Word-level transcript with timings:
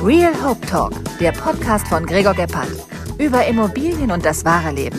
Real 0.00 0.32
Hope 0.44 0.64
Talk, 0.64 0.92
der 1.18 1.32
Podcast 1.32 1.88
von 1.88 2.06
Gregor 2.06 2.32
Gebhardt. 2.32 2.68
Über 3.18 3.44
Immobilien 3.46 4.12
und 4.12 4.24
das 4.24 4.44
wahre 4.44 4.70
Leben. 4.70 4.98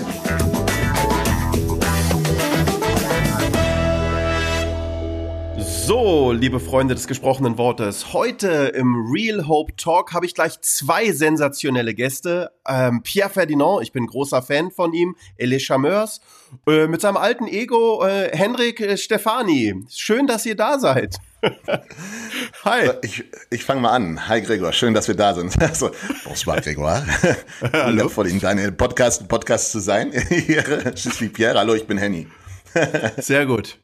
So, 5.90 6.32
liebe 6.34 6.60
Freunde 6.60 6.94
des 6.94 7.08
gesprochenen 7.08 7.58
Wortes, 7.58 8.14
heute 8.14 8.72
im 8.76 9.12
Real 9.12 9.48
Hope 9.48 9.76
Talk 9.76 10.14
habe 10.14 10.28
ich 10.28 10.36
gleich 10.36 10.62
zwei 10.62 11.12
sensationelle 11.12 11.96
Gäste. 11.96 12.52
Ähm, 12.68 13.02
Pierre 13.02 13.32
Ferdinand, 13.32 13.82
ich 13.82 13.92
bin 13.92 14.06
großer 14.06 14.44
Fan 14.44 14.70
von 14.70 14.94
ihm, 14.94 15.16
Les 15.40 15.64
Chameurs, 15.64 16.22
äh, 16.68 16.86
mit 16.86 17.02
seinem 17.02 17.18
alten 17.18 17.48
Ego 17.48 18.06
äh, 18.06 18.30
Henrik 18.38 18.82
äh, 18.82 18.98
Stefani. 18.98 19.84
Schön, 19.90 20.28
dass 20.28 20.46
ihr 20.46 20.56
da 20.56 20.78
seid. 20.78 21.16
Hi. 22.66 22.92
Ich, 23.02 23.24
ich 23.50 23.64
fange 23.64 23.82
mal 23.82 23.90
an. 23.90 24.28
Hi 24.28 24.44
Gregor, 24.44 24.74
schön, 24.74 24.94
dass 24.94 25.08
wir 25.08 25.16
da 25.16 25.34
sind. 25.34 25.58
Also, 25.60 25.90
bonsoir 26.24 26.62
Gregor. 26.62 27.04
Hallo. 27.74 28.10
Vor 28.10 28.28
Ihnen 28.28 28.40
deine 28.40 28.72
Podcast, 28.72 29.28
Podcast 29.28 29.72
zu 29.72 29.80
sein. 29.80 30.14
Je 30.30 30.62
suis 30.96 31.34
Pierre. 31.34 31.58
Hallo, 31.58 31.74
ich 31.74 31.88
bin 31.88 31.98
Henny. 31.98 32.28
Sehr 33.18 33.48
gut. 33.48 33.80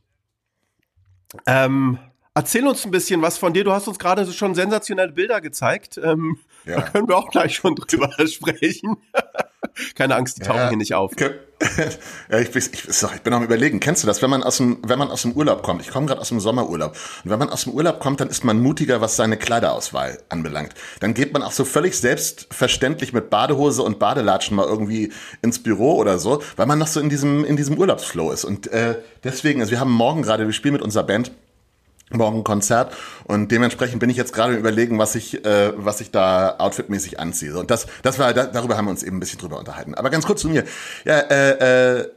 Ähm, 1.46 2.00
erzähl 2.34 2.68
uns 2.68 2.86
ein 2.86 2.92
bisschen 2.92 3.22
was 3.22 3.38
von 3.38 3.54
dir. 3.54 3.64
Du 3.64 3.72
hast 3.72 3.88
uns 3.88 4.00
gerade 4.00 4.32
schon 4.32 4.56
sensationelle 4.56 5.12
Bilder 5.12 5.42
gezeigt. 5.42 6.00
Ähm, 6.04 6.40
ja. 6.66 6.78
Da 6.78 6.82
können 6.82 7.08
wir 7.08 7.18
auch 7.18 7.30
gleich 7.30 7.56
schon 7.56 7.76
drüber 7.76 8.12
sprechen. 8.28 8.98
Keine 9.96 10.16
Angst, 10.16 10.38
die 10.38 10.42
tauchen 10.42 10.60
ja. 10.60 10.70
hier 10.70 10.78
nicht 10.78 10.94
auf. 10.94 11.12
ja, 12.30 12.40
ich, 12.40 12.54
ich, 12.54 12.90
ich, 12.90 13.22
bin 13.22 13.34
am 13.34 13.44
überlegen, 13.44 13.80
kennst 13.80 14.04
du 14.04 14.08
das, 14.08 14.22
wenn 14.22 14.30
man 14.30 14.44
aus 14.44 14.58
dem, 14.58 14.78
wenn 14.86 15.00
man 15.00 15.10
aus 15.10 15.22
dem 15.22 15.32
Urlaub 15.34 15.64
kommt? 15.64 15.82
Ich 15.82 15.90
komme 15.90 16.06
gerade 16.06 16.20
aus 16.20 16.28
dem 16.30 16.42
Sommerurlaub. 16.42 16.92
Und 17.24 17.32
wenn 17.32 17.40
man 17.40 17.50
aus 17.50 17.64
dem 17.64 17.74
Urlaub 17.74 18.00
kommt, 18.00 18.20
dann 18.20 18.30
ist 18.30 18.44
man 18.44 18.60
mutiger, 18.62 19.00
was 19.00 19.16
seine 19.16 19.38
Kleiderauswahl 19.38 20.20
anbelangt. 20.28 20.74
Dann 21.00 21.14
geht 21.14 21.32
man 21.32 21.44
auch 21.44 21.54
so 21.54 21.64
völlig 21.64 21.98
selbstverständlich 21.98 23.14
mit 23.14 23.30
Badehose 23.30 23.84
und 23.84 24.00
Badelatschen 24.00 24.58
mal 24.58 24.66
irgendwie 24.66 25.14
ins 25.42 25.64
Büro 25.64 25.96
oder 25.96 26.20
so, 26.20 26.42
weil 26.58 26.66
man 26.66 26.78
noch 26.78 26.88
so 26.88 27.00
in 27.00 27.10
diesem, 27.10 27.46
in 27.46 27.56
diesem 27.56 27.78
Urlaubsflow 27.78 28.32
ist. 28.32 28.44
Und 28.44 28.68
äh, 28.68 28.96
deswegen, 29.24 29.62
also 29.62 29.72
wir 29.72 29.80
haben 29.80 29.92
morgen 29.92 30.24
gerade, 30.24 30.46
wir 30.46 30.54
spielen 30.54 30.74
mit 30.74 30.82
unserer 30.82 31.04
Band 31.04 31.32
morgen 32.12 32.44
Konzert 32.44 32.94
und 33.24 33.52
dementsprechend 33.52 34.00
bin 34.00 34.10
ich 34.10 34.18
jetzt 34.18 34.34
gerade 34.34 34.56
überlegen, 34.56 35.00
was 35.00 35.16
ich, 35.16 35.44
äh, 35.46 35.74
was 35.76 36.02
ich 36.02 36.12
da 36.12 36.56
outfitmäßig 36.60 37.20
anziehe. 37.20 37.58
Und 37.58 37.72
das, 37.72 37.88
das 38.04 38.20
war, 38.20 38.34
da, 38.34 38.46
darüber 38.46 38.78
haben 38.78 38.86
wir 38.86 38.92
uns 38.92 39.04
eben 39.04 39.18
ein 39.18 39.20
bisschen 39.20 39.40
drüber 39.40 39.58
unterhalten. 39.58 39.96
Aber 39.96 40.10
ganz 40.10 40.26
kurz 40.26 40.42
zu 40.42 40.50
mir. 40.50 40.64
Ja, 41.04 41.18
äh, 41.18 42.00
äh, 42.00 42.10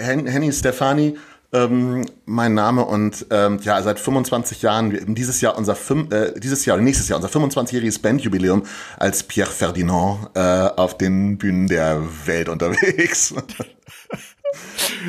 Henny 0.00 0.52
Stefani, 0.52 1.16
ähm, 1.52 2.06
mein 2.24 2.54
Name 2.54 2.84
und 2.84 3.26
ähm, 3.30 3.60
ja, 3.62 3.82
seit 3.82 4.00
25 4.00 4.62
Jahren, 4.62 5.14
dieses 5.14 5.40
Jahr 5.40 5.56
unser 5.56 5.76
äh, 6.10 6.38
dieses 6.38 6.64
Jahr 6.64 6.78
nächstes 6.78 7.08
Jahr 7.08 7.20
unser 7.22 7.28
25-jähriges 7.28 8.00
Bandjubiläum 8.00 8.64
als 8.98 9.22
Pierre 9.22 9.50
Ferdinand 9.50 10.30
äh, 10.34 10.40
auf 10.40 10.96
den 10.96 11.36
Bühnen 11.38 11.66
der 11.68 12.02
Welt 12.26 12.48
unterwegs. 12.48 13.34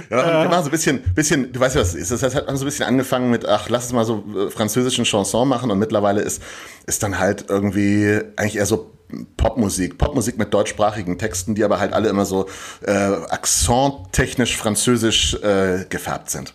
Ja, 0.10 0.44
wir 0.44 0.50
machen 0.50 0.64
so 0.64 0.70
ein 0.70 0.72
bisschen, 0.72 1.02
bisschen, 1.14 1.52
du 1.52 1.60
weißt 1.60 1.76
ja, 1.76 1.82
was 1.82 1.90
es 1.90 2.10
ist. 2.10 2.24
Das 2.24 2.36
hat 2.36 2.46
so 2.48 2.64
ein 2.64 2.66
bisschen 2.66 2.86
angefangen 2.86 3.30
mit, 3.30 3.46
ach, 3.46 3.70
lass 3.70 3.86
uns 3.86 3.94
mal 3.94 4.06
so 4.06 4.24
äh, 4.36 4.50
französischen 4.50 5.06
Chanson 5.06 5.48
machen 5.48 5.70
und 5.72 5.80
mittlerweile 5.80 6.22
ist, 6.22 6.42
ist 6.86 7.04
dann 7.04 7.20
halt 7.20 7.46
irgendwie 7.50 8.22
eigentlich 8.36 8.58
eher 8.58 8.66
so 8.66 8.92
Popmusik, 9.38 9.98
Popmusik 9.98 10.38
mit 10.38 10.54
deutschsprachigen 10.54 11.18
Texten, 11.18 11.56
die 11.56 11.64
aber 11.64 11.80
halt 11.80 11.94
alle 11.94 12.10
immer 12.10 12.26
so 12.26 12.48
äh, 12.82 12.92
akzenttechnisch 12.92 14.58
französisch 14.58 15.36
äh, 15.36 15.86
gefärbt 15.90 16.30
sind. 16.30 16.54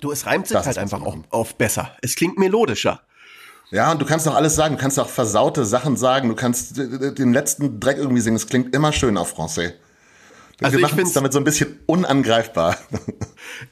Du, 0.00 0.10
es 0.10 0.26
reimt 0.26 0.46
sich 0.46 0.56
das 0.56 0.66
halt 0.66 0.78
einfach 0.78 1.02
auch 1.02 1.16
auf 1.30 1.54
besser. 1.54 1.90
Es 2.02 2.14
klingt 2.14 2.38
melodischer. 2.38 3.00
Ja, 3.70 3.92
und 3.92 4.00
du 4.00 4.06
kannst 4.06 4.26
auch 4.26 4.34
alles 4.34 4.54
sagen. 4.54 4.76
Du 4.76 4.80
kannst 4.80 4.98
auch 4.98 5.08
versaute 5.08 5.64
Sachen 5.64 5.96
sagen. 5.96 6.28
Du 6.28 6.34
kannst 6.34 6.76
den 6.76 7.32
letzten 7.32 7.80
Dreck 7.80 7.98
irgendwie 7.98 8.20
singen. 8.20 8.36
Es 8.36 8.46
klingt 8.46 8.74
immer 8.74 8.92
schön 8.92 9.16
auf 9.16 9.36
Français. 9.36 9.72
Also 10.60 10.76
wir 10.78 10.82
machen 10.82 11.00
es 11.00 11.12
damit 11.12 11.32
so 11.32 11.38
ein 11.38 11.44
bisschen 11.44 11.78
unangreifbar. 11.86 12.76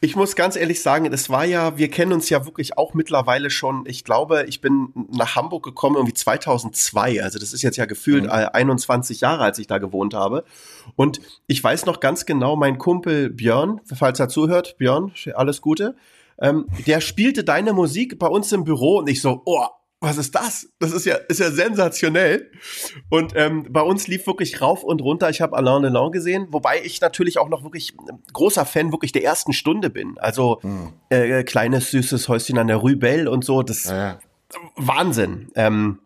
Ich 0.00 0.16
muss 0.16 0.36
ganz 0.36 0.56
ehrlich 0.56 0.80
sagen, 0.82 1.06
es 1.12 1.28
war 1.28 1.44
ja, 1.44 1.76
wir 1.76 1.91
kennen 1.91 2.12
uns 2.12 2.28
ja 2.30 2.44
wirklich 2.44 2.78
auch 2.78 2.94
mittlerweile 2.94 3.50
schon. 3.50 3.84
Ich 3.86 4.04
glaube, 4.04 4.44
ich 4.48 4.60
bin 4.60 4.88
nach 5.12 5.36
Hamburg 5.36 5.64
gekommen 5.64 5.96
irgendwie 5.96 6.14
2002. 6.14 7.22
Also 7.22 7.38
das 7.38 7.52
ist 7.52 7.62
jetzt 7.62 7.76
ja 7.76 7.84
gefühlt 7.84 8.25
mhm. 8.25 8.30
21 8.30 9.20
Jahre, 9.20 9.44
als 9.44 9.58
ich 9.58 9.66
da 9.66 9.78
gewohnt 9.78 10.14
habe. 10.14 10.44
Und 10.96 11.20
ich 11.46 11.62
weiß 11.62 11.86
noch 11.86 12.00
ganz 12.00 12.26
genau, 12.26 12.56
mein 12.56 12.78
Kumpel 12.78 13.30
Björn, 13.30 13.80
falls 13.94 14.19
er 14.19 14.28
zuhört, 14.28 14.76
Björn, 14.78 15.12
alles 15.34 15.60
Gute. 15.60 15.94
Ähm, 16.41 16.66
der 16.86 17.00
spielte 17.00 17.44
deine 17.44 17.72
Musik 17.72 18.19
bei 18.19 18.28
uns 18.28 18.50
im 18.52 18.64
Büro 18.64 18.98
und 18.98 19.08
ich 19.08 19.20
so, 19.20 19.42
oh, 19.44 19.66
was 20.06 20.17
ist 20.17 20.34
das? 20.34 20.69
Das 20.78 20.93
ist 20.93 21.05
ja, 21.05 21.17
ist 21.17 21.41
ja 21.41 21.50
sensationell. 21.50 22.50
Und 23.11 23.33
ähm, 23.37 23.67
bei 23.69 23.83
uns 23.83 24.06
lief 24.06 24.27
wirklich 24.27 24.61
rauf 24.61 24.83
und 24.83 25.03
runter. 25.03 25.28
Ich 25.28 25.41
habe 25.41 25.56
Alain 25.56 25.83
Delon 25.83 26.12
gesehen, 26.12 26.47
wobei 26.50 26.81
ich 26.83 27.00
natürlich 27.00 27.39
auch 27.39 27.49
noch 27.49 27.62
wirklich 27.65 27.94
großer 28.33 28.65
Fan 28.65 28.93
wirklich 28.93 29.12
der 29.12 29.25
ersten 29.25 29.53
Stunde 29.53 29.91
bin. 29.91 30.17
Also 30.19 30.61
hm. 30.62 30.93
äh, 31.11 31.44
kleines 31.44 31.91
süßes 31.91 32.28
Häuschen 32.28 32.56
an 32.56 32.69
der 32.69 32.77
Rue 32.77 32.97
und 33.31 33.44
so. 33.44 33.62
Das 33.62 33.84
ja, 33.84 33.97
ja. 33.97 34.19
Wahnsinn. 34.77 35.49
Ähm, 35.55 35.99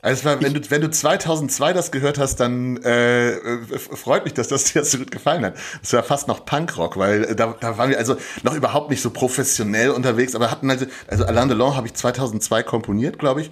also 0.00 0.24
war, 0.24 0.40
wenn 0.40 0.54
du 0.54 0.60
wenn 0.70 0.80
du 0.80 0.90
2002 0.90 1.72
das 1.72 1.90
gehört 1.90 2.18
hast, 2.18 2.36
dann 2.36 2.76
äh, 2.84 3.30
äh, 3.30 3.78
freut 3.78 4.24
mich, 4.24 4.34
dass 4.34 4.46
das 4.46 4.64
dir 4.72 4.84
so 4.84 4.98
gut 4.98 5.10
gefallen 5.10 5.44
hat. 5.44 5.54
Das 5.80 5.92
war 5.92 6.04
fast 6.04 6.28
noch 6.28 6.44
Punkrock, 6.44 6.96
weil 6.96 7.24
äh, 7.24 7.34
da, 7.34 7.56
da 7.58 7.78
waren 7.78 7.90
wir 7.90 7.98
also 7.98 8.16
noch 8.44 8.54
überhaupt 8.54 8.90
nicht 8.90 9.02
so 9.02 9.10
professionell 9.10 9.90
unterwegs, 9.90 10.36
aber 10.36 10.50
hatten 10.52 10.70
also 10.70 10.86
also 11.08 11.24
Alain 11.24 11.48
Delon 11.48 11.74
habe 11.74 11.88
ich 11.88 11.94
2002 11.94 12.62
komponiert, 12.62 13.18
glaube 13.18 13.40
ich, 13.40 13.50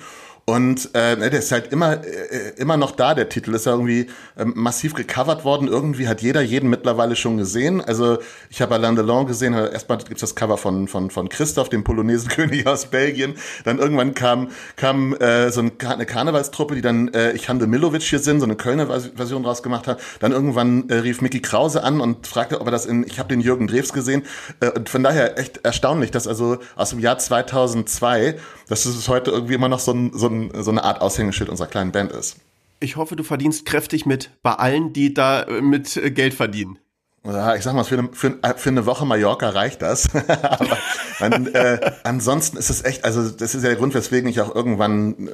und 0.49 0.95
äh, 0.95 1.17
der 1.17 1.33
ist 1.33 1.51
halt 1.51 1.73
immer, 1.73 2.05
äh, 2.05 2.53
immer 2.57 2.77
noch 2.77 2.93
da, 2.93 3.15
der 3.15 3.29
Titel. 3.29 3.53
Ist 3.53 3.67
ja 3.67 3.73
irgendwie 3.73 4.07
ähm, 4.39 4.53
massiv 4.55 4.95
gecovert 4.95 5.45
worden. 5.45 5.67
Irgendwie 5.67 6.07
hat 6.07 6.23
jeder 6.23 6.41
jeden 6.41 6.71
mittlerweile 6.71 7.17
schon 7.17 7.37
gesehen. 7.37 7.81
Also 7.81 8.19
ich 8.49 8.63
habe 8.63 8.77
Alain 8.77 8.95
Delon 8.95 9.27
gesehen. 9.27 9.55
Erstmal 9.55 9.99
gibt's 9.99 10.21
das 10.21 10.37
Cover 10.37 10.57
von, 10.57 10.87
von, 10.87 11.11
von 11.11 11.29
Christoph, 11.29 11.69
dem 11.69 11.83
Polonesenkönig 11.83 12.65
aus 12.69 12.87
Belgien. 12.87 13.35
Dann 13.65 13.81
irgendwann 13.81 14.15
kam, 14.15 14.51
kam 14.77 15.15
äh, 15.17 15.51
so 15.51 15.63
eine 15.63 16.07
Karnevalstruppe, 16.07 16.77
die 16.77 16.81
dann 16.81 17.09
äh, 17.09 17.33
Ich 17.33 17.49
Hande 17.49 17.67
Milovic 17.67 18.03
hier 18.03 18.21
sind, 18.21 18.39
so 18.39 18.47
eine 18.47 18.55
Kölner 18.55 18.87
Version 18.87 19.43
draus 19.43 19.65
gemacht 19.65 19.89
hat. 19.89 20.01
Dann 20.21 20.31
irgendwann 20.31 20.89
äh, 20.91 20.99
rief 20.99 21.23
Mickey 21.23 21.41
Krause 21.41 21.83
an 21.83 22.01
und 22.01 22.29
fragte, 22.29 22.61
ob 22.61 22.69
er 22.69 22.71
das 22.71 22.87
in, 22.87 23.05
ich 23.05 23.19
habe 23.19 23.29
den 23.29 23.41
Jürgen 23.41 23.67
Drews 23.67 23.93
gesehen. 23.93 24.23
Äh, 24.61 24.71
und 24.71 24.89
von 24.89 25.03
daher 25.03 25.41
echt 25.41 25.65
erstaunlich, 25.65 26.13
dass 26.13 26.29
also 26.29 26.59
aus 26.77 26.91
dem 26.91 27.01
Jahr 27.01 27.19
2002 27.19 28.37
dass 28.69 28.85
es 28.87 29.09
heute 29.09 29.31
irgendwie 29.31 29.55
immer 29.55 29.69
noch 29.69 29.81
so, 29.81 29.93
ein, 29.93 30.13
so, 30.13 30.29
ein, 30.29 30.51
so 30.63 30.71
eine 30.71 30.85
Art 30.85 31.01
Aushängeschild 31.01 31.49
unserer 31.49 31.69
kleinen 31.69 31.93
Band 31.93 32.13
ist. 32.13 32.37
Ich 32.81 32.97
hoffe, 32.97 33.17
du 33.17 33.23
verdienst 33.23 33.65
kräftig 33.65 34.05
mit 34.07 34.31
bei 34.43 34.53
allen, 34.53 34.93
die 34.93 35.15
da 35.15 35.43
äh, 35.43 35.63
mit 35.63 35.97
äh, 35.97 36.11
Geld 36.11 36.35
verdienen. 36.35 36.79
Ja, 37.27 37.57
ich 37.57 37.65
sag 37.65 37.75
mal, 37.75 37.83
für 37.83 37.99
eine, 37.99 38.09
für, 38.13 38.37
für 38.57 38.71
eine 38.71 38.87
Woche 38.87 39.05
Mallorca 39.05 39.49
reicht 39.49 39.83
das. 39.83 40.09
Aber 40.43 40.79
man, 41.19 41.47
äh, 41.49 41.93
ansonsten 42.05 42.57
ist 42.57 42.71
es 42.71 42.85
echt, 42.85 43.05
also 43.05 43.29
das 43.29 43.55
ist 43.55 43.63
ja 43.63 43.69
der 43.69 43.79
Grund, 43.79 43.95
weswegen 43.95 44.29
ich 44.29 44.41
auch 44.41 44.55
irgendwann 44.55 45.29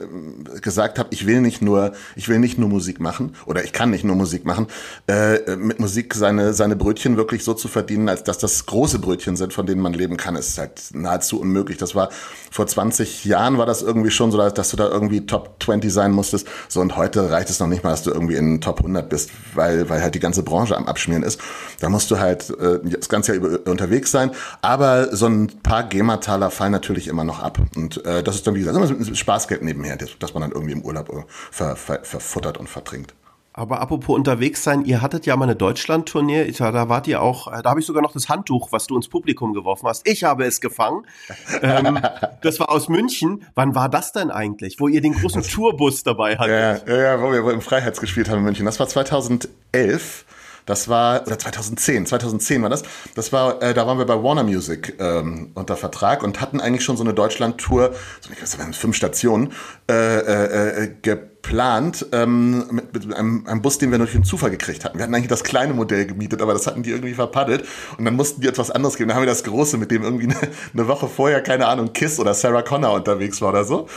äh, 0.56 0.60
gesagt 0.60 0.98
habe, 0.98 1.10
ich 1.12 1.26
will 1.26 1.42
nicht 1.42 1.60
nur, 1.60 1.92
ich 2.16 2.28
will 2.28 2.38
nicht 2.38 2.58
nur 2.58 2.68
Musik 2.68 2.98
machen 2.98 3.34
oder 3.44 3.62
ich 3.62 3.72
kann 3.72 3.90
nicht 3.90 4.04
nur 4.04 4.16
Musik 4.16 4.46
machen, 4.46 4.68
äh, 5.06 5.56
mit 5.56 5.80
Musik 5.80 6.14
seine 6.14 6.54
seine 6.54 6.76
Brötchen 6.76 7.16
wirklich 7.16 7.44
so 7.44 7.52
zu 7.52 7.68
verdienen, 7.68 8.08
als 8.08 8.24
dass 8.24 8.38
das 8.38 8.64
große 8.64 8.98
Brötchen 8.98 9.36
sind, 9.36 9.52
von 9.52 9.66
denen 9.66 9.82
man 9.82 9.92
leben 9.92 10.16
kann, 10.16 10.34
ist 10.34 10.56
halt 10.58 10.82
nahezu 10.94 11.40
unmöglich. 11.40 11.76
Das 11.76 11.94
war 11.94 12.08
vor 12.50 12.66
20 12.66 13.24
Jahren 13.26 13.58
war 13.58 13.66
das 13.66 13.82
irgendwie 13.82 14.10
schon 14.10 14.30
so, 14.30 14.38
dass 14.38 14.70
du 14.70 14.76
da 14.76 14.88
irgendwie 14.88 15.26
Top 15.26 15.62
20 15.62 15.92
sein 15.92 16.12
musstest. 16.12 16.46
So 16.68 16.80
und 16.80 16.96
heute 16.96 17.30
reicht 17.30 17.50
es 17.50 17.60
noch 17.60 17.66
nicht 17.66 17.84
mal, 17.84 17.90
dass 17.90 18.02
du 18.02 18.10
irgendwie 18.10 18.36
in 18.36 18.62
Top 18.62 18.78
100 18.78 19.08
bist, 19.10 19.30
weil 19.54 19.90
weil 19.90 20.00
halt 20.00 20.14
die 20.14 20.20
ganze 20.20 20.42
Branche 20.42 20.76
am 20.76 20.86
Abschmieren 20.86 21.22
ist. 21.22 21.40
Da 21.82 21.88
musst 21.88 22.12
du 22.12 22.20
halt 22.20 22.48
äh, 22.50 22.78
das 22.84 23.08
ganze 23.08 23.34
Jahr 23.34 23.44
über, 23.44 23.70
unterwegs 23.70 24.12
sein, 24.12 24.30
aber 24.60 25.14
so 25.16 25.26
ein 25.26 25.48
paar 25.64 25.82
GEMA-Taler 25.82 26.52
fallen 26.52 26.70
natürlich 26.70 27.08
immer 27.08 27.24
noch 27.24 27.42
ab. 27.42 27.58
Und 27.74 28.04
äh, 28.06 28.22
das 28.22 28.36
ist 28.36 28.46
dann, 28.46 28.54
wie 28.54 28.60
gesagt, 28.60 28.76
immer 28.76 29.14
Spaßgeld 29.16 29.62
nebenher, 29.62 29.96
das, 29.96 30.10
das 30.20 30.32
man 30.32 30.42
dann 30.42 30.52
irgendwie 30.52 30.72
im 30.72 30.82
Urlaub 30.82 31.08
äh, 31.08 31.24
ver, 31.50 31.74
ver, 31.74 32.04
verfuttert 32.04 32.58
und 32.58 32.68
vertrinkt. 32.68 33.14
Aber 33.52 33.80
apropos 33.80 34.14
unterwegs 34.14 34.62
sein, 34.62 34.84
ihr 34.84 35.02
hattet 35.02 35.26
ja 35.26 35.34
mal 35.34 35.44
eine 35.44 35.56
Deutschland-Tournee, 35.56 36.52
da 36.52 36.88
wart 36.88 37.08
ihr 37.08 37.20
auch, 37.20 37.52
äh, 37.52 37.62
da 37.62 37.70
habe 37.70 37.80
ich 37.80 37.86
sogar 37.86 38.00
noch 38.00 38.12
das 38.12 38.28
Handtuch, 38.28 38.70
was 38.70 38.86
du 38.86 38.94
ins 38.94 39.08
Publikum 39.08 39.52
geworfen 39.52 39.88
hast. 39.88 40.08
Ich 40.08 40.22
habe 40.22 40.44
es 40.44 40.60
gefangen. 40.60 41.04
ähm, 41.62 41.98
das 42.42 42.60
war 42.60 42.70
aus 42.70 42.88
München. 42.88 43.44
Wann 43.56 43.74
war 43.74 43.88
das 43.88 44.12
denn 44.12 44.30
eigentlich, 44.30 44.78
wo 44.78 44.86
ihr 44.86 45.00
den 45.00 45.14
großen 45.14 45.42
Tourbus 45.42 46.04
dabei 46.04 46.36
hattet? 46.36 46.86
Ja, 46.88 46.96
ja, 46.96 47.20
wo 47.20 47.32
wir 47.32 47.52
im 47.52 47.60
Freiheits 47.60 48.00
gespielt 48.00 48.30
haben 48.30 48.38
in 48.38 48.44
München. 48.44 48.66
Das 48.66 48.78
war 48.78 48.86
2011. 48.86 50.26
Das 50.66 50.88
war, 50.88 51.26
oder 51.26 51.38
2010, 51.38 52.06
2010 52.06 52.62
war 52.62 52.70
das. 52.70 52.82
Das 53.14 53.32
war, 53.32 53.60
äh, 53.62 53.74
da 53.74 53.86
waren 53.86 53.98
wir 53.98 54.06
bei 54.06 54.22
Warner 54.22 54.44
Music 54.44 54.96
ähm, 54.98 55.50
unter 55.54 55.76
Vertrag 55.76 56.22
und 56.22 56.40
hatten 56.40 56.60
eigentlich 56.60 56.84
schon 56.84 56.96
so 56.96 57.04
eine 57.04 57.14
Deutschland-Tour, 57.14 57.94
so 58.20 58.58
eine 58.60 58.72
fünf 58.72 58.96
Stationen, 58.96 59.52
äh, 59.88 59.94
äh, 59.94 60.84
äh, 60.84 60.94
geplant 61.42 62.06
ähm, 62.12 62.64
mit, 62.70 62.94
mit 62.94 63.14
einem, 63.14 63.46
einem 63.46 63.62
Bus, 63.62 63.78
den 63.78 63.90
wir 63.90 63.98
durch 63.98 64.12
den 64.12 64.24
Zufall 64.24 64.50
gekriegt 64.50 64.84
hatten. 64.84 64.98
Wir 64.98 65.02
hatten 65.02 65.14
eigentlich 65.14 65.28
das 65.28 65.42
kleine 65.42 65.74
Modell 65.74 66.06
gemietet, 66.06 66.40
aber 66.40 66.52
das 66.52 66.66
hatten 66.66 66.82
die 66.82 66.90
irgendwie 66.90 67.14
verpaddelt 67.14 67.64
und 67.98 68.04
dann 68.04 68.14
mussten 68.14 68.40
die 68.40 68.48
etwas 68.48 68.70
anderes 68.70 68.96
geben. 68.96 69.08
Dann 69.08 69.16
haben 69.16 69.24
wir 69.24 69.30
das 69.30 69.44
große, 69.44 69.76
mit 69.76 69.90
dem 69.90 70.02
irgendwie 70.02 70.24
eine, 70.30 70.36
eine 70.72 70.88
Woche 70.88 71.08
vorher, 71.08 71.42
keine 71.42 71.66
Ahnung, 71.66 71.92
Kiss 71.92 72.18
oder 72.20 72.32
Sarah 72.32 72.62
Connor 72.62 72.94
unterwegs 72.94 73.40
war 73.40 73.50
oder 73.50 73.64
so. 73.64 73.88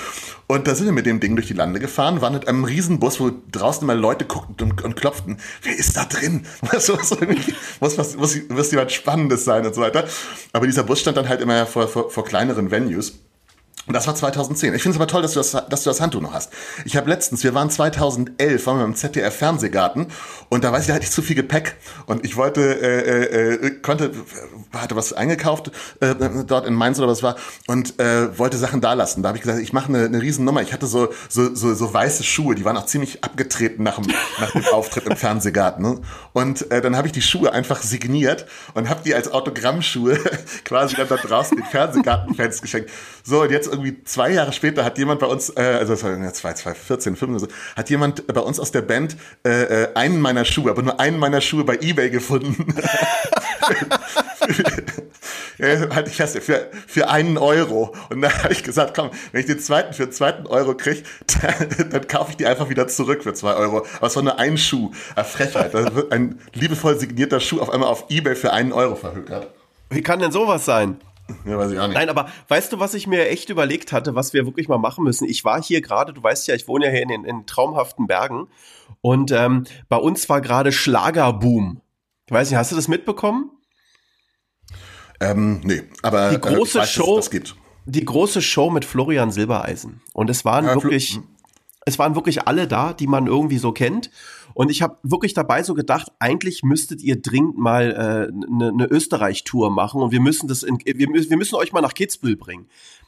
Und 0.47 0.67
da 0.67 0.75
sind 0.75 0.85
wir 0.85 0.93
mit 0.93 1.05
dem 1.05 1.19
Ding 1.19 1.35
durch 1.35 1.47
die 1.47 1.53
Lande 1.53 1.79
gefahren, 1.79 2.21
waren 2.21 2.33
mit 2.33 2.47
einem 2.47 2.63
Riesenbus, 2.63 3.19
wo 3.19 3.31
draußen 3.51 3.83
immer 3.83 3.95
Leute 3.95 4.25
guckten 4.25 4.71
und, 4.71 4.83
und 4.83 4.95
klopften. 4.95 5.37
Wer 5.61 5.77
ist 5.77 5.95
da 5.95 6.05
drin? 6.05 6.45
Was, 6.61 6.89
was, 6.89 7.11
muss, 7.79 7.97
was, 7.97 8.15
muss, 8.17 8.37
muss 8.49 8.71
jemand 8.71 8.91
Spannendes 8.91 9.45
sein 9.45 9.65
und 9.65 9.73
so 9.73 9.81
weiter. 9.81 10.05
Aber 10.51 10.65
dieser 10.65 10.83
Bus 10.83 10.99
stand 10.99 11.17
dann 11.17 11.29
halt 11.29 11.41
immer 11.41 11.65
vor, 11.65 11.87
vor, 11.87 12.09
vor 12.09 12.25
kleineren 12.25 12.71
Venues. 12.71 13.19
Und 13.87 13.93
das 13.93 14.07
war 14.07 14.15
2010. 14.15 14.73
Ich 14.73 14.81
finde 14.81 14.95
es 14.95 15.01
aber 15.01 15.07
toll, 15.07 15.21
dass 15.21 15.33
du 15.33 15.39
das, 15.39 15.51
dass 15.51 15.83
du 15.83 15.89
das 15.89 16.01
Handtuch 16.01 16.21
noch 16.21 16.33
hast. 16.33 16.51
Ich 16.85 16.97
habe 16.97 17.07
letztens, 17.07 17.43
wir 17.43 17.53
waren 17.53 17.69
2011, 17.69 18.65
waren 18.65 18.77
wir 18.79 18.85
im 18.85 18.95
ZDF 18.95 19.35
Fernsehgarten 19.35 20.07
und 20.49 20.63
da 20.63 20.71
weiß 20.71 20.81
ich, 20.81 20.87
da 20.87 20.95
hatte 20.95 21.05
ich 21.05 21.11
zu 21.11 21.21
viel 21.21 21.35
Gepäck 21.35 21.75
und 22.07 22.25
ich 22.25 22.35
wollte, 22.35 22.61
äh, 22.61 23.65
äh, 23.65 23.71
konnte, 23.81 24.11
hatte 24.73 24.95
was 24.95 25.13
eingekauft 25.13 25.71
äh, 25.99 26.15
dort 26.47 26.65
in 26.65 26.73
Mainz 26.73 26.97
oder 26.97 27.09
was 27.09 27.21
war 27.21 27.35
und 27.67 27.99
äh, 27.99 28.37
wollte 28.39 28.57
Sachen 28.57 28.81
da 28.81 28.93
lassen. 28.93 29.21
Da 29.21 29.29
habe 29.29 29.37
ich 29.37 29.43
gesagt, 29.43 29.61
ich 29.61 29.71
mache 29.71 29.89
eine, 29.89 30.05
eine 30.05 30.21
Riesennummer. 30.21 30.63
Ich 30.63 30.73
hatte 30.73 30.87
so, 30.87 31.09
so, 31.29 31.53
so, 31.53 31.75
so 31.75 31.93
weiße 31.93 32.23
Schuhe, 32.23 32.55
die 32.55 32.65
waren 32.65 32.77
auch 32.77 32.87
ziemlich 32.87 33.23
abgetreten 33.23 33.83
nach 33.83 33.99
dem, 33.99 34.11
nach 34.39 34.51
dem 34.51 34.65
Auftritt 34.73 35.05
im 35.05 35.15
Fernsehgarten. 35.15 35.83
Ne? 35.83 36.01
Und 36.33 36.71
äh, 36.71 36.81
dann 36.81 36.97
habe 36.97 37.07
ich 37.07 37.13
die 37.13 37.21
Schuhe 37.21 37.51
einfach 37.51 37.83
signiert 37.83 38.47
und 38.73 38.89
habe 38.89 39.01
die 39.05 39.13
als 39.13 39.31
Autogrammschuhe 39.31 40.17
quasi 40.63 40.95
dann 40.95 41.07
da 41.07 41.17
draußen 41.17 41.55
den 41.55 41.67
Fernsehgartenfans 41.67 42.63
geschenkt. 42.63 42.89
So, 43.23 43.43
und 43.43 43.51
jetzt 43.51 43.74
irgendwie 43.75 44.03
zwei 44.03 44.31
Jahre 44.31 44.53
später 44.53 44.83
hat 44.83 44.97
jemand 44.97 45.19
bei 45.19 45.27
uns, 45.27 45.49
äh, 45.49 45.61
also 45.61 45.93
das 45.93 46.03
war 46.03 46.17
ja 46.17 46.33
2014, 46.33 47.15
15 47.15 47.39
so, 47.39 47.47
hat 47.75 47.89
jemand 47.89 48.25
bei 48.27 48.41
uns 48.41 48.59
aus 48.59 48.71
der 48.71 48.81
Band 48.81 49.15
äh, 49.45 49.83
äh, 49.83 49.93
einen 49.95 50.19
meiner 50.19 50.45
Schuhe, 50.45 50.71
aber 50.71 50.81
nur 50.81 50.99
einen 50.99 51.19
meiner 51.19 51.41
Schuhe 51.41 51.63
bei 51.63 51.77
Ebay 51.79 52.09
gefunden. 52.09 52.73
ich 55.57 56.15
fest, 56.15 56.37
für, 56.39 56.69
für 56.87 57.09
einen 57.09 57.37
Euro. 57.37 57.95
Und 58.09 58.21
dann 58.21 58.31
habe 58.43 58.53
ich 58.53 58.63
gesagt, 58.63 58.95
komm, 58.95 59.11
wenn 59.31 59.41
ich 59.41 59.47
den 59.47 59.59
zweiten 59.59 59.93
für 59.93 60.05
den 60.05 60.11
zweiten 60.11 60.47
Euro 60.47 60.75
kriege, 60.75 61.03
dann, 61.41 61.89
dann 61.89 62.07
kaufe 62.07 62.31
ich 62.31 62.37
die 62.37 62.45
einfach 62.45 62.69
wieder 62.69 62.87
zurück 62.87 63.23
für 63.23 63.33
zwei 63.33 63.53
Euro. 63.55 63.85
Aber 63.97 64.07
es 64.07 64.15
war 64.15 64.23
nur 64.23 64.39
ein 64.39 64.57
Schuh. 64.57 64.91
Eine 65.15 65.25
Frechheit. 65.25 65.73
Da 65.73 65.95
wird 65.95 66.11
ein 66.11 66.39
liebevoll 66.53 66.99
signierter 66.99 67.39
Schuh 67.39 67.59
auf 67.59 67.69
einmal 67.69 67.89
auf 67.89 68.05
Ebay 68.09 68.35
für 68.35 68.53
einen 68.53 68.73
Euro 68.73 68.95
verhökert. 68.95 69.47
Wie 69.89 70.01
kann 70.01 70.19
denn 70.19 70.31
sowas 70.31 70.65
sein? 70.65 70.99
Ja, 71.45 71.57
weiß 71.57 71.71
ich 71.71 71.79
auch 71.79 71.87
nicht. 71.87 71.95
Nein, 71.95 72.09
aber 72.09 72.29
weißt 72.47 72.71
du, 72.71 72.79
was 72.79 72.93
ich 72.93 73.07
mir 73.07 73.29
echt 73.29 73.49
überlegt 73.49 73.91
hatte, 73.91 74.15
was 74.15 74.33
wir 74.33 74.45
wirklich 74.45 74.67
mal 74.67 74.77
machen 74.77 75.03
müssen? 75.03 75.27
Ich 75.27 75.43
war 75.43 75.61
hier 75.61 75.81
gerade, 75.81 76.13
du 76.13 76.21
weißt 76.21 76.47
ja, 76.47 76.55
ich 76.55 76.67
wohne 76.67 76.85
ja 76.85 76.91
hier 76.91 77.01
in 77.01 77.09
den 77.09 77.25
in 77.25 77.45
traumhaften 77.45 78.07
Bergen 78.07 78.47
und 79.01 79.31
ähm, 79.31 79.65
bei 79.89 79.97
uns 79.97 80.29
war 80.29 80.41
gerade 80.41 80.71
Schlagerboom. 80.71 81.81
Ich 82.27 82.31
weiß 82.31 82.49
nicht, 82.49 82.57
hast 82.57 82.71
du 82.71 82.75
das 82.75 82.87
mitbekommen? 82.87 83.51
Ähm, 85.19 85.61
nee, 85.63 85.83
aber 86.01 86.31
die 86.31 86.39
große 86.39 86.77
äh, 86.77 86.81
weiß, 86.81 86.91
Show, 86.91 87.15
das 87.15 87.31
gibt. 87.31 87.55
Die 87.85 88.05
große 88.05 88.41
Show 88.41 88.69
mit 88.69 88.85
Florian 88.85 89.31
Silbereisen. 89.31 90.01
Und 90.13 90.29
es 90.29 90.45
waren 90.45 90.65
ja, 90.65 90.75
wirklich, 90.75 91.19
es 91.85 91.99
waren 91.99 92.15
wirklich 92.15 92.47
alle 92.47 92.67
da, 92.67 92.93
die 92.93 93.07
man 93.07 93.27
irgendwie 93.27 93.57
so 93.57 93.71
kennt. 93.71 94.09
Und 94.55 94.71
ich 94.71 94.81
habe 94.81 94.97
wirklich 95.03 95.33
dabei 95.33 95.63
so 95.63 95.73
gedacht, 95.73 96.13
eigentlich 96.17 96.63
müsstet 96.63 97.01
ihr 97.01 97.21
dringend 97.21 97.57
mal 97.57 97.93
eine 97.93 98.25
äh, 98.25 98.31
ne, 98.31 98.71
ne 98.71 98.87
Österreich-Tour 98.89 99.69
machen 99.69 100.01
und 100.01 100.11
wir 100.11 100.21
müssen 100.21 100.47
das 100.47 100.63
in, 100.63 100.79
wir, 100.85 100.95
wir 100.95 101.37
müssen 101.37 101.55
euch 101.55 101.73
mal 101.73 101.81
nach 101.81 101.93
Kitzbühel 101.93 102.37
bringen. 102.37 102.67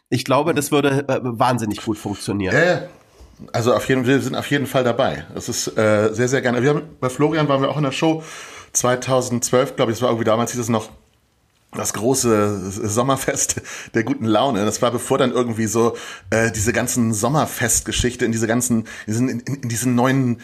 Ich 0.10 0.26
glaube, 0.26 0.54
das 0.54 0.72
würde 0.72 1.08
äh, 1.08 1.20
wahnsinnig 1.24 1.84
gut 1.84 1.98
funktionieren. 1.98 2.54
Ja, 2.54 2.82
also 3.54 3.74
auf 3.74 3.88
jeden, 3.88 4.06
wir 4.06 4.20
sind 4.20 4.36
auf 4.36 4.50
jeden 4.52 4.68
Fall 4.68 4.84
dabei. 4.84 5.26
Das 5.34 5.48
ist 5.48 5.68
äh, 5.78 6.14
sehr, 6.14 6.28
sehr 6.28 6.42
gerne. 6.42 6.62
Wir 6.62 6.72
haben, 6.72 6.82
bei 7.00 7.10
Florian 7.10 7.48
waren 7.48 7.62
wir 7.62 7.70
auch 7.70 7.78
in 7.78 7.84
der 7.84 7.94
Show 7.94 8.24
2012, 8.74 9.78
glaube 9.78 9.94
ich, 9.94 9.98
das 9.98 10.02
war 10.02 10.10
irgendwie 10.10 10.26
damals 10.26 10.52
hieß 10.52 10.60
es 10.60 10.70
noch 10.70 10.90
das 11.74 11.94
große 11.94 12.72
Sommerfest 12.72 13.62
der 13.94 14.04
guten 14.04 14.26
Laune. 14.26 14.66
Das 14.66 14.82
war 14.82 14.92
bevor 14.92 15.18
dann 15.18 15.32
irgendwie 15.32 15.68
so 15.68 15.96
äh, 16.30 16.52
diese 16.52 16.74
ganzen 16.74 17.14
Sommerfestgeschichte 17.14 18.26
in 18.26 18.32
diese 18.32 18.48
ganzen, 18.48 18.86
in, 19.06 19.30
in, 19.30 19.40
in 19.40 19.70
diesen 19.70 19.96
neuen 19.96 20.42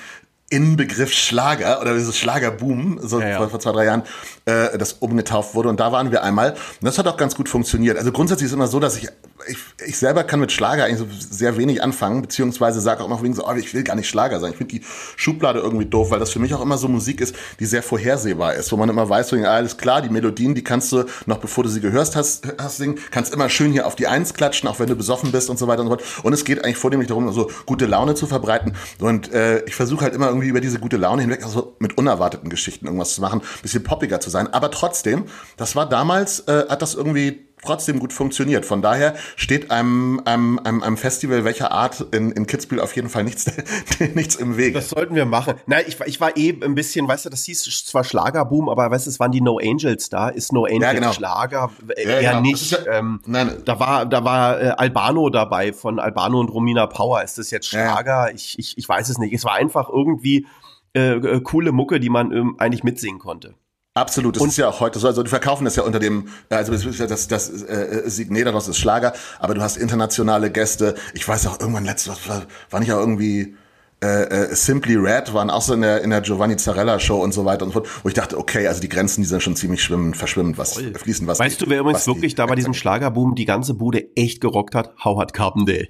Inbegriff 0.54 1.12
Schlager 1.12 1.82
oder 1.82 1.96
dieses 1.96 2.16
Schlagerboom, 2.16 3.00
so 3.02 3.20
ja, 3.20 3.30
ja. 3.30 3.38
Vor, 3.38 3.50
vor, 3.50 3.60
zwei, 3.60 3.72
drei 3.72 3.86
Jahren, 3.86 4.04
äh, 4.46 4.78
das 4.78 4.94
umgetauft 4.94 5.56
wurde. 5.56 5.70
Und 5.70 5.80
da 5.80 5.92
waren 5.92 6.12
wir 6.12 6.24
einmal. 6.24 6.52
Und 6.52 6.86
das 6.86 7.00
hat 7.00 7.08
auch 7.08 7.18
ganz 7.18 7.36
gut 7.36 7.50
funktioniert. 7.50 7.98
Also 7.98 8.12
grundsätzlich 8.12 8.46
ist 8.46 8.52
es 8.52 8.56
immer 8.56 8.68
so, 8.68 8.80
dass 8.80 8.96
ich, 8.98 9.08
ich, 9.48 9.58
ich 9.88 9.98
selber 9.98 10.24
kann 10.24 10.40
mit 10.40 10.52
Schlager 10.52 10.86
eigentlich 10.86 11.00
so 11.00 11.08
sehr 11.36 11.58
wenig 11.58 11.82
anfangen, 11.82 12.22
beziehungsweise 12.22 12.80
sage 12.82 13.02
auch 13.02 13.08
immer 13.08 13.22
wegen 13.24 13.34
so, 13.34 13.48
oh, 13.48 13.54
ich 13.56 13.74
will 13.74 13.84
gar 13.84 13.96
nicht 13.96 14.08
Schlager 14.08 14.40
sein. 14.40 14.52
Ich 14.52 14.58
finde 14.58 14.76
die 14.76 14.82
Schublade 15.16 15.60
irgendwie 15.60 15.86
doof, 15.86 16.12
weil 16.12 16.20
das 16.20 16.30
für 16.30 16.40
mich 16.40 16.54
auch 16.54 16.62
immer 16.62 16.78
so 16.78 16.88
Musik 16.88 17.20
ist, 17.20 17.36
die 17.60 17.66
sehr 17.66 17.82
vorhersehbar 17.82 18.54
ist, 18.54 18.72
wo 18.72 18.78
man 18.78 18.90
immer 18.90 19.10
weiß, 19.10 19.30
so, 19.30 19.36
alles 19.38 19.78
klar, 19.78 20.02
die 20.02 20.10
Melodien, 20.10 20.54
die 20.54 20.64
kannst 20.64 20.92
du, 20.92 21.06
noch 21.26 21.38
bevor 21.38 21.64
du 21.64 21.70
sie 21.70 21.82
gehört 21.82 22.16
hast, 22.16 22.46
hast 22.60 22.78
singen, 22.78 23.00
kannst 23.10 23.34
immer 23.34 23.50
schön 23.50 23.72
hier 23.72 23.88
auf 23.88 23.96
die 23.96 24.08
Eins 24.08 24.34
klatschen, 24.34 24.70
auch 24.70 24.80
wenn 24.80 24.88
du 24.88 24.96
besoffen 24.96 25.32
bist 25.32 25.50
und 25.50 25.58
so 25.58 25.68
weiter 25.68 25.82
und 25.82 25.88
so 25.88 25.96
fort. 25.96 26.04
Und 26.24 26.34
es 26.34 26.46
geht 26.46 26.64
eigentlich 26.64 26.78
vornehmlich 26.78 27.08
darum, 27.08 27.32
so 27.32 27.50
gute 27.66 27.86
Laune 27.86 28.14
zu 28.14 28.28
verbreiten. 28.28 28.74
Und 29.00 29.32
äh, 29.32 29.64
ich 29.66 29.76
versuche 29.76 30.04
halt 30.04 30.14
immer 30.14 30.28
irgendwie 30.28 30.44
irgendwie 30.44 30.50
über 30.50 30.62
diese 30.62 30.80
gute 30.80 30.98
Laune 30.98 31.22
hinweg, 31.22 31.44
also 31.44 31.76
mit 31.80 31.98
unerwarteten 31.98 32.50
Geschichten 32.50 32.86
irgendwas 32.86 33.16
zu 33.16 33.22
machen, 33.22 33.42
bisschen 33.62 33.84
poppiger 33.84 34.20
zu 34.20 34.30
sein. 34.30 34.48
Aber 34.54 34.72
trotzdem, 34.72 35.26
das 35.58 35.76
war 35.76 35.88
damals, 35.88 36.42
äh, 36.42 36.66
hat 36.70 36.82
das 36.82 36.96
irgendwie 36.96 37.48
trotzdem 37.64 38.00
gut 38.00 38.14
funktioniert. 38.14 38.66
Von 38.66 38.82
daher 38.82 39.16
steht 39.36 39.72
einem, 39.72 40.22
einem, 40.26 40.60
einem, 40.60 40.84
einem 40.84 40.98
Festival 40.98 41.44
welcher 41.44 41.72
Art 41.72 42.06
in, 42.12 42.32
in 42.32 42.48
Kitzbühel 42.48 42.82
auf 42.82 42.96
jeden 42.96 43.10
Fall 43.10 43.24
nichts, 43.24 43.52
nichts 44.14 44.36
im 44.36 44.58
Weg. 44.58 44.74
Das 44.74 44.90
sollten 44.90 45.16
wir 45.16 45.26
machen. 45.26 45.56
Nein, 45.66 45.84
ich, 45.88 46.00
ich 46.02 46.22
war 46.22 46.36
eh 46.38 46.58
ein 46.64 46.76
bisschen, 46.76 47.08
weißt 47.08 47.26
du, 47.26 47.30
das 47.30 47.44
hieß 47.46 47.86
zwar 47.86 48.04
Schlagerboom, 48.04 48.70
aber 48.70 48.90
weißt 48.92 49.06
du, 49.06 49.10
es 49.10 49.20
waren 49.20 49.32
die 49.32 49.42
No 49.42 49.60
Angels 49.60 50.10
da. 50.10 50.30
Ist 50.30 50.54
No 50.54 50.66
Angels 50.66 50.84
ja, 50.84 50.94
genau. 50.94 51.14
Schlager? 51.14 51.72
Äh, 51.96 52.04
ja, 52.04 52.20
eher 52.20 52.30
genau. 52.32 52.42
nicht. 52.42 52.72
Ja, 52.72 53.00
ähm, 53.00 53.22
nein. 53.26 53.62
Da 53.66 53.80
war, 53.80 54.06
da 54.06 54.24
war 54.24 54.62
äh, 54.62 54.70
Albano 54.70 55.30
dabei 55.30 55.74
von 55.74 56.00
Albano 56.00 56.40
und 56.40 56.50
Romina 56.50 56.88
Power. 56.88 57.24
Ist 57.24 57.38
das 57.38 57.52
jetzt 57.52 57.68
Schlager? 57.68 58.28
Ja. 58.28 58.34
Ich, 58.34 58.58
ich, 58.60 58.78
ich 58.78 58.88
weiß 58.88 59.10
es 59.10 59.18
nicht. 59.18 59.34
Es 59.34 59.46
war 59.46 59.54
einfach 59.54 59.90
irgendwie 59.90 60.48
äh, 60.96 61.14
äh 61.14 61.42
coole 61.42 61.72
Mucke, 61.72 62.00
die 62.00 62.10
man 62.10 62.32
ähm, 62.32 62.56
eigentlich 62.58 62.84
mitsingen 62.84 63.20
konnte. 63.20 63.56
Absolut, 63.96 64.36
das 64.36 64.42
und 64.42 64.50
ist 64.50 64.58
ja 64.58 64.70
auch 64.70 64.80
heute 64.80 64.98
so. 64.98 65.08
Also 65.08 65.22
die 65.22 65.30
verkaufen 65.30 65.66
das 65.66 65.76
ja 65.76 65.84
unter 65.84 66.00
dem, 66.00 66.30
also 66.50 66.72
das, 67.06 67.28
das 67.28 67.50
äh, 67.50 68.10
Signet 68.10 68.48
daraus 68.48 68.68
ist 68.68 68.80
Schlager, 68.80 69.14
aber 69.40 69.54
du 69.54 69.62
hast 69.62 69.78
internationale 69.78 70.50
Gäste. 70.50 70.96
Ich 71.14 71.28
weiß 71.28 71.46
auch 71.46 71.60
irgendwann 71.60 71.86
letztes, 71.86 72.28
war, 72.28 72.44
war 72.72 72.80
nicht 72.80 72.92
auch 72.92 73.00
irgendwie 73.00 73.56
äh, 74.04 74.24
äh, 74.24 74.56
Simply 74.56 74.96
Red 74.96 75.34
waren 75.34 75.50
auch 75.50 75.62
so 75.62 75.76
in 75.76 75.82
der, 75.82 76.02
in 76.02 76.10
der 76.10 76.22
Giovanni 76.22 76.58
Zarella 76.58 77.00
Show 77.00 77.22
und 77.22 77.34
so 77.34 77.46
weiter 77.46 77.66
und 77.66 77.72
so 77.72 77.80
fort, 77.80 77.90
wo 78.04 78.10
ich 78.10 78.16
dachte, 78.16 78.38
okay, 78.38 78.68
also 78.68 78.82
die 78.82 78.90
Grenzen, 78.90 79.22
die 79.22 79.28
sind 79.28 79.42
schon 79.42 79.56
ziemlich 79.56 79.82
schwimmen, 79.82 80.14
verschwimmen, 80.14 80.58
was 80.58 80.74
Voll. 80.74 80.94
fließen, 80.94 81.26
was. 81.26 81.40
Weißt 81.40 81.62
die, 81.62 81.66
du, 81.66 81.70
wer 81.70 81.80
übrigens 81.80 82.06
wirklich 82.06 82.36
da 82.36 82.46
bei 82.48 82.56
diesem 82.56 82.74
Schlagerboom 82.74 83.36
die 83.36 83.46
ganze 83.46 83.76
Bude 83.76 84.16
echt 84.18 84.42
gerockt 84.42 84.76
hat? 84.76 84.94
Howard 85.06 85.34
Carpendale. 85.34 85.88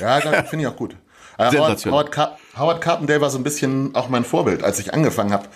Ja, 0.00 0.20
finde 0.20 0.64
ich 0.64 0.66
auch 0.66 0.76
gut. 0.76 0.96
Äh, 1.36 1.50
Howard, 1.50 1.84
Howard, 1.86 2.12
Car 2.12 2.38
Howard 2.56 2.80
Carpendale 2.80 3.20
war 3.20 3.30
so 3.30 3.38
ein 3.38 3.44
bisschen 3.44 3.94
auch 3.94 4.08
mein 4.08 4.24
Vorbild, 4.24 4.62
als 4.62 4.78
ich 4.78 4.94
angefangen 4.94 5.32
habe, 5.32 5.48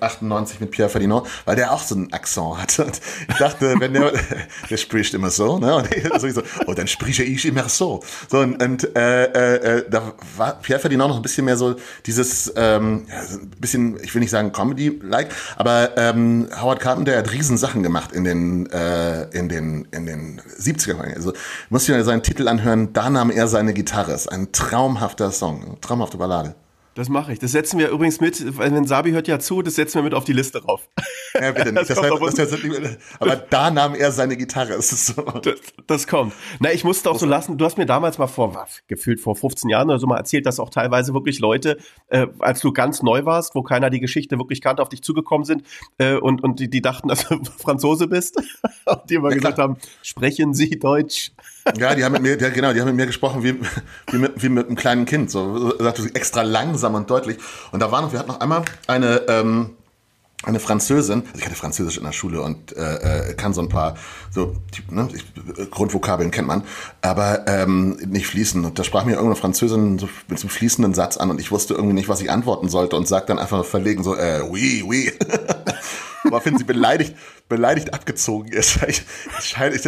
98 0.00 0.60
mit 0.60 0.70
Pierre 0.70 0.88
Ferdinand, 0.88 1.26
weil 1.44 1.56
der 1.56 1.72
auch 1.72 1.82
so 1.82 1.94
einen 1.94 2.12
Akzent 2.12 2.58
hatte. 2.58 2.84
Und 2.84 3.00
ich 3.28 3.36
dachte, 3.36 3.74
wenn 3.78 3.94
der, 3.94 4.12
der 4.70 4.76
spricht 4.76 5.14
immer 5.14 5.30
so, 5.30 5.58
ne? 5.58 5.74
Und 5.74 5.94
ich 6.24 6.34
so, 6.34 6.42
oh, 6.66 6.74
dann 6.74 6.86
spreche 6.86 7.24
ich 7.24 7.44
immer 7.44 7.68
so. 7.68 8.02
So, 8.28 8.38
und, 8.38 8.62
und 8.62 8.96
äh, 8.96 9.24
äh, 9.24 9.78
äh, 9.78 9.90
da 9.90 10.12
war 10.36 10.60
Pierre 10.60 10.80
Ferdinand 10.80 11.10
noch 11.10 11.16
ein 11.16 11.22
bisschen 11.22 11.44
mehr 11.44 11.56
so 11.56 11.76
dieses, 12.06 12.52
ähm, 12.56 13.06
ein 13.08 13.50
bisschen, 13.58 13.98
ich 14.02 14.14
will 14.14 14.20
nicht 14.20 14.30
sagen 14.30 14.52
Comedy-like, 14.52 15.34
aber 15.56 15.96
ähm, 15.96 16.48
Howard 16.60 16.80
Carpendale 16.80 17.18
hat 17.18 17.32
riesen 17.32 17.56
Sachen 17.58 17.82
gemacht 17.82 18.12
in 18.12 18.24
den, 18.24 18.70
äh, 18.70 19.24
in 19.30 19.48
den, 19.48 19.88
in 19.90 20.06
den 20.06 20.40
70er. 20.58 21.00
Also, 21.14 21.32
muss 21.70 21.88
ich 21.88 21.94
mir 21.94 22.04
seinen 22.04 22.22
Titel 22.22 22.46
anhören, 22.46 22.92
da 22.92 23.10
nahm 23.10 23.30
er 23.30 23.48
seine 23.48 23.74
Gitarre. 23.74 24.12
Ist 24.12 24.30
ein 24.30 24.52
traumhafter 24.52 25.32
Song, 25.32 25.78
traumhafte 26.10 26.18
Ballade. 26.18 26.54
Das 26.94 27.08
mache 27.08 27.32
ich. 27.32 27.38
Das 27.38 27.52
setzen 27.52 27.78
wir 27.78 27.88
übrigens 27.88 28.20
mit, 28.20 28.58
wenn 28.58 28.84
Sabi 28.84 29.12
hört 29.12 29.28
ja 29.28 29.38
zu, 29.38 29.62
das 29.62 29.76
setzen 29.76 29.98
wir 29.98 30.02
mit 30.02 30.12
auf 30.12 30.24
die 30.24 30.32
Liste 30.32 30.62
rauf. 30.64 30.88
Ja, 31.40 31.52
bitte 31.52 31.68
nicht. 31.72 31.88
Das, 31.88 31.96
das, 31.96 32.02
heißt, 32.02 32.38
das 32.38 32.52
heißt, 32.52 32.98
aber 33.20 33.36
da 33.36 33.70
nahm 33.70 33.94
er 33.94 34.10
seine 34.10 34.36
Gitarre. 34.36 34.82
So. 34.82 35.22
das, 35.22 35.54
das 35.86 36.06
kommt. 36.08 36.34
Na, 36.58 36.72
ich 36.72 36.82
musste 36.82 37.08
auch 37.08 37.18
so 37.18 37.26
lassen, 37.26 37.56
du 37.56 37.64
hast 37.64 37.78
mir 37.78 37.86
damals 37.86 38.18
mal 38.18 38.26
vor, 38.26 38.56
was, 38.56 38.82
gefühlt 38.88 39.20
vor 39.20 39.36
15 39.36 39.70
Jahren 39.70 39.88
oder 39.88 40.00
so 40.00 40.08
mal 40.08 40.16
erzählt, 40.16 40.46
dass 40.46 40.58
auch 40.58 40.68
teilweise 40.68 41.14
wirklich 41.14 41.38
Leute, 41.38 41.78
äh, 42.08 42.26
als 42.40 42.60
du 42.60 42.72
ganz 42.72 43.04
neu 43.04 43.24
warst, 43.24 43.54
wo 43.54 43.62
keiner 43.62 43.88
die 43.88 44.00
Geschichte 44.00 44.36
wirklich 44.36 44.60
kannte, 44.60 44.82
auf 44.82 44.88
dich 44.88 45.02
zugekommen 45.02 45.44
sind 45.44 45.62
äh, 45.98 46.16
und, 46.16 46.42
und 46.42 46.58
die, 46.58 46.68
die 46.68 46.82
dachten, 46.82 47.06
dass 47.06 47.28
du 47.28 47.40
Franzose 47.58 48.08
bist. 48.08 48.36
und 48.84 49.08
die 49.08 49.14
immer 49.14 49.30
ja, 49.30 49.36
gesagt 49.36 49.54
klar. 49.54 49.68
haben, 49.68 49.76
sprechen 50.02 50.54
Sie 50.54 50.70
Deutsch. 50.70 51.30
Ja, 51.76 51.94
die 51.94 52.04
haben 52.04 52.12
mit 52.12 52.22
mir, 52.22 52.38
ja, 52.38 52.48
genau, 52.48 52.72
die 52.72 52.80
haben 52.80 52.88
mit 52.88 52.96
mir 52.96 53.06
gesprochen 53.06 53.42
wie, 53.42 53.60
wie, 54.10 54.18
mit, 54.18 54.42
wie 54.42 54.48
mit 54.48 54.66
einem 54.66 54.76
kleinen 54.76 55.04
Kind, 55.04 55.30
so 55.30 55.76
sagte 55.78 56.08
extra 56.14 56.42
langsam 56.42 56.94
und 56.94 57.10
deutlich. 57.10 57.38
Und 57.70 57.80
da 57.80 57.92
waren 57.92 58.10
wir 58.12 58.18
hatten 58.18 58.28
noch 58.28 58.40
einmal 58.40 58.64
eine 58.86 59.22
ähm, 59.28 59.76
eine 60.42 60.58
Französin, 60.58 61.22
also 61.26 61.38
ich 61.38 61.44
hatte 61.44 61.54
Französisch 61.54 61.98
in 61.98 62.04
der 62.04 62.12
Schule 62.12 62.40
und 62.40 62.74
äh, 62.74 63.30
äh, 63.30 63.34
kann 63.34 63.52
so 63.52 63.60
ein 63.60 63.68
paar 63.68 63.96
so 64.30 64.56
ne, 64.88 65.08
Grundvokabeln 65.70 66.30
kennt 66.30 66.48
man, 66.48 66.62
aber 67.02 67.46
ähm, 67.46 67.98
nicht 68.06 68.26
fließen. 68.26 68.64
Und 68.64 68.78
da 68.78 68.84
sprach 68.84 69.04
mir 69.04 69.12
irgendeine 69.12 69.36
Französin 69.36 69.98
so 69.98 70.08
mit 70.28 70.38
so 70.38 70.44
einem 70.44 70.50
fließenden 70.50 70.94
Satz 70.94 71.18
an 71.18 71.30
und 71.30 71.40
ich 71.40 71.50
wusste 71.50 71.74
irgendwie 71.74 71.92
nicht, 71.92 72.08
was 72.08 72.22
ich 72.22 72.30
antworten 72.30 72.70
sollte 72.70 72.96
und 72.96 73.06
sagt 73.06 73.28
dann 73.28 73.38
einfach 73.38 73.66
verlegen 73.66 74.02
so, 74.02 74.16
äh, 74.16 74.40
oui, 74.48 74.82
oui. 74.86 75.12
Finden 76.42 76.58
sie 76.58 76.64
beleidigt, 76.64 77.14
beleidigt 77.50 77.92
abgezogen 77.92 78.50
ist. 78.50 78.80
Ich, 78.88 79.04
ich, 79.38 79.56
ich, 79.56 79.84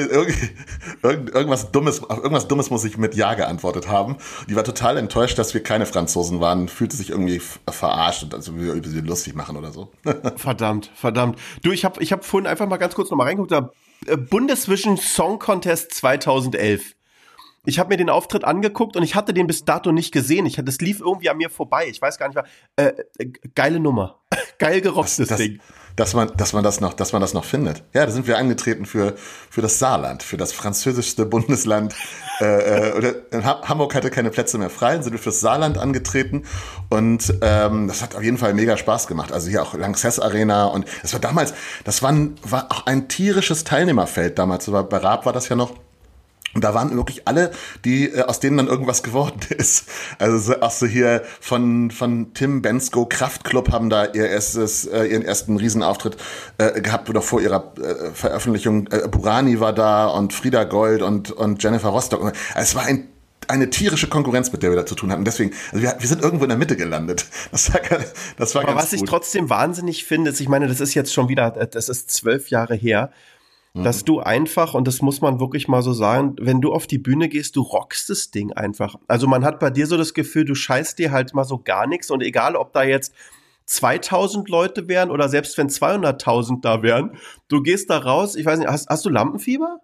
irgend, 1.03 1.35
irgendwas 1.35 1.73
Dummes, 1.73 2.03
auf 2.03 2.19
irgendwas 2.19 2.49
Dummes 2.49 2.71
muss 2.71 2.85
ich 2.85 2.99
mit 2.99 3.15
Ja 3.15 3.35
geantwortet 3.35 3.89
haben. 3.89 4.17
Die 4.49 4.57
war 4.57 4.65
total 4.65 4.97
enttäuscht, 4.97 5.39
dass 5.39 5.55
wir 5.55 5.63
keine 5.63 5.87
Franzosen 5.87 6.41
waren, 6.41 6.69
fühlte 6.69 6.97
sich 6.97 7.11
irgendwie 7.11 7.41
verarscht 7.71 8.25
und 8.25 8.35
also 8.35 8.53
über 8.53 8.89
sie 8.89 9.01
lustig 9.01 9.35
machen 9.35 9.57
oder 9.57 9.73
so. 9.73 9.91
verdammt, 10.37 10.91
verdammt. 10.95 11.39
Du, 11.63 11.71
ich 11.71 11.85
habe 11.85 12.03
ich 12.03 12.13
hab 12.13 12.25
vorhin 12.25 12.47
einfach 12.47 12.67
mal 12.69 12.77
ganz 12.77 12.95
kurz 12.95 13.11
nochmal 13.11 13.29
reingeguckt, 13.29 13.53
da 13.53 13.71
äh, 14.07 14.17
Bundesvision 14.17 14.97
Song 14.97 15.39
Contest 15.39 15.95
2011. 15.95 16.95
Ich 17.65 17.79
habe 17.79 17.91
mir 17.91 17.97
den 17.97 18.11
Auftritt 18.11 18.45
angeguckt 18.45 18.97
und 18.97 19.05
ich 19.05 19.15
hatte 19.15 19.33
den 19.33 19.47
bis 19.47 19.65
dato 19.65 19.93
nicht 19.93 20.13
gesehen. 20.13 20.47
Ich, 20.47 20.61
das 20.63 20.81
lief 20.81 21.01
irgendwie 21.01 21.31
an 21.31 21.37
mir 21.37 21.51
vorbei. 21.51 21.87
Ich 21.89 22.03
weiß 22.03 22.19
gar 22.19 22.27
nicht 22.29 22.35
mehr. 22.35 22.45
Äh, 22.77 22.93
äh, 23.19 23.33
geile 23.55 23.79
Nummer. 23.79 24.21
Geil 24.59 24.81
gerocktes 24.81 25.17
das, 25.17 25.29
das, 25.29 25.39
Ding 25.39 25.61
dass 25.97 26.15
man, 26.15 26.31
dass 26.37 26.53
man 26.53 26.65
das 26.65 26.81
noch, 26.81 26.95
dass 26.95 27.13
man 27.13 27.21
das 27.21 27.35
noch 27.35 27.45
findet. 27.45 27.83
Ja, 27.93 28.07
da 28.07 28.13
sind 28.13 28.27
wir 28.27 28.39
angetreten 28.39 28.87
für, 28.87 29.15
für 29.51 29.63
das 29.63 29.79
Saarland, 29.79 30.23
für 30.23 30.37
das 30.37 30.53
französischste 30.53 31.27
Bundesland. 31.27 31.95
äh, 32.41 32.91
äh 32.91 32.93
oder 32.93 33.15
Hamburg 33.43 33.95
hatte 33.95 34.11
keine 34.11 34.31
Plätze 34.31 34.59
mehr 34.59 34.71
frei, 34.71 35.01
sind 35.01 35.13
wir 35.13 35.19
fürs 35.19 35.41
Saarland 35.41 35.79
angetreten 35.79 36.45
und 36.91 37.35
ähm, 37.43 37.89
das 37.89 38.03
hat 38.03 38.15
auf 38.15 38.23
jeden 38.23 38.39
Fall 38.39 38.55
mega 38.55 38.77
Spaß 38.77 39.07
gemacht. 39.07 39.33
Also 39.33 39.49
hier 39.51 39.63
auch 39.63 39.75
Lanxess 39.75 40.19
Arena 40.19 40.67
und 40.67 40.87
das 41.03 41.13
war 41.13 41.21
damals, 41.21 41.55
das 41.85 42.03
war, 42.03 42.13
ein, 42.13 42.37
war 42.43 42.67
auch 42.71 42.87
ein 42.87 43.09
tierisches 43.09 43.65
Teilnehmerfeld 43.65 44.39
damals. 44.39 44.71
Bei 44.71 44.97
Raab 44.99 45.27
war 45.27 45.33
das 45.33 45.49
ja 45.49 45.57
noch. 45.57 45.75
Und 46.55 46.65
da 46.65 46.75
waren 46.75 46.95
wirklich 46.97 47.27
alle, 47.27 47.51
die 47.85 48.11
äh, 48.11 48.23
aus 48.23 48.41
denen 48.41 48.59
dann 48.59 48.67
irgendwas 48.69 49.03
geworden 49.03 49.41
ist. 49.51 49.89
Also 50.19 50.39
so, 50.39 50.61
auch 50.61 50.71
so 50.71 50.87
hier 50.87 51.23
von 51.41 51.91
von 51.91 52.35
Tim 52.35 52.63
Bensko 52.63 53.07
Kraftklub 53.07 53.73
haben 53.73 53.91
da 53.91 54.07
ihr 54.07 54.29
erstes 54.29 54.87
äh, 54.87 55.05
ihren 55.05 55.23
ersten 55.23 55.57
Riesenauftritt 55.57 56.17
äh, 56.59 56.81
gehabt 56.81 57.09
oder 57.09 57.23
vor 57.23 57.41
ihrer 57.41 57.73
äh, 57.79 58.13
Veröffentlichung. 58.13 58.89
Äh, 58.89 59.09
Burani 59.09 59.61
war 59.61 59.73
da 59.73 60.07
und 60.07 60.33
Frieda 60.33 60.65
Gold 60.65 61.03
und 61.03 61.31
und 61.31 61.63
Jennifer 61.63 61.89
Rostock. 61.89 62.23
Also 62.23 62.35
es 62.55 62.75
war 62.75 62.85
ein 62.85 63.09
eine 63.49 63.71
tierische 63.71 64.09
Konkurrenz, 64.09 64.53
mit 64.53 64.63
der 64.63 64.71
wir 64.71 64.77
da 64.77 64.87
zu 64.87 64.95
tun 64.95 65.11
hatten. 65.11 65.25
Deswegen, 65.25 65.53
also 65.73 65.83
wir, 65.83 65.97
wir 65.99 66.09
sind 66.09 66.23
irgendwo 66.23 66.45
in 66.45 66.49
der 66.49 66.59
Mitte 66.59 66.77
gelandet. 66.77 67.27
Das 67.51 67.73
war, 67.73 67.81
das 68.39 68.55
war 68.55 68.63
Aber 68.63 68.73
ganz 68.73 68.85
was 68.85 68.91
gut. 68.93 69.03
ich 69.03 69.09
trotzdem 69.09 69.51
wahnsinnig 69.51 70.05
finde, 70.05 70.31
ist, 70.31 70.41
ich 70.41 70.49
meine, 70.49 70.69
das 70.69 70.81
ist 70.81 70.95
jetzt 70.95 71.13
schon 71.13 71.29
wieder, 71.29 71.51
das 71.51 71.89
ist 71.89 72.11
zwölf 72.11 72.49
Jahre 72.49 72.75
her, 72.75 73.11
dass 73.75 74.03
mhm. 74.03 74.07
du 74.07 74.21
einfach, 74.21 74.75
und 74.75 74.87
das 74.87 75.01
muss 75.01 75.21
man 75.21 75.41
wirklich 75.41 75.67
mal 75.67 75.83
so 75.83 75.93
sagen, 75.93 76.37
wenn 76.41 76.61
du 76.61 76.73
auf 76.73 76.87
die 76.87 76.99
Bühne 76.99 77.29
gehst, 77.29 77.57
du 77.57 77.63
rockst 77.63 78.11
das 78.11 78.31
Ding 78.31 78.53
einfach. 78.53 78.97
Also 79.09 79.27
man 79.27 79.45
hat 79.45 79.61
bei 79.61 79.71
dir 79.71 79.87
so 79.87 79.97
das 79.97 80.13
Gefühl, 80.13 80.45
du 80.45 80.55
scheißt 80.55 80.99
dir 80.99 81.11
halt 81.11 81.35
mal 81.35 81.45
so 81.45 81.59
gar 81.59 81.87
nichts 81.87 82.11
und 82.11 82.23
egal, 82.23 82.55
ob 82.57 82.73
da 82.73 82.83
jetzt 82.83 83.15
2000 83.67 84.49
Leute 84.49 84.89
wären 84.89 85.11
oder 85.11 85.29
selbst 85.29 85.57
wenn 85.57 85.69
200.000 85.69 86.61
da 86.61 86.83
wären, 86.83 87.17
du 87.49 87.63
gehst 87.63 87.89
da 87.89 87.99
raus, 87.99 88.35
ich 88.37 88.45
weiß 88.45 88.59
nicht, 88.59 88.69
hast, 88.69 88.89
hast 88.89 89.05
du 89.05 89.09
Lampenfieber? 89.09 89.81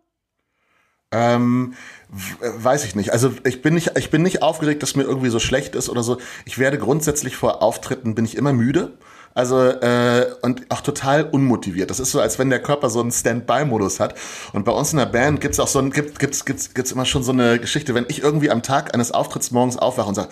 Ähm, 1.10 1.74
weiß 2.10 2.84
ich 2.84 2.94
nicht. 2.94 3.12
Also 3.12 3.32
ich 3.44 3.62
bin 3.62 3.72
nicht, 3.72 3.96
ich 3.96 4.10
bin 4.10 4.22
nicht 4.22 4.42
aufgeregt, 4.42 4.82
dass 4.82 4.96
mir 4.96 5.04
irgendwie 5.04 5.30
so 5.30 5.38
schlecht 5.38 5.74
ist 5.74 5.88
oder 5.88 6.02
so. 6.02 6.18
Ich 6.44 6.58
werde 6.58 6.76
grundsätzlich 6.76 7.36
vor 7.36 7.62
Auftritten 7.62 8.14
bin 8.14 8.26
ich 8.26 8.36
immer 8.36 8.52
müde. 8.52 8.98
Also 9.38 9.60
äh, 9.68 10.34
und 10.42 10.68
auch 10.68 10.80
total 10.80 11.22
unmotiviert. 11.22 11.90
Das 11.90 12.00
ist 12.00 12.10
so, 12.10 12.20
als 12.20 12.40
wenn 12.40 12.50
der 12.50 12.60
Körper 12.60 12.90
so 12.90 13.00
einen 13.00 13.12
Standby-Modus 13.12 14.00
hat. 14.00 14.16
Und 14.52 14.64
bei 14.64 14.72
uns 14.72 14.90
in 14.90 14.98
der 14.98 15.06
Band 15.06 15.40
gibt's 15.40 15.60
auch 15.60 15.68
so 15.68 15.78
ein, 15.78 15.92
gibt, 15.92 16.18
gibt's, 16.18 16.44
gibt's, 16.44 16.74
gibt's 16.74 16.90
immer 16.90 17.04
schon 17.04 17.22
so 17.22 17.30
eine 17.30 17.60
Geschichte, 17.60 17.94
wenn 17.94 18.04
ich 18.08 18.20
irgendwie 18.20 18.50
am 18.50 18.64
Tag 18.64 18.94
eines 18.94 19.12
Auftritts 19.12 19.52
morgens 19.52 19.76
aufwache 19.76 20.08
und 20.08 20.16
sage, 20.16 20.30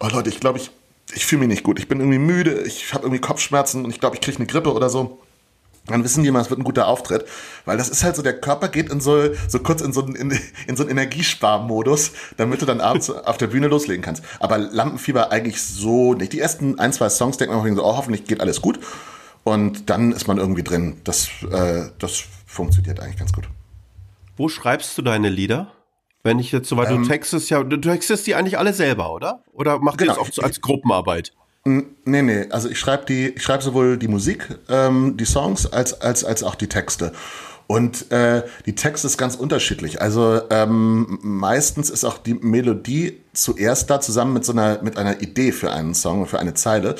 oh 0.00 0.08
Leute, 0.08 0.28
ich 0.28 0.40
glaube, 0.40 0.58
ich, 0.58 0.72
ich 1.14 1.24
fühle 1.24 1.38
mich 1.38 1.50
nicht 1.50 1.62
gut. 1.62 1.78
Ich 1.78 1.86
bin 1.86 2.00
irgendwie 2.00 2.18
müde, 2.18 2.62
ich 2.62 2.92
habe 2.94 3.04
irgendwie 3.04 3.20
Kopfschmerzen 3.20 3.84
und 3.84 3.92
ich 3.92 4.00
glaube, 4.00 4.16
ich 4.16 4.20
kriege 4.20 4.38
eine 4.38 4.46
Grippe 4.46 4.72
oder 4.72 4.90
so 4.90 5.20
dann 5.90 6.04
wissen 6.04 6.22
die 6.22 6.30
mal, 6.30 6.40
es 6.40 6.50
wird 6.50 6.60
ein 6.60 6.64
guter 6.64 6.86
Auftritt, 6.86 7.24
weil 7.64 7.76
das 7.76 7.88
ist 7.88 8.04
halt 8.04 8.16
so, 8.16 8.22
der 8.22 8.40
Körper 8.40 8.68
geht 8.68 8.90
in 8.90 9.00
so, 9.00 9.34
so 9.48 9.58
kurz 9.60 9.80
in 9.80 9.92
so 9.92 10.04
einen, 10.04 10.14
in, 10.14 10.38
in 10.66 10.76
so 10.76 10.82
einen 10.82 10.90
Energiesparmodus, 10.90 12.12
damit 12.36 12.62
du 12.62 12.66
dann 12.66 12.80
abends 12.80 13.10
auf 13.24 13.38
der 13.38 13.48
Bühne 13.48 13.68
loslegen 13.68 14.02
kannst. 14.02 14.22
Aber 14.40 14.58
Lampenfieber 14.58 15.32
eigentlich 15.32 15.62
so 15.62 16.14
nicht. 16.14 16.32
Die 16.32 16.40
ersten 16.40 16.78
ein, 16.78 16.92
zwei 16.92 17.08
Songs 17.08 17.36
denkt 17.36 17.54
man 17.54 17.74
so, 17.74 17.84
oh, 17.84 17.96
hoffentlich 17.96 18.24
geht 18.24 18.40
alles 18.40 18.60
gut. 18.60 18.78
Und 19.44 19.88
dann 19.88 20.12
ist 20.12 20.28
man 20.28 20.38
irgendwie 20.38 20.62
drin. 20.62 21.00
Das, 21.04 21.28
äh, 21.50 21.90
das 21.98 22.24
funktioniert 22.46 23.00
eigentlich 23.00 23.18
ganz 23.18 23.32
gut. 23.32 23.48
Wo 24.36 24.48
schreibst 24.48 24.96
du 24.98 25.02
deine 25.02 25.28
Lieder? 25.30 25.72
Wenn 26.22 26.38
ich 26.38 26.52
jetzt 26.52 26.68
so, 26.68 26.76
weil 26.76 26.90
ähm, 26.90 27.02
du 27.02 27.08
textest 27.08 27.48
ja, 27.48 27.62
du 27.62 27.76
textest 27.76 28.26
die 28.26 28.34
eigentlich 28.34 28.58
alle 28.58 28.72
selber, 28.72 29.12
oder? 29.12 29.42
Oder 29.52 29.78
macht 29.78 29.98
genau, 29.98 30.14
ihr 30.14 30.24
das 30.26 30.38
auch 30.38 30.44
als 30.44 30.60
Gruppenarbeit? 30.60 31.32
Nee, 31.68 32.22
nee, 32.22 32.46
also 32.50 32.70
ich 32.70 32.78
schreibe 32.78 33.04
die, 33.04 33.28
ich 33.28 33.42
schreibe 33.42 33.62
sowohl 33.62 33.98
die 33.98 34.08
Musik, 34.08 34.48
ähm, 34.70 35.16
die 35.18 35.26
Songs, 35.26 35.70
als, 35.70 36.00
als, 36.00 36.24
als 36.24 36.42
auch 36.42 36.54
die 36.54 36.68
Texte. 36.68 37.12
Und 37.66 38.10
äh, 38.10 38.44
die 38.64 38.74
Texte 38.74 39.06
ist 39.06 39.18
ganz 39.18 39.34
unterschiedlich. 39.34 40.00
Also 40.00 40.40
ähm, 40.48 41.18
meistens 41.20 41.90
ist 41.90 42.04
auch 42.04 42.16
die 42.16 42.32
Melodie 42.32 43.20
zuerst 43.34 43.90
da 43.90 44.00
zusammen 44.00 44.32
mit 44.32 44.46
so 44.46 44.52
einer 44.52 44.82
mit 44.82 44.96
einer 44.96 45.20
Idee 45.20 45.52
für 45.52 45.70
einen 45.70 45.94
Song, 45.94 46.24
für 46.26 46.38
eine 46.38 46.54
Zeile. 46.54 46.94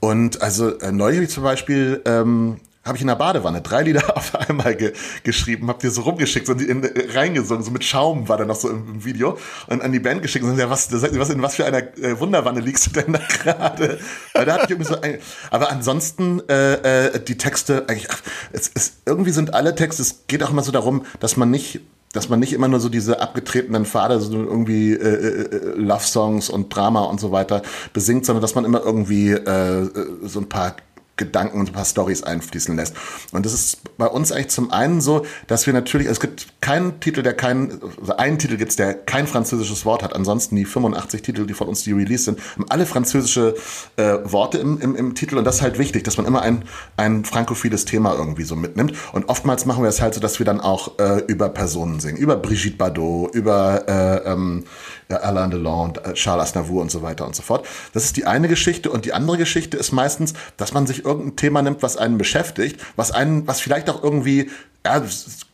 Und 0.00 0.40
also 0.40 0.78
äh, 0.78 0.92
neulich 0.92 1.28
zum 1.28 1.42
Beispiel 1.42 2.00
ähm, 2.06 2.56
habe 2.88 2.96
ich 2.96 3.02
in 3.02 3.08
der 3.08 3.16
Badewanne 3.16 3.60
drei 3.60 3.82
Lieder 3.82 4.16
auf 4.16 4.34
einmal 4.34 4.74
ge 4.74 4.92
geschrieben, 5.22 5.68
hab 5.68 5.80
dir 5.80 5.90
so 5.90 6.02
rumgeschickt, 6.02 6.46
so 6.46 6.54
in, 6.54 6.82
in, 6.82 7.10
reingesungen, 7.14 7.62
so 7.64 7.70
mit 7.70 7.84
Schaum 7.84 8.28
war 8.28 8.38
da 8.38 8.44
noch 8.44 8.56
so 8.56 8.68
im, 8.68 8.88
im, 8.88 9.04
Video 9.04 9.38
und 9.68 9.82
an 9.82 9.92
die 9.92 10.00
Band 10.00 10.22
geschickt 10.22 10.44
und 10.44 10.58
ja, 10.58 10.70
was, 10.70 10.90
was 10.90 11.30
in 11.30 11.42
was 11.42 11.56
für 11.56 11.66
einer 11.66 11.78
äh, 11.98 12.18
Wunderwanne 12.18 12.60
liegst 12.60 12.86
du 12.86 13.00
denn 13.00 13.12
da 13.12 13.20
gerade? 13.42 13.98
Da 14.32 14.52
hatte 14.52 14.64
ich 14.64 14.70
irgendwie 14.70 14.88
so 14.88 15.00
ein, 15.00 15.18
aber 15.50 15.70
ansonsten 15.70 16.42
äh, 16.48 17.06
äh, 17.06 17.20
die 17.20 17.38
Texte 17.38 17.84
eigentlich, 17.88 18.08
ach, 18.10 18.20
es, 18.52 18.70
es, 18.74 18.94
irgendwie 19.06 19.30
sind 19.30 19.54
alle 19.54 19.74
Texte, 19.74 20.02
es 20.02 20.24
geht 20.26 20.42
auch 20.42 20.50
immer 20.50 20.62
so 20.62 20.72
darum, 20.72 21.04
dass 21.20 21.36
man 21.36 21.50
nicht 21.50 21.80
dass 22.12 22.28
man 22.28 22.40
nicht 22.40 22.52
immer 22.52 22.68
nur 22.68 22.80
so 22.80 22.88
diese 22.88 23.20
abgetretenen 23.20 23.84
Pfade, 23.84 24.18
so 24.20 24.32
irgendwie 24.32 24.92
äh, 24.92 24.96
äh, 24.96 25.56
äh, 25.56 25.74
Love-Songs 25.76 26.48
und 26.48 26.74
Drama 26.74 27.02
und 27.02 27.20
so 27.20 27.32
weiter 27.32 27.62
besingt, 27.92 28.24
sondern 28.24 28.40
dass 28.40 28.54
man 28.54 28.64
immer 28.64 28.82
irgendwie 28.82 29.30
äh, 29.30 29.82
äh 29.82 29.88
so 30.22 30.40
ein 30.40 30.48
paar 30.48 30.76
Gedanken 31.18 31.60
und 31.60 31.68
ein 31.68 31.72
paar 31.72 31.84
Stories 31.84 32.22
einfließen 32.22 32.74
lässt. 32.76 32.94
Und 33.32 33.44
das 33.44 33.52
ist 33.52 33.98
bei 33.98 34.06
uns 34.06 34.32
eigentlich 34.32 34.48
zum 34.48 34.70
einen 34.72 35.00
so, 35.00 35.26
dass 35.46 35.66
wir 35.66 35.74
natürlich, 35.74 36.08
es 36.08 36.20
gibt 36.20 36.48
keinen 36.60 37.00
Titel, 37.00 37.22
der 37.22 37.34
keinen, 37.34 37.80
also 38.00 38.16
einen 38.16 38.38
Titel 38.38 38.56
gibt 38.56 38.70
es, 38.70 38.76
der 38.76 38.94
kein 38.94 39.26
französisches 39.26 39.84
Wort 39.84 40.02
hat. 40.02 40.14
Ansonsten 40.14 40.56
die 40.56 40.64
85 40.64 41.22
Titel, 41.22 41.46
die 41.46 41.54
von 41.54 41.68
uns 41.68 41.82
die 41.82 41.92
Release 41.92 42.24
sind, 42.24 42.40
haben 42.54 42.66
alle 42.68 42.86
französische 42.86 43.54
äh, 43.96 44.18
Worte 44.24 44.58
im, 44.58 44.80
im, 44.80 44.96
im 44.96 45.14
Titel. 45.14 45.36
Und 45.36 45.44
das 45.44 45.56
ist 45.56 45.62
halt 45.62 45.78
wichtig, 45.78 46.04
dass 46.04 46.16
man 46.16 46.26
immer 46.26 46.42
ein, 46.42 46.64
ein 46.96 47.24
frankophiles 47.24 47.84
Thema 47.84 48.14
irgendwie 48.14 48.44
so 48.44 48.56
mitnimmt. 48.56 48.94
Und 49.12 49.28
oftmals 49.28 49.66
machen 49.66 49.82
wir 49.82 49.88
es 49.88 50.00
halt 50.00 50.14
so, 50.14 50.20
dass 50.20 50.38
wir 50.38 50.46
dann 50.46 50.60
auch 50.60 50.98
äh, 50.98 51.22
über 51.26 51.48
Personen 51.48 52.00
singen. 52.00 52.16
Über 52.16 52.36
Brigitte 52.36 52.76
Bardot, 52.76 53.34
über 53.34 53.84
äh, 53.88 54.30
ähm, 54.32 54.64
Alain 55.08 55.50
Delon, 55.50 55.94
äh, 56.04 56.12
Charles 56.14 56.48
Aznavour 56.48 56.82
und 56.82 56.90
so 56.90 57.02
weiter 57.02 57.26
und 57.26 57.34
so 57.34 57.42
fort. 57.42 57.66
Das 57.92 58.04
ist 58.04 58.16
die 58.16 58.26
eine 58.26 58.48
Geschichte. 58.48 58.90
Und 58.90 59.04
die 59.04 59.12
andere 59.12 59.38
Geschichte 59.38 59.76
ist 59.76 59.92
meistens, 59.92 60.34
dass 60.56 60.72
man 60.72 60.86
sich 60.86 61.04
irgendein 61.08 61.36
Thema 61.36 61.62
nimmt, 61.62 61.82
was 61.82 61.96
einen 61.96 62.18
beschäftigt, 62.18 62.80
was 62.96 63.10
einen, 63.10 63.46
was 63.46 63.60
vielleicht 63.60 63.90
auch 63.90 64.02
irgendwie 64.02 64.50
ja, 64.86 65.02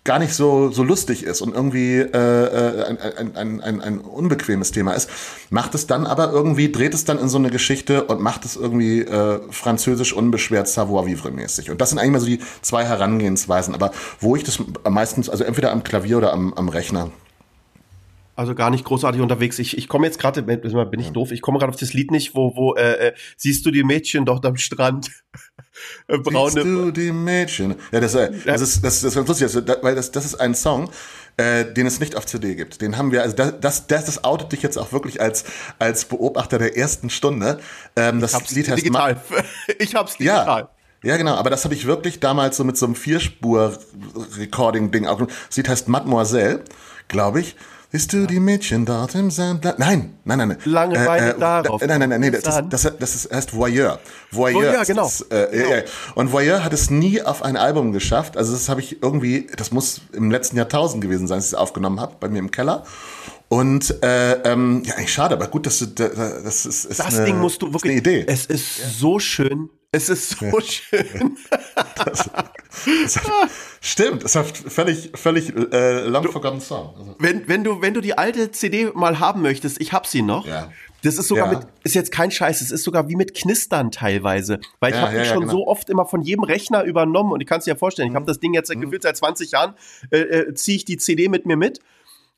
gar 0.04 0.18
nicht 0.18 0.34
so, 0.34 0.70
so 0.70 0.82
lustig 0.82 1.24
ist 1.24 1.40
und 1.40 1.54
irgendwie 1.54 1.96
äh, 1.96 2.08
äh 2.08 2.84
ein, 2.84 3.36
ein, 3.36 3.60
ein, 3.60 3.80
ein 3.80 3.98
unbequemes 4.00 4.70
Thema 4.70 4.92
ist, 4.92 5.08
macht 5.50 5.74
es 5.74 5.86
dann 5.86 6.06
aber 6.06 6.30
irgendwie, 6.30 6.70
dreht 6.70 6.94
es 6.94 7.04
dann 7.04 7.18
in 7.18 7.28
so 7.28 7.38
eine 7.38 7.50
Geschichte 7.50 8.04
und 8.04 8.20
macht 8.20 8.44
es 8.44 8.54
irgendwie 8.54 9.00
äh, 9.00 9.40
französisch 9.50 10.12
unbeschwert 10.12 10.68
Savoir-vivre-mäßig. 10.68 11.70
Und 11.70 11.80
das 11.80 11.90
sind 11.90 11.98
eigentlich 11.98 12.12
mal 12.12 12.20
so 12.20 12.26
die 12.26 12.40
zwei 12.60 12.84
Herangehensweisen, 12.84 13.74
aber 13.74 13.92
wo 14.20 14.36
ich 14.36 14.44
das 14.44 14.58
meistens, 14.88 15.30
also 15.30 15.42
entweder 15.44 15.72
am 15.72 15.82
Klavier 15.84 16.18
oder 16.18 16.32
am, 16.32 16.52
am 16.54 16.68
Rechner 16.68 17.10
also 18.36 18.54
gar 18.54 18.70
nicht 18.70 18.84
großartig 18.84 19.20
unterwegs. 19.20 19.58
Ich, 19.58 19.78
ich 19.78 19.88
komme 19.88 20.06
jetzt 20.06 20.18
gerade, 20.18 20.42
bin 20.42 21.00
ich 21.00 21.10
doof, 21.10 21.30
ich 21.30 21.40
komme 21.40 21.58
gerade 21.58 21.70
auf 21.70 21.78
das 21.78 21.92
Lied 21.92 22.10
nicht, 22.10 22.34
wo, 22.34 22.56
wo 22.56 22.74
äh, 22.74 23.08
äh 23.08 23.12
siehst 23.36 23.64
du 23.64 23.70
die 23.70 23.84
Mädchen 23.84 24.24
dort 24.24 24.44
am 24.44 24.56
Strand? 24.56 25.10
Äh, 26.08 26.18
braune. 26.18 26.62
Du 26.62 26.90
die 26.90 27.12
Mädchen? 27.12 27.76
Ja, 27.92 28.00
das, 28.00 28.14
äh, 28.14 28.30
das, 28.44 28.60
ist, 28.60 28.84
das, 28.84 29.00
das 29.00 29.16
ist 29.16 29.28
lustig, 29.28 29.44
also, 29.44 29.62
weil 29.82 29.94
das, 29.94 30.10
das 30.10 30.24
ist 30.24 30.34
ein 30.36 30.54
Song, 30.54 30.90
äh, 31.36 31.64
den 31.64 31.86
es 31.86 32.00
nicht 32.00 32.16
auf 32.16 32.26
CD 32.26 32.54
gibt. 32.54 32.80
Den 32.80 32.98
haben 32.98 33.12
wir, 33.12 33.22
also 33.22 33.36
das, 33.36 33.60
das, 33.60 33.86
das, 33.86 34.06
das 34.06 34.24
outet 34.24 34.52
dich 34.52 34.62
jetzt 34.62 34.78
auch 34.78 34.92
wirklich 34.92 35.20
als, 35.20 35.44
als 35.78 36.06
Beobachter 36.06 36.58
der 36.58 36.76
ersten 36.76 37.10
Stunde. 37.10 37.60
Ähm, 37.96 38.20
das 38.20 38.32
ich 38.32 38.36
hab's 38.36 38.50
Lied 38.52 38.68
heißt 38.68 38.82
digital. 38.82 39.20
ich 39.78 39.94
hab's 39.94 40.16
digital. 40.16 40.62
Ja. 40.62 40.70
Ja, 41.04 41.16
genau, 41.18 41.34
aber 41.34 41.50
das 41.50 41.64
habe 41.64 41.74
ich 41.74 41.84
wirklich 41.84 42.18
damals 42.18 42.56
so 42.56 42.64
mit 42.64 42.78
so 42.78 42.86
einem 42.86 42.94
Vierspur-Recording-Ding 42.94 45.06
auch. 45.06 45.20
Das 45.20 45.56
Lied 45.56 45.68
heißt 45.68 45.86
Mademoiselle, 45.86 46.64
glaube 47.08 47.40
ich. 47.40 47.56
Bist 47.94 48.12
du 48.12 48.26
die 48.26 48.40
Mädchen 48.40 48.84
dort 48.84 49.14
im 49.14 49.30
Sand? 49.30 49.62
Nein, 49.78 50.14
nein, 50.24 50.38
nein, 50.38 50.48
nein. 50.48 50.58
Lange 50.64 50.98
Beine 51.04 51.36
äh, 51.36 51.38
darauf. 51.38 51.80
Nein, 51.80 52.00
nein, 52.00 52.08
nein, 52.08 52.20
nein, 52.22 52.32
das, 52.32 52.60
das, 52.68 52.92
das, 52.98 53.14
ist, 53.14 53.32
heißt 53.32 53.54
Voyeur. 53.54 54.00
Voyeur, 54.32 54.72
Voyeur 54.72 54.84
genau. 54.84 55.04
Das, 55.04 55.20
äh, 55.30 55.46
genau. 55.52 55.92
Und 56.16 56.32
Voyeur 56.32 56.64
hat 56.64 56.72
es 56.72 56.90
nie 56.90 57.22
auf 57.22 57.44
ein 57.44 57.56
Album 57.56 57.92
geschafft. 57.92 58.36
Also 58.36 58.52
das 58.52 58.68
habe 58.68 58.80
ich 58.80 59.00
irgendwie, 59.00 59.46
das 59.56 59.70
muss 59.70 60.00
im 60.12 60.32
letzten 60.32 60.56
Jahrtausend 60.56 61.02
gewesen 61.02 61.28
sein, 61.28 61.38
dass 61.38 61.46
ich 61.46 61.52
es 61.52 61.54
aufgenommen 61.54 62.00
habe, 62.00 62.16
bei 62.18 62.28
mir 62.28 62.40
im 62.40 62.50
Keller. 62.50 62.82
Und 63.48 64.02
äh, 64.02 64.40
ähm, 64.42 64.82
ja, 64.84 64.96
eigentlich 64.96 65.12
schade, 65.12 65.36
aber 65.36 65.46
gut, 65.46 65.64
dass 65.64 65.78
du 65.78 65.86
das 65.86 66.66
ist, 66.66 66.86
ist 66.86 66.98
das 66.98 67.14
eine, 67.14 67.26
Ding 67.26 67.38
musst 67.38 67.62
du 67.62 67.72
wirklich. 67.72 67.92
Eine 67.92 68.00
Idee. 68.00 68.24
Es 68.26 68.46
ist 68.46 68.78
ja. 68.80 68.86
so 68.88 69.20
schön. 69.20 69.70
Es 69.94 70.08
ist 70.08 70.30
so 70.30 70.46
ja. 70.46 70.60
schön. 70.60 71.36
Das, 71.96 72.28
das 73.02 73.16
hat, 73.16 73.50
stimmt, 73.80 74.24
es 74.24 74.34
hat 74.34 74.46
völlig, 74.46 75.12
völlig 75.14 75.54
äh, 75.72 76.00
long 76.06 76.24
forgotten 76.24 76.60
song. 76.60 76.92
Also. 76.98 77.16
Wenn, 77.18 77.48
wenn 77.48 77.62
du, 77.64 77.80
wenn 77.80 77.94
du 77.94 78.00
die 78.00 78.18
alte 78.18 78.50
CD 78.50 78.90
mal 78.94 79.20
haben 79.20 79.42
möchtest, 79.42 79.80
ich 79.80 79.92
hab 79.92 80.06
sie 80.06 80.22
noch. 80.22 80.46
Ja. 80.46 80.70
Das 81.02 81.16
ist 81.16 81.28
sogar 81.28 81.52
ja. 81.52 81.58
mit, 81.58 81.68
ist 81.84 81.94
jetzt 81.94 82.10
kein 82.10 82.30
Scheiß, 82.30 82.60
es 82.60 82.70
ist 82.70 82.82
sogar 82.82 83.08
wie 83.08 83.16
mit 83.16 83.34
Knistern 83.34 83.90
teilweise. 83.90 84.58
Weil 84.80 84.90
ich 84.90 84.96
ja, 84.96 85.02
habe 85.02 85.16
ja, 85.16 85.24
schon 85.24 85.42
genau. 85.42 85.52
so 85.52 85.66
oft 85.66 85.88
immer 85.88 86.04
von 86.04 86.22
jedem 86.22 86.44
Rechner 86.44 86.82
übernommen 86.82 87.32
und 87.32 87.40
ich 87.40 87.46
kann 87.46 87.58
es 87.58 87.64
dir 87.64 87.72
ja 87.72 87.76
vorstellen, 87.76 88.10
ich 88.10 88.14
habe 88.14 88.26
das 88.26 88.40
Ding 88.40 88.54
jetzt 88.54 88.74
mhm. 88.74 88.80
gefühlt 88.80 89.02
seit 89.02 89.16
20 89.16 89.52
Jahren, 89.52 89.74
äh, 90.10 90.18
äh, 90.18 90.54
ziehe 90.54 90.76
ich 90.76 90.84
die 90.84 90.96
CD 90.96 91.28
mit 91.28 91.46
mir 91.46 91.56
mit. 91.56 91.78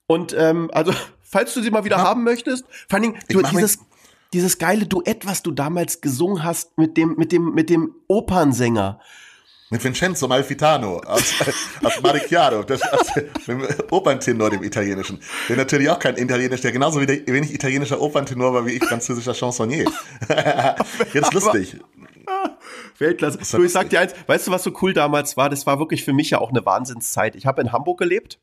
Und 0.07 0.35
ähm, 0.39 0.71
also, 0.73 0.93
falls 1.23 1.55
du 1.55 1.63
sie 1.63 1.71
mal 1.71 1.85
wieder 1.85 1.99
haben 1.99 2.25
möchtest, 2.25 2.65
vor 2.89 2.99
allen 2.99 3.03
Dingen, 3.03 3.19
du, 3.29 3.43
dieses, 3.43 3.79
dieses 4.33 4.59
geile 4.59 4.87
Duett, 4.87 5.26
was 5.26 5.42
du 5.42 5.50
damals 5.50 6.00
gesungen 6.00 6.45
hast 6.45 6.76
mit 6.78 6.97
dem, 6.97 7.14
mit 7.16 7.33
dem, 7.33 7.52
mit 7.54 7.71
dem 7.71 7.95
Opernsänger. 8.09 9.00
Mit 9.68 9.83
Vincenzo 9.83 10.28
Malfitano 10.28 10.99
aus, 11.00 11.35
aus 11.83 12.00
Maricchiaro, 12.00 12.62
das, 12.62 12.80
aus 12.83 13.09
dem 13.49 13.66
Operntenor, 13.90 14.50
dem 14.50 14.62
Italienischen. 14.62 15.18
Der 15.49 15.56
natürlich 15.56 15.90
auch 15.90 15.99
kein 15.99 16.16
Italienisch, 16.16 16.61
der 16.61 16.71
genauso 16.71 17.00
wenig 17.00 17.52
italienischer 17.52 18.00
Operntenor 18.00 18.54
war 18.54 18.66
wie 18.66 18.73
ich 18.73 18.85
französischer 18.85 19.35
Chansonnier. 19.35 19.90
Jetzt 21.12 21.35
lustig. 21.35 21.80
Weltklasse. 22.99 23.38
Du, 23.56 23.64
ich 23.64 23.73
sag 23.73 23.90
dir 23.90 24.00
eins, 24.00 24.14
weißt 24.26 24.47
du, 24.47 24.50
was 24.52 24.62
so 24.62 24.73
cool 24.83 24.92
damals 24.92 25.37
war? 25.37 25.50
Das 25.50 25.66
war 25.66 25.80
wirklich 25.80 26.04
für 26.04 26.12
mich 26.12 26.30
ja 26.30 26.38
auch 26.38 26.50
eine 26.50 26.64
Wahnsinnszeit. 26.64 27.35
Ich 27.35 27.47
habe 27.47 27.61
in 27.61 27.73
Hamburg 27.73 27.99
gelebt 27.99 28.38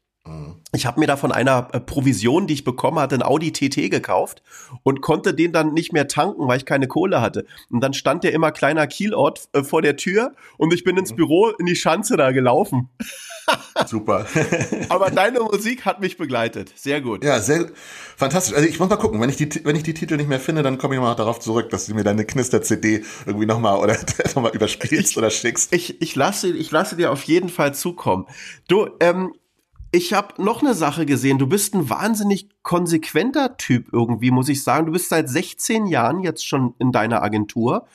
ich 0.71 0.85
habe 0.85 0.99
mir 0.99 1.07
da 1.07 1.17
von 1.17 1.31
einer 1.31 1.67
äh, 1.73 1.79
Provision, 1.79 2.47
die 2.47 2.53
ich 2.53 2.63
bekommen 2.63 2.97
hatte, 2.97 3.15
ein 3.15 3.23
Audi 3.23 3.51
TT 3.51 3.91
gekauft 3.91 4.41
und 4.83 5.01
konnte 5.01 5.33
den 5.33 5.51
dann 5.51 5.73
nicht 5.73 5.91
mehr 5.91 6.07
tanken, 6.07 6.47
weil 6.47 6.57
ich 6.57 6.65
keine 6.65 6.87
Kohle 6.87 7.19
hatte. 7.19 7.45
Und 7.69 7.81
dann 7.81 7.93
stand 7.93 8.23
der 8.23 8.31
immer 8.31 8.51
kleiner 8.51 8.87
Kielort 8.87 9.49
äh, 9.51 9.63
vor 9.63 9.81
der 9.81 9.97
Tür 9.97 10.33
und 10.57 10.73
ich 10.73 10.83
bin 10.83 10.97
ins 10.97 11.11
mhm. 11.11 11.17
Büro 11.17 11.49
in 11.49 11.65
die 11.65 11.75
Schanze 11.75 12.15
da 12.15 12.31
gelaufen. 12.31 12.89
Super. 13.87 14.25
Aber 14.89 15.11
deine 15.11 15.41
Musik 15.41 15.83
hat 15.83 15.99
mich 15.99 16.17
begleitet. 16.17 16.71
Sehr 16.75 17.01
gut. 17.01 17.23
Ja, 17.25 17.41
sehr 17.41 17.69
fantastisch. 18.15 18.55
Also 18.55 18.67
ich 18.67 18.79
muss 18.79 18.89
mal 18.89 18.95
gucken, 18.95 19.19
wenn 19.19 19.29
ich 19.29 19.35
die, 19.35 19.49
wenn 19.65 19.75
ich 19.75 19.83
die 19.83 19.93
Titel 19.93 20.15
nicht 20.15 20.29
mehr 20.29 20.39
finde, 20.39 20.63
dann 20.63 20.77
komme 20.77 20.95
ich 20.95 21.01
mal 21.01 21.15
darauf 21.15 21.39
zurück, 21.39 21.69
dass 21.69 21.87
du 21.87 21.95
mir 21.95 22.03
deine 22.03 22.25
Knister-CD 22.25 23.03
irgendwie 23.25 23.45
nochmal 23.45 23.77
oder 23.79 23.97
nochmal 24.35 24.55
überspielst 24.55 25.11
ich, 25.11 25.17
oder 25.17 25.29
schickst. 25.29 25.73
Ich, 25.73 26.01
ich, 26.01 26.15
lasse, 26.15 26.49
ich 26.49 26.71
lasse 26.71 26.95
dir 26.95 27.11
auf 27.11 27.23
jeden 27.23 27.49
Fall 27.49 27.73
zukommen. 27.73 28.25
Du, 28.69 28.87
ähm, 29.01 29.33
ich 29.93 30.11
habe 30.11 30.41
noch 30.41 30.63
eine 30.63 30.73
Sache 30.73 31.05
gesehen. 31.05 31.37
Du 31.37 31.45
bist 31.45 31.75
ein 31.75 31.87
wahnsinnig 31.87 32.49
konsequenter 32.63 33.57
Typ 33.57 33.93
irgendwie, 33.93 34.31
muss 34.31 34.49
ich 34.49 34.63
sagen. 34.63 34.87
Du 34.87 34.91
bist 34.91 35.09
seit 35.09 35.29
16 35.29 35.85
Jahren 35.85 36.21
jetzt 36.21 36.47
schon 36.47 36.73
in 36.79 36.91
deiner 36.91 37.21
Agentur. 37.21 37.85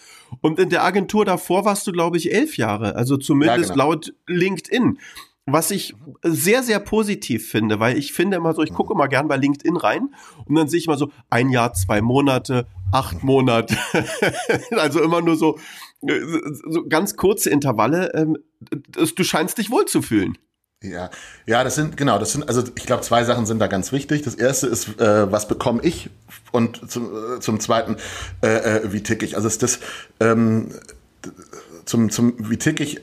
Und 0.41 0.61
in 0.61 0.71
der 0.71 0.85
Agentur 0.85 1.25
davor 1.25 1.65
warst 1.65 1.89
du, 1.89 1.93
glaube 1.93 2.17
ich, 2.17 2.33
elf 2.33 2.57
Jahre. 2.57 2.95
Also 2.95 3.17
zumindest 3.17 3.71
ja, 3.71 3.75
genau. 3.75 3.91
laut 3.91 4.15
LinkedIn. 4.29 5.01
Was 5.47 5.73
ich 5.73 5.97
sehr, 6.23 6.63
sehr 6.63 6.79
positiv 6.79 7.49
finde, 7.49 7.81
weil 7.81 7.99
ich 7.99 8.13
finde 8.13 8.37
immer 8.37 8.53
so, 8.53 8.63
ich 8.63 8.75
gucke 8.75 8.93
immer 8.93 9.09
gern 9.09 9.27
bei 9.27 9.37
LinkedIn 9.37 9.77
rein 9.77 10.15
und 10.45 10.55
dann 10.55 10.69
sehe 10.69 10.79
ich 10.79 10.87
mal 10.87 10.99
so 10.99 11.11
ein 11.31 11.49
Jahr, 11.49 11.73
zwei 11.73 12.01
Monate, 12.01 12.67
acht 12.93 13.25
Monate. 13.25 13.77
also 14.73 15.03
immer 15.03 15.21
nur 15.21 15.35
so, 15.35 15.59
so 16.03 16.87
ganz 16.87 17.17
kurze 17.17 17.51
Intervalle. 17.51 18.13
Ähm, 18.15 18.37
du 18.93 19.25
scheinst 19.25 19.59
dich 19.59 19.71
wohlzufühlen. 19.71 20.37
Ja, 20.83 21.11
ja, 21.45 21.65
das 21.65 21.75
sind 21.75 21.97
genau, 21.97 22.21
das 22.21 22.33
sind 22.33 22.47
also 22.49 22.63
ich 22.63 22.87
glaube 22.87 23.03
zwei 23.03 23.25
Sachen 23.25 23.47
sind 23.47 23.59
da 23.59 23.67
ganz 23.67 23.91
wichtig. 23.91 24.23
Das 24.23 24.37
erste 24.37 24.69
ist, 24.69 25.01
äh, 25.01 25.31
was 25.31 25.49
bekomme 25.49 25.83
ich 25.83 26.09
und 26.53 26.89
zum, 26.89 27.37
äh, 27.37 27.41
zum 27.41 27.59
zweiten, 27.59 27.97
äh, 28.43 28.77
äh, 28.77 28.93
wie 28.93 29.03
tick 29.03 29.25
ich. 29.25 29.35
Also 29.35 29.49
ist 29.49 29.65
das 29.65 29.81
ähm, 30.21 30.69
zum 31.85 32.11
zum 32.11 32.35
wie 32.49 32.59
tick 32.59 32.79
ich 32.79 33.01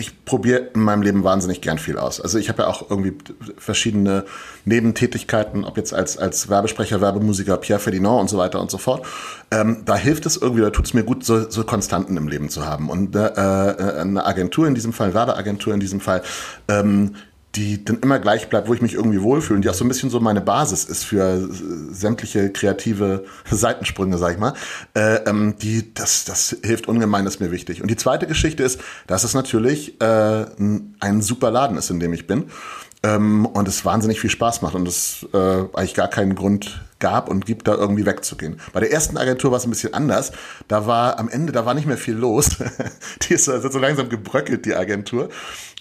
ich 0.00 0.24
probiere 0.24 0.70
in 0.74 0.80
meinem 0.80 1.02
Leben 1.02 1.22
wahnsinnig 1.22 1.60
gern 1.60 1.78
viel 1.78 1.98
aus. 1.98 2.20
Also 2.20 2.38
ich 2.38 2.48
habe 2.48 2.62
ja 2.62 2.68
auch 2.68 2.90
irgendwie 2.90 3.12
verschiedene 3.56 4.24
Nebentätigkeiten, 4.64 5.64
ob 5.64 5.76
jetzt 5.76 5.94
als, 5.94 6.18
als 6.18 6.48
Werbesprecher, 6.48 7.00
Werbemusiker, 7.00 7.56
Pierre 7.58 7.80
Ferdinand 7.80 8.22
und 8.22 8.30
so 8.30 8.38
weiter 8.38 8.60
und 8.60 8.70
so 8.70 8.78
fort. 8.78 9.06
Ähm, 9.50 9.82
da 9.84 9.96
hilft 9.96 10.26
es 10.26 10.36
irgendwie, 10.36 10.62
da 10.62 10.70
tut 10.70 10.86
es 10.86 10.94
mir 10.94 11.04
gut, 11.04 11.24
so, 11.24 11.48
so 11.48 11.64
Konstanten 11.64 12.16
im 12.16 12.28
Leben 12.28 12.48
zu 12.48 12.66
haben. 12.66 12.88
Und 12.88 13.14
äh, 13.14 13.26
äh 13.26 14.00
eine 14.00 14.24
Agentur 14.24 14.66
in 14.66 14.74
diesem 14.74 14.92
Fall, 14.92 15.14
Werbeagentur 15.14 15.74
in 15.74 15.80
diesem 15.80 16.00
Fall, 16.00 16.22
ähm, 16.68 17.14
die 17.56 17.84
dann 17.84 17.98
immer 18.00 18.18
gleich 18.18 18.48
bleibt, 18.48 18.68
wo 18.68 18.74
ich 18.74 18.82
mich 18.82 18.94
irgendwie 18.94 19.22
wohlfühle 19.22 19.56
und 19.56 19.62
die 19.62 19.70
auch 19.70 19.74
so 19.74 19.84
ein 19.84 19.88
bisschen 19.88 20.10
so 20.10 20.20
meine 20.20 20.40
Basis 20.40 20.84
ist 20.84 21.04
für 21.04 21.48
sämtliche 21.90 22.50
kreative 22.50 23.24
Seitensprünge, 23.50 24.18
sag 24.18 24.32
ich 24.32 24.38
mal, 24.38 24.54
äh, 24.94 25.16
ähm, 25.28 25.56
die, 25.60 25.92
das, 25.92 26.24
das 26.24 26.56
hilft 26.62 26.86
ungemein, 26.86 27.24
das 27.24 27.34
ist 27.34 27.40
mir 27.40 27.50
wichtig. 27.50 27.82
Und 27.82 27.90
die 27.90 27.96
zweite 27.96 28.26
Geschichte 28.26 28.62
ist, 28.62 28.80
dass 29.06 29.24
es 29.24 29.34
natürlich 29.34 30.00
äh, 30.00 30.44
ein 31.00 31.22
super 31.22 31.50
Laden 31.50 31.76
ist, 31.76 31.90
in 31.90 31.98
dem 31.98 32.12
ich 32.12 32.26
bin 32.26 32.50
ähm, 33.02 33.46
und 33.46 33.66
es 33.66 33.84
wahnsinnig 33.84 34.20
viel 34.20 34.30
Spaß 34.30 34.62
macht 34.62 34.74
und 34.74 34.86
es 34.86 35.26
äh, 35.32 35.38
eigentlich 35.38 35.94
gar 35.94 36.08
keinen 36.08 36.34
Grund 36.34 36.82
gab 36.98 37.30
und 37.30 37.46
gibt, 37.46 37.66
da 37.66 37.74
irgendwie 37.74 38.04
wegzugehen. 38.04 38.60
Bei 38.72 38.80
der 38.80 38.92
ersten 38.92 39.16
Agentur 39.16 39.50
war 39.50 39.58
es 39.58 39.64
ein 39.64 39.70
bisschen 39.70 39.94
anders. 39.94 40.32
Da 40.68 40.86
war 40.86 41.18
am 41.18 41.28
Ende, 41.28 41.52
da 41.52 41.64
war 41.64 41.74
nicht 41.74 41.86
mehr 41.86 41.96
viel 41.96 42.14
los. 42.14 42.50
die 43.22 43.34
ist 43.34 43.48
also 43.48 43.70
so 43.70 43.78
langsam 43.78 44.08
gebröckelt, 44.10 44.66
die 44.66 44.74
Agentur. 44.74 45.30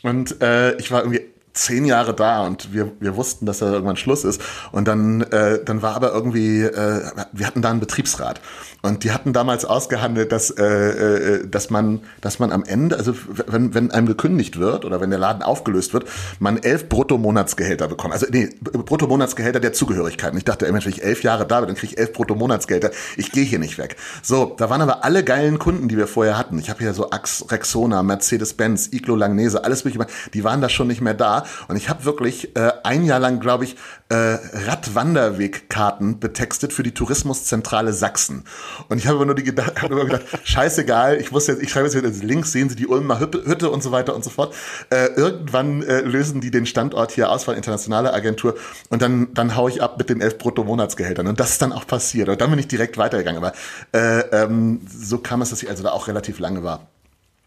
Und 0.02 0.42
äh, 0.42 0.78
ich 0.78 0.92
war 0.92 1.02
irgendwie 1.02 1.22
zehn 1.60 1.84
Jahre 1.86 2.14
da 2.14 2.46
und 2.48 2.74
wir, 2.74 2.92
wir 3.00 3.18
wussten, 3.18 3.46
dass 3.46 3.60
da 3.60 3.72
irgendwann 3.72 3.98
Schluss 3.98 4.24
ist. 4.24 4.42
Und 4.72 4.88
dann, 4.88 5.22
äh, 5.22 5.64
dann 5.64 5.82
war 5.82 5.96
aber 5.96 6.14
irgendwie, 6.14 6.62
äh, 6.64 7.02
wir 7.34 7.46
hatten 7.46 7.62
da 7.62 7.70
einen 7.70 7.82
Betriebsrat. 7.82 8.40
Und 8.82 9.04
die 9.04 9.12
hatten 9.12 9.34
damals 9.34 9.66
ausgehandelt, 9.66 10.32
dass, 10.32 10.52
äh, 10.52 10.64
äh, 10.64 11.48
dass, 11.48 11.70
man, 11.70 12.00
dass 12.22 12.40
man 12.40 12.54
am 12.54 12.64
Ende, 12.64 12.96
also 12.98 13.14
wenn, 13.48 13.74
wenn 13.74 13.92
einem 13.92 14.08
gekündigt 14.08 14.58
wird 14.58 14.86
oder 14.86 15.02
wenn 15.02 15.10
der 15.10 15.20
Laden 15.20 15.44
aufgelöst 15.44 15.94
wird, 15.94 16.06
man 16.40 16.58
elf 16.60 16.88
Bruttomonatsgehälter 16.88 17.90
bekommt. 17.90 18.14
Also 18.14 18.28
nee, 18.32 18.50
Bruttomonatsgehälter 18.62 19.60
der 19.60 19.74
Zugehörigkeit. 19.74 20.32
Und 20.32 20.38
ich 20.38 20.46
dachte, 20.46 20.66
ey, 20.66 20.72
Mensch, 20.72 20.86
wenn 20.86 20.94
ich 20.94 21.04
elf 21.04 21.24
Jahre 21.24 21.46
da 21.46 21.60
bin, 21.60 21.68
dann 21.68 21.76
kriege 21.76 21.94
ich 21.94 22.00
elf 22.00 22.14
Bruttomonatsgehälter. 22.14 22.92
Ich 23.18 23.34
gehe 23.34 23.44
hier 23.44 23.60
nicht 23.60 23.78
weg. 23.78 23.98
So, 24.24 24.56
da 24.58 24.70
waren 24.70 24.82
aber 24.82 25.04
alle 25.04 25.26
geilen 25.26 25.60
Kunden, 25.60 25.90
die 25.90 25.98
wir 25.98 26.08
vorher 26.08 26.38
hatten. 26.38 26.58
Ich 26.58 26.70
habe 26.70 26.80
hier 26.80 26.94
so 26.94 27.10
Ax, 27.10 27.46
Rexona, 27.50 28.02
Mercedes-Benz, 28.02 28.92
Iglo 28.94 29.18
Langnese, 29.18 29.66
alles 29.66 29.84
mögliche. 29.84 30.08
Die 30.34 30.46
waren 30.46 30.62
da 30.62 30.70
schon 30.70 30.88
nicht 30.88 31.02
mehr 31.02 31.16
da. 31.16 31.44
Und 31.68 31.76
ich 31.76 31.90
habe 31.90 32.06
wirklich 32.06 32.56
äh, 32.56 32.72
ein 32.84 33.04
Jahr 33.04 33.20
lang, 33.20 33.40
glaube 33.40 33.64
ich, 33.64 33.76
äh, 34.10 34.16
Radwanderwegkarten 34.16 36.20
betextet 36.20 36.74
für 36.74 36.84
die 36.84 36.94
Tourismuszentrale 36.94 37.94
Sachsen. 37.94 38.44
Und 38.88 38.98
ich 38.98 39.08
habe 39.08 39.18
aber 39.18 39.26
nur 39.26 39.36
die 39.36 39.44
gedacht, 39.44 39.74
habe 39.82 39.94
immer 39.94 40.06
gedacht, 40.06 40.24
scheißegal, 40.44 41.18
ich 41.18 41.32
muss 41.32 41.48
jetzt, 41.48 41.62
ich 41.62 41.70
schreibe 41.70 41.88
jetzt 41.88 41.96
wieder 41.96 42.10
links, 42.26 42.52
sehen 42.52 42.70
Sie 42.70 42.76
die 42.76 42.88
Ulmer 42.88 43.20
Hütte 43.20 43.70
und 43.70 43.84
so 43.84 43.92
weiter 43.92 44.16
und 44.16 44.24
so 44.24 44.30
fort. 44.30 44.56
Äh, 44.90 45.08
irgendwann 45.16 45.84
äh, 45.84 46.02
lösen 46.02 46.42
die 46.42 46.52
den 46.52 46.66
Standort 46.66 47.12
hier 47.12 47.32
aus 47.32 47.44
von 47.44 47.56
internationaler 47.56 48.14
Agentur 48.14 48.56
und 48.90 49.02
dann, 49.02 49.34
dann 49.34 49.56
hau 49.56 49.68
ich 49.68 49.82
ab 49.82 49.98
mit 49.98 50.10
den 50.10 50.22
elf 50.22 50.38
Brutto-Monatsgehältern. 50.38 51.28
Und 51.28 51.40
das 51.40 51.52
ist 51.52 51.62
dann 51.62 51.74
auch 51.74 51.86
passiert. 51.86 52.30
Und 52.30 52.42
dann 52.42 52.50
bin 52.50 52.60
ich 52.60 52.68
direkt 52.68 52.98
weitergegangen. 52.98 53.44
Aber 53.44 53.54
äh, 53.92 54.20
ähm, 54.32 54.82
so 54.88 55.20
kam 55.20 55.42
es, 55.42 55.52
dass 55.52 55.64
ich 55.64 55.70
also 55.70 55.84
da 55.84 55.92
auch 55.92 56.08
relativ 56.08 56.40
lange 56.40 56.64
war. 56.64 56.88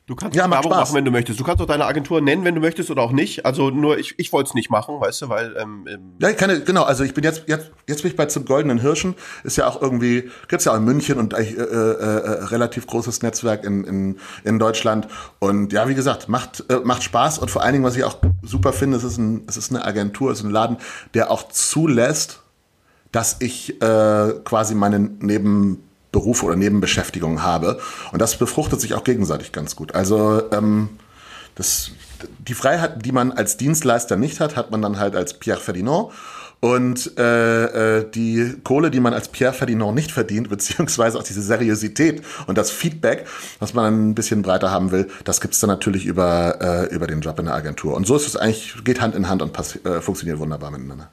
Du 0.06 0.16
kannst 0.16 0.36
ja, 0.36 0.50
Werbung 0.50 0.72
machen, 0.72 0.94
wenn 0.96 1.04
du 1.04 1.12
möchtest. 1.12 1.38
Du 1.38 1.44
kannst 1.44 1.62
auch 1.62 1.66
deine 1.66 1.84
Agentur 1.84 2.20
nennen, 2.20 2.44
wenn 2.44 2.56
du 2.56 2.60
möchtest 2.60 2.90
oder 2.90 3.02
auch 3.02 3.12
nicht. 3.12 3.46
Also 3.46 3.70
nur 3.70 3.98
ich, 3.98 4.18
ich 4.18 4.32
wollte 4.32 4.48
es 4.48 4.54
nicht 4.54 4.68
machen, 4.68 5.00
weißt 5.00 5.22
du, 5.22 5.28
weil 5.28 5.54
ähm, 5.56 5.86
ähm 5.88 6.12
ja, 6.18 6.28
ich 6.28 6.36
kann, 6.36 6.64
genau. 6.64 6.82
Also 6.82 7.04
ich 7.04 7.14
bin 7.14 7.22
jetzt 7.22 7.44
jetzt 7.46 7.70
jetzt 7.86 8.02
bin 8.02 8.10
ich 8.10 8.16
bei 8.16 8.26
zum 8.26 8.44
Goldenen 8.44 8.80
Hirschen. 8.80 9.14
Ist 9.44 9.56
ja 9.56 9.68
auch 9.68 9.80
irgendwie 9.80 10.28
gibt's 10.48 10.64
ja 10.64 10.72
auch 10.72 10.76
in 10.76 10.84
München 10.84 11.18
und 11.18 11.34
äh, 11.34 11.42
äh, 11.42 11.62
äh, 11.62 12.44
relativ 12.46 12.88
großes 12.88 13.22
Netzwerk 13.22 13.62
in, 13.62 13.84
in 13.84 14.18
in 14.42 14.58
Deutschland. 14.58 15.06
Und 15.38 15.72
ja, 15.72 15.88
wie 15.88 15.94
gesagt, 15.94 16.28
macht 16.28 16.64
äh, 16.68 16.80
macht 16.82 17.04
Spaß 17.04 17.38
und 17.38 17.52
vor 17.52 17.62
allen 17.62 17.74
Dingen, 17.74 17.84
was 17.84 17.96
ich 17.96 18.02
auch 18.02 18.16
super 18.42 18.72
finde, 18.72 18.96
es 18.96 19.04
ist 19.04 19.18
ein 19.18 19.44
es 19.46 19.56
ist 19.56 19.70
eine 19.70 19.84
Agentur, 19.84 20.32
es 20.32 20.40
ist 20.40 20.44
ein 20.44 20.50
Laden, 20.50 20.78
der 21.14 21.30
auch 21.30 21.48
zulässt, 21.48 22.42
dass 23.12 23.36
ich 23.38 23.80
äh, 23.80 24.32
quasi 24.44 24.74
meinen 24.74 25.18
neben 25.20 25.84
Beruf 26.12 26.42
oder 26.42 26.56
Nebenbeschäftigung 26.56 27.42
habe. 27.42 27.80
Und 28.12 28.20
das 28.20 28.36
befruchtet 28.36 28.80
sich 28.80 28.94
auch 28.94 29.04
gegenseitig 29.04 29.50
ganz 29.50 29.74
gut. 29.74 29.94
Also 29.94 30.42
ähm, 30.52 30.90
das, 31.54 31.90
die 32.38 32.54
Freiheit, 32.54 33.04
die 33.04 33.12
man 33.12 33.32
als 33.32 33.56
Dienstleister 33.56 34.16
nicht 34.16 34.40
hat, 34.40 34.56
hat 34.56 34.70
man 34.70 34.82
dann 34.82 34.98
halt 34.98 35.16
als 35.16 35.34
Pierre 35.34 35.60
Ferdinand. 35.60 36.10
Und 36.60 37.18
äh, 37.18 37.98
äh, 37.98 38.08
die 38.08 38.54
Kohle, 38.62 38.92
die 38.92 39.00
man 39.00 39.12
als 39.12 39.26
Pierre 39.26 39.52
Ferdinand 39.52 39.96
nicht 39.96 40.12
verdient, 40.12 40.48
beziehungsweise 40.48 41.18
auch 41.18 41.24
diese 41.24 41.42
Seriosität 41.42 42.22
und 42.46 42.56
das 42.56 42.70
Feedback, 42.70 43.26
was 43.58 43.74
man 43.74 44.10
ein 44.10 44.14
bisschen 44.14 44.42
breiter 44.42 44.70
haben 44.70 44.92
will, 44.92 45.08
das 45.24 45.40
gibt's 45.40 45.58
dann 45.58 45.68
natürlich 45.68 46.06
über, 46.06 46.58
äh, 46.60 46.94
über 46.94 47.08
den 47.08 47.20
Job 47.20 47.40
in 47.40 47.46
der 47.46 47.54
Agentur. 47.54 47.96
Und 47.96 48.06
so 48.06 48.14
ist 48.14 48.28
es 48.28 48.36
eigentlich, 48.36 48.76
geht 48.84 49.00
Hand 49.00 49.16
in 49.16 49.28
Hand 49.28 49.42
und 49.42 49.58
äh, 49.58 50.00
funktioniert 50.00 50.38
wunderbar 50.38 50.70
miteinander. 50.70 51.10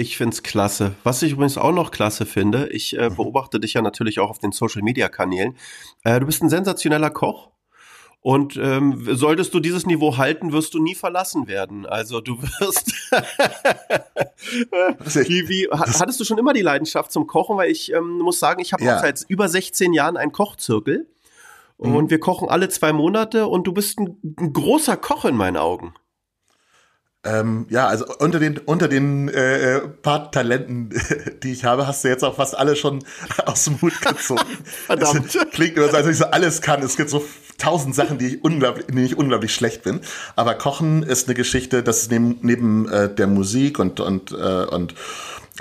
Ich 0.00 0.16
find's 0.16 0.42
klasse. 0.42 0.94
Was 1.04 1.22
ich 1.22 1.32
übrigens 1.32 1.58
auch 1.58 1.72
noch 1.72 1.90
klasse 1.90 2.24
finde, 2.24 2.68
ich 2.68 2.96
äh, 2.96 3.10
beobachte 3.14 3.60
dich 3.60 3.74
ja 3.74 3.82
natürlich 3.82 4.18
auch 4.18 4.30
auf 4.30 4.38
den 4.38 4.50
Social 4.50 4.80
Media 4.80 5.10
Kanälen. 5.10 5.58
Äh, 6.04 6.20
du 6.20 6.24
bist 6.24 6.42
ein 6.42 6.48
sensationeller 6.48 7.10
Koch. 7.10 7.50
Und 8.22 8.56
ähm, 8.56 9.06
solltest 9.10 9.52
du 9.52 9.60
dieses 9.60 9.84
Niveau 9.84 10.16
halten, 10.16 10.52
wirst 10.52 10.72
du 10.72 10.82
nie 10.82 10.94
verlassen 10.94 11.48
werden. 11.48 11.84
Also 11.84 12.22
du 12.22 12.40
wirst. 12.40 12.94
wie, 15.28 15.50
wie, 15.50 15.68
hattest 15.70 16.18
du 16.18 16.24
schon 16.24 16.38
immer 16.38 16.54
die 16.54 16.62
Leidenschaft 16.62 17.12
zum 17.12 17.26
Kochen? 17.26 17.58
Weil 17.58 17.70
ich 17.70 17.92
ähm, 17.92 18.20
muss 18.20 18.38
sagen, 18.38 18.62
ich 18.62 18.72
habe 18.72 18.82
ja. 18.82 19.00
seit 19.00 19.26
über 19.28 19.50
16 19.50 19.92
Jahren 19.92 20.16
einen 20.16 20.32
Kochzirkel. 20.32 21.10
Mhm. 21.76 21.94
Und 21.94 22.10
wir 22.10 22.20
kochen 22.20 22.48
alle 22.48 22.70
zwei 22.70 22.94
Monate 22.94 23.48
und 23.48 23.66
du 23.66 23.74
bist 23.74 23.98
ein, 23.98 24.16
ein 24.38 24.54
großer 24.54 24.96
Koch 24.96 25.26
in 25.26 25.36
meinen 25.36 25.58
Augen. 25.58 25.92
Ähm, 27.22 27.66
ja, 27.68 27.86
also 27.86 28.06
unter 28.18 28.38
den 28.38 28.56
unter 28.56 28.88
den 28.88 29.28
äh, 29.28 29.80
paar 29.80 30.30
Talenten, 30.30 30.88
die 31.42 31.52
ich 31.52 31.64
habe, 31.64 31.86
hast 31.86 32.02
du 32.02 32.08
jetzt 32.08 32.24
auch 32.24 32.36
fast 32.36 32.56
alle 32.56 32.76
schon 32.76 33.04
aus 33.44 33.64
dem 33.64 33.80
Hut 33.82 34.00
gezogen. 34.00 34.40
Verdammt. 34.86 35.34
Das 35.34 35.50
klingt 35.50 35.76
immer 35.76 35.88
so, 35.88 35.96
als 35.96 36.06
ob 36.06 36.12
ich 36.12 36.18
so 36.18 36.24
alles 36.26 36.62
kann. 36.62 36.82
Es 36.82 36.96
gibt 36.96 37.10
so 37.10 37.22
tausend 37.58 37.94
Sachen, 37.94 38.16
die 38.16 38.26
ich 38.26 38.44
unglaublich, 38.44 38.88
in 38.88 38.94
denen 38.94 39.06
ich 39.06 39.18
unglaublich 39.18 39.54
schlecht 39.54 39.82
bin. 39.82 40.00
Aber 40.34 40.54
Kochen 40.54 41.02
ist 41.02 41.28
eine 41.28 41.34
Geschichte, 41.34 41.82
das 41.82 42.02
ist 42.02 42.10
neben, 42.10 42.38
neben 42.40 42.88
äh, 42.88 43.14
der 43.14 43.26
Musik 43.26 43.78
und 43.78 44.00
und 44.00 44.32
äh, 44.32 44.64
und 44.64 44.94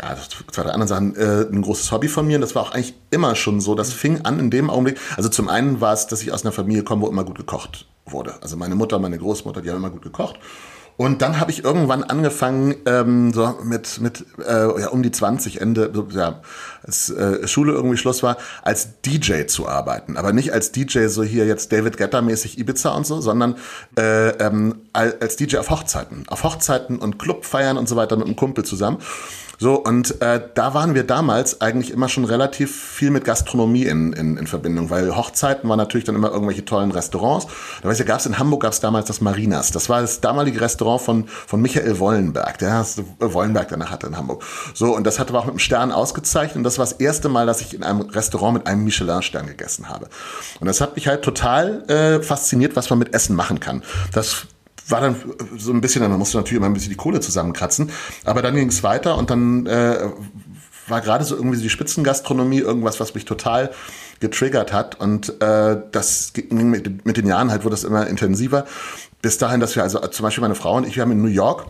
ja, 0.02 0.16
zwei 0.50 0.64
der 0.64 0.74
anderen 0.74 0.88
Sachen, 0.88 1.16
äh, 1.18 1.46
ein 1.52 1.62
großes 1.62 1.92
Hobby 1.92 2.08
von 2.08 2.26
mir. 2.26 2.36
Und 2.36 2.42
das 2.42 2.56
war 2.56 2.62
auch 2.62 2.72
eigentlich 2.72 2.94
immer 3.12 3.36
schon 3.36 3.60
so. 3.60 3.76
Das 3.76 3.92
fing 3.92 4.22
an 4.22 4.40
in 4.40 4.50
dem 4.50 4.70
Augenblick. 4.70 4.98
Also 5.18 5.28
zum 5.28 5.50
einen 5.50 5.82
war 5.82 5.92
es, 5.92 6.08
dass 6.08 6.22
ich 6.22 6.32
aus 6.32 6.46
einer 6.46 6.54
Familie 6.54 6.84
komme, 6.84 7.02
wo 7.02 7.10
immer 7.10 7.26
gut 7.26 7.38
gekocht 7.38 7.86
wurde. 8.06 8.36
Also 8.42 8.56
meine 8.56 8.76
Mutter, 8.76 8.98
meine 8.98 9.18
Großmutter, 9.18 9.62
die 9.62 9.70
haben 9.70 9.78
immer 9.78 9.90
gut 9.90 10.04
gekocht. 10.04 10.40
Und 11.00 11.22
dann 11.22 11.40
habe 11.40 11.50
ich 11.50 11.64
irgendwann 11.64 12.04
angefangen, 12.04 12.76
ähm, 12.86 13.32
so 13.32 13.58
mit, 13.64 14.02
mit 14.02 14.26
äh, 14.46 14.82
ja, 14.82 14.90
um 14.90 15.02
die 15.02 15.12
20, 15.12 15.62
Ende, 15.62 15.90
so, 15.94 16.06
ja, 16.12 16.42
als 16.84 17.10
äh, 17.10 17.48
Schule 17.48 17.72
irgendwie 17.72 17.96
Schluss 17.96 18.22
war, 18.22 18.36
als 18.64 19.00
DJ 19.04 19.46
zu 19.46 19.66
arbeiten. 19.66 20.18
Aber 20.18 20.34
nicht 20.34 20.52
als 20.52 20.74
DJ 20.74 21.08
so 21.08 21.24
hier 21.24 21.46
jetzt 21.46 21.72
David 21.72 21.96
Guetta-mäßig 21.96 22.60
Ibiza 22.60 22.90
und 22.90 23.08
so, 23.08 23.22
sondern 23.22 23.56
äh, 23.98 24.32
ähm, 24.46 24.82
als 24.92 25.38
DJ 25.38 25.60
auf 25.60 25.70
Hochzeiten. 25.70 26.26
Auf 26.28 26.44
Hochzeiten 26.44 27.00
und 27.00 27.18
Clubfeiern 27.18 27.78
und 27.78 27.88
so 27.88 27.96
weiter 27.96 28.18
mit 28.18 28.26
einem 28.26 28.36
Kumpel 28.36 28.66
zusammen. 28.66 28.98
So, 29.60 29.76
und 29.76 30.22
äh, 30.22 30.42
da 30.54 30.74
waren 30.74 30.96
wir 30.96 31.04
damals 31.04 31.60
eigentlich 31.60 31.92
immer 31.92 32.08
schon 32.08 32.24
relativ 32.24 32.74
viel 32.74 33.12
mit 33.12 33.26
Gastronomie 33.26 33.84
in, 33.84 34.14
in, 34.14 34.38
in 34.38 34.48
Verbindung, 34.48 34.90
weil 34.90 35.18
Hochzeiten 35.18 35.70
waren 35.70 35.78
natürlich 35.78 36.06
dann 36.06 36.16
immer 36.16 36.32
irgendwelche 36.32 36.64
tollen 36.64 36.92
Restaurants. 36.92 37.48
Da 37.82 37.90
weiß 37.90 38.00
ich, 38.00 38.06
gab 38.06 38.22
es 38.22 38.26
in 38.26 38.40
Hamburg 38.40 38.62
gab 38.62 38.72
es 38.72 38.80
damals 38.80 39.08
das 39.08 39.20
Marinas. 39.20 39.72
Das 39.72 39.90
war 39.90 40.00
das 40.00 40.22
damalige 40.22 40.62
Restaurant 40.62 41.02
von, 41.02 41.28
von 41.28 41.62
Michael 41.62 42.00
Wollenberg, 42.00 42.58
der 42.60 42.70
das 42.80 43.02
Wollenberg 43.20 43.68
danach 43.68 43.92
hatte 43.92 44.08
in 44.08 44.16
Hamburg. 44.16 44.44
So, 44.74 44.96
und 44.96 45.06
das 45.06 45.20
hatte 45.20 45.34
auch 45.34 45.44
mit 45.44 45.52
einem 45.52 45.60
Stern 45.60 45.92
ausgezeichnet. 45.92 46.56
Und 46.56 46.64
das 46.64 46.78
war 46.78 46.86
das 46.86 46.94
erste 46.94 47.28
Mal, 47.28 47.46
dass 47.46 47.60
ich 47.60 47.74
in 47.74 47.84
einem 47.84 48.02
Restaurant 48.02 48.54
mit 48.54 48.68
einem 48.68 48.86
Michelin-Stern 48.86 49.46
gegessen 49.48 49.90
habe. 49.90 50.08
Und 50.62 50.68
das 50.68 50.80
hat 50.80 50.96
mich 50.96 51.10
halt 51.10 51.22
total 51.22 51.84
äh, 51.90 52.24
fasziniert, 52.24 52.78
was 52.78 52.90
man 52.90 53.00
mit 53.00 53.14
Essen 53.14 53.36
machen 53.36 53.60
kann. 53.60 53.84
Das 54.14 54.48
war 54.90 55.02
dann 55.02 55.16
so 55.58 55.72
ein 55.72 55.82
bisschen, 55.82 56.02
dann 56.02 56.12
musste 56.18 56.38
natürlich 56.38 56.58
immer 56.58 56.68
ein 56.68 56.74
bisschen 56.74 56.92
die 56.92 56.98
Kohle 56.98 57.20
zusammenkratzen. 57.20 57.92
Aber 58.26 58.42
dann 58.42 58.56
ging 58.56 58.70
es 58.70 58.84
weiter 58.84 59.18
und 59.18 59.30
dann 59.30 59.66
äh, 59.66 60.10
war 60.88 61.02
gerade 61.02 61.24
so 61.24 61.36
irgendwie 61.36 61.62
die 61.62 61.70
Spitzengastronomie 61.70 62.60
irgendwas, 62.60 63.00
was 63.00 63.14
mich 63.14 63.26
total 63.26 63.72
getriggert 64.20 64.74
hat. 64.74 65.00
Und 65.00 65.42
äh, 65.42 65.78
das 65.92 66.34
ging 66.34 66.70
mit, 66.70 67.06
mit 67.06 67.18
den 67.18 67.28
Jahren 67.28 67.52
halt 67.52 67.64
wurde 67.64 67.76
es 67.76 67.84
immer 67.84 68.08
intensiver. 68.08 68.66
Bis 69.22 69.38
dahin, 69.38 69.60
dass 69.60 69.76
wir 69.76 69.84
also 69.84 70.00
zum 70.00 70.24
Beispiel 70.24 70.42
meine 70.42 70.56
Frau 70.56 70.76
und 70.78 70.88
ich, 70.88 70.96
wir 70.96 71.04
haben 71.04 71.12
in 71.12 71.22
New 71.22 71.28
York 71.28 71.66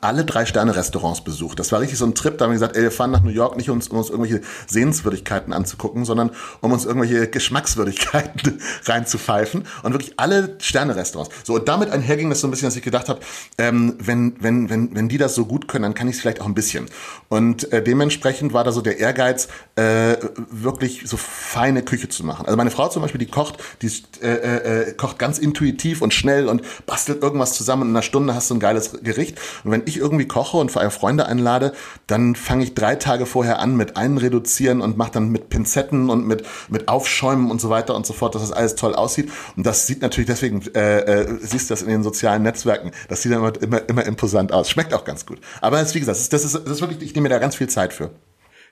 alle 0.00 0.24
drei 0.24 0.46
Sterne-Restaurants 0.46 1.22
besucht. 1.22 1.58
Das 1.58 1.72
war 1.72 1.80
richtig 1.80 1.98
so 1.98 2.04
ein 2.04 2.14
Trip, 2.14 2.36
da 2.36 2.44
haben 2.44 2.50
wir 2.50 2.56
gesagt, 2.56 2.76
ey, 2.76 2.82
wir 2.82 2.90
fahren 2.90 3.10
nach 3.10 3.22
New 3.22 3.30
York 3.30 3.56
nicht, 3.56 3.68
um 3.70 3.76
uns, 3.76 3.88
um 3.88 3.98
uns 3.98 4.10
irgendwelche 4.10 4.42
Sehenswürdigkeiten 4.66 5.52
anzugucken, 5.52 6.04
sondern 6.04 6.30
um 6.60 6.72
uns 6.72 6.84
irgendwelche 6.84 7.28
Geschmackswürdigkeiten 7.28 8.60
reinzupfeifen 8.84 9.64
und 9.82 9.92
wirklich 9.92 10.14
alle 10.18 10.56
Sterne-Restaurants. 10.58 11.34
So, 11.44 11.54
und 11.54 11.68
damit 11.68 11.90
einherging 11.90 12.28
das 12.28 12.40
so 12.40 12.46
ein 12.46 12.50
bisschen, 12.50 12.66
dass 12.66 12.76
ich 12.76 12.82
gedacht 12.82 13.08
habe, 13.08 13.20
ähm, 13.56 13.94
wenn, 13.98 14.36
wenn, 14.40 14.70
wenn, 14.70 14.94
wenn 14.94 15.08
die 15.08 15.18
das 15.18 15.34
so 15.34 15.46
gut 15.46 15.68
können, 15.68 15.84
dann 15.84 15.94
kann 15.94 16.08
ich 16.08 16.16
es 16.16 16.20
vielleicht 16.20 16.40
auch 16.40 16.46
ein 16.46 16.54
bisschen. 16.54 16.86
Und 17.28 17.72
äh, 17.72 17.82
dementsprechend 17.82 18.52
war 18.52 18.64
da 18.64 18.72
so 18.72 18.80
der 18.80 18.98
Ehrgeiz, 18.98 19.48
äh, 19.76 20.16
wirklich 20.50 21.02
so 21.06 21.16
feine 21.16 21.82
Küche 21.82 22.08
zu 22.08 22.24
machen. 22.24 22.46
Also 22.46 22.56
meine 22.56 22.70
Frau 22.70 22.88
zum 22.88 23.02
Beispiel, 23.02 23.18
die 23.18 23.26
kocht, 23.26 23.58
die 23.82 23.90
äh, 24.22 24.88
äh, 24.88 24.92
kocht 24.92 25.18
ganz 25.18 25.38
intuitiv 25.38 26.02
und 26.02 26.12
schnell 26.14 26.48
und 26.48 26.62
bastelt 26.86 27.22
irgendwas 27.22 27.54
zusammen 27.54 27.82
und 27.82 27.88
in 27.88 27.96
einer 27.96 28.02
Stunde 28.02 28.34
hast 28.34 28.50
du 28.50 28.54
ein 28.54 28.60
geiles 28.60 28.92
Gericht. 29.02 29.38
Und 29.64 29.72
wenn 29.72 29.77
ich 29.86 29.98
irgendwie 29.98 30.26
koche 30.26 30.56
und 30.56 30.70
für 30.70 30.90
Freunde 30.90 31.26
einlade, 31.26 31.72
dann 32.06 32.34
fange 32.34 32.64
ich 32.64 32.74
drei 32.74 32.96
Tage 32.96 33.26
vorher 33.26 33.58
an 33.58 33.76
mit 33.76 33.96
Einreduzieren 33.96 34.80
und 34.80 34.96
mache 34.96 35.12
dann 35.12 35.30
mit 35.30 35.48
Pinzetten 35.48 36.10
und 36.10 36.26
mit, 36.26 36.44
mit 36.68 36.88
Aufschäumen 36.88 37.50
und 37.50 37.60
so 37.60 37.70
weiter 37.70 37.94
und 37.94 38.06
so 38.06 38.12
fort, 38.12 38.34
dass 38.34 38.42
das 38.42 38.52
alles 38.52 38.74
toll 38.74 38.94
aussieht. 38.94 39.30
Und 39.56 39.66
das 39.66 39.86
sieht 39.86 40.02
natürlich 40.02 40.28
deswegen, 40.28 40.62
äh, 40.74 41.00
äh, 41.00 41.38
siehst 41.40 41.70
du 41.70 41.72
das 41.72 41.82
in 41.82 41.88
den 41.88 42.02
sozialen 42.02 42.42
Netzwerken, 42.42 42.92
das 43.08 43.22
sieht 43.22 43.32
immer, 43.32 43.52
immer, 43.62 43.88
immer 43.88 44.04
imposant 44.04 44.52
aus. 44.52 44.70
Schmeckt 44.70 44.94
auch 44.94 45.04
ganz 45.04 45.26
gut. 45.26 45.38
Aber 45.60 45.80
es, 45.80 45.94
wie 45.94 46.00
gesagt, 46.00 46.16
das 46.16 46.22
ist, 46.22 46.32
das 46.32 46.44
ist, 46.44 46.54
das 46.54 46.72
ist 46.72 46.80
wirklich, 46.80 47.02
ich 47.02 47.14
nehme 47.14 47.28
mir 47.28 47.34
da 47.34 47.38
ganz 47.38 47.56
viel 47.56 47.68
Zeit 47.68 47.92
für. 47.92 48.10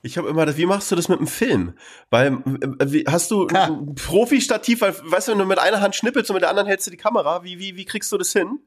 Ich 0.02 0.18
habe 0.18 0.28
immer 0.28 0.46
das, 0.46 0.56
wie 0.56 0.66
machst 0.66 0.90
du 0.90 0.96
das 0.96 1.08
mit 1.08 1.18
dem 1.18 1.26
Film? 1.26 1.74
Weil, 2.10 2.38
wie, 2.44 3.04
hast 3.08 3.30
du 3.30 3.48
ja. 3.48 3.64
ein 3.64 3.94
Profi-Stativ, 3.94 4.80
weil, 4.80 4.94
weißt 5.04 5.28
du, 5.28 5.32
wenn 5.32 5.38
du 5.38 5.46
mit 5.46 5.58
einer 5.58 5.80
Hand 5.80 5.96
schnippelst 5.96 6.30
und 6.30 6.34
mit 6.34 6.42
der 6.42 6.50
anderen 6.50 6.68
hältst 6.68 6.86
du 6.86 6.90
die 6.90 6.96
Kamera, 6.96 7.42
wie, 7.42 7.58
wie, 7.58 7.76
wie 7.76 7.84
kriegst 7.84 8.12
du 8.12 8.18
das 8.18 8.32
hin? 8.32 8.60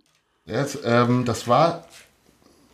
Jetzt, 0.45 0.79
ähm, 0.83 1.25
das 1.25 1.47
war 1.47 1.85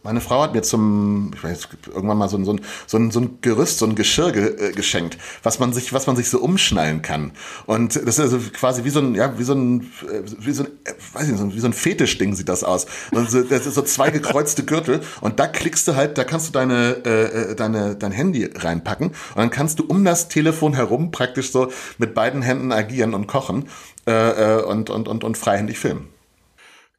meine 0.06 0.22
Frau 0.22 0.44
hat 0.44 0.54
mir 0.54 0.62
zum, 0.62 1.32
ich 1.36 1.44
weiß, 1.44 1.68
irgendwann 1.88 2.18
mal 2.18 2.30
so 2.30 2.38
ein, 2.38 2.46
so 2.46 2.54
ein, 2.54 2.62
so 2.86 2.98
ein, 2.98 3.12
so 3.12 3.28
Gerüst, 3.42 3.80
so 3.80 3.86
ein 3.86 3.96
Geschirr 3.96 4.32
ge, 4.32 4.70
äh, 4.70 4.72
geschenkt, 4.72 5.18
was 5.44 5.60
man 5.60 5.74
sich, 5.74 5.92
was 5.94 6.08
man 6.08 6.16
sich 6.16 6.30
so 6.30 6.40
umschnallen 6.40 7.02
kann. 7.02 7.32
Und 7.66 7.96
das 7.96 8.20
ist 8.20 8.20
also 8.20 8.40
quasi 8.54 8.84
wie 8.84 8.92
so 8.92 9.00
ein, 9.00 9.16
ja, 9.16 9.38
wie 9.38 9.44
so 9.44 9.54
ein, 9.54 9.92
äh, 10.08 10.22
wie 10.40 10.52
so 10.52 10.64
ein, 10.64 10.70
äh, 10.86 10.94
weiß 11.14 11.28
ich 11.28 11.40
nicht, 11.40 11.56
wie 11.56 11.60
so 11.60 11.68
ein 11.68 11.74
Fetischding 11.74 12.36
sieht 12.36 12.48
das 12.48 12.64
aus. 12.64 12.86
Also, 13.14 13.42
das 13.42 13.66
ist 13.66 13.74
so 13.74 13.82
zwei 13.82 14.12
gekreuzte 14.12 14.64
Gürtel 14.64 15.02
und 15.22 15.40
da 15.40 15.48
klickst 15.48 15.88
du 15.88 15.96
halt, 15.96 16.18
da 16.18 16.24
kannst 16.24 16.50
du 16.50 16.52
deine, 16.54 17.04
äh, 17.04 17.56
deine, 17.56 17.96
dein 17.96 18.12
Handy 18.12 18.46
reinpacken 18.56 19.08
und 19.08 19.16
dann 19.36 19.50
kannst 19.50 19.80
du 19.80 19.86
um 19.86 20.06
das 20.06 20.28
Telefon 20.28 20.76
herum 20.76 21.10
praktisch 21.10 21.52
so 21.52 21.72
mit 21.98 22.14
beiden 22.14 22.44
Händen 22.44 22.72
agieren 22.72 23.16
und 23.16 23.26
kochen 23.26 23.68
äh, 24.06 24.62
und, 24.62 24.92
und, 24.92 25.08
und, 25.08 25.24
und 25.24 25.38
freihändig 25.38 25.80
filmen 25.80 26.15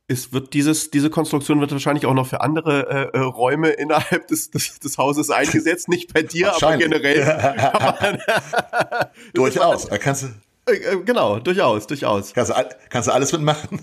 es 0.09 0.33
wird 0.33 0.55
dieses, 0.55 0.91
diese 0.91 1.11
Konstruktion 1.11 1.61
wird 1.61 1.73
wahrscheinlich 1.73 2.07
auch 2.07 2.15
noch 2.15 2.27
für 2.27 2.41
andere 2.41 3.11
äh, 3.13 3.19
äh 3.19 3.21
Räume 3.21 3.71
innerhalb 3.71 4.29
des, 4.29 4.51
des, 4.51 4.79
des 4.79 4.99
Hauses 4.99 5.31
eingesetzt, 5.31 5.89
nicht 5.89 6.15
bei 6.15 6.23
dir, 6.23 6.55
aber 6.55 6.77
generell. 6.77 7.23
durchaus. 9.35 9.87
Da 9.87 9.99
kannst 9.99 10.23
du 10.23 10.29
äh, 10.69 10.75
äh, 10.77 11.03
genau, 11.05 11.39
durchaus, 11.39 11.87
durchaus. 11.87 12.33
Kannst 12.35 12.51
du, 12.51 12.55
kannst 12.91 13.09
du 13.09 13.13
alles 13.13 13.33
mitmachen. 13.33 13.81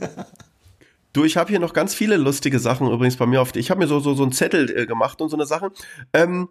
Du, 1.13 1.23
ich 1.23 1.38
habe 1.38 1.49
hier 1.49 1.59
noch 1.59 1.73
ganz 1.73 1.93
viele 1.93 2.17
lustige 2.17 2.59
Sachen 2.59 2.91
übrigens 2.91 3.17
bei 3.17 3.25
mir 3.25 3.41
auf. 3.41 3.55
Ich 3.55 3.69
habe 3.69 3.79
mir 3.79 3.88
so 3.88 3.99
so 3.99 4.13
so 4.13 4.23
einen 4.23 4.31
Zettel 4.31 4.69
äh, 4.69 4.86
gemacht 4.86 5.21
und 5.21 5.29
so 5.29 5.38
eine 5.38 5.45
Sache. 5.45 5.71
Ähm, 6.13 6.49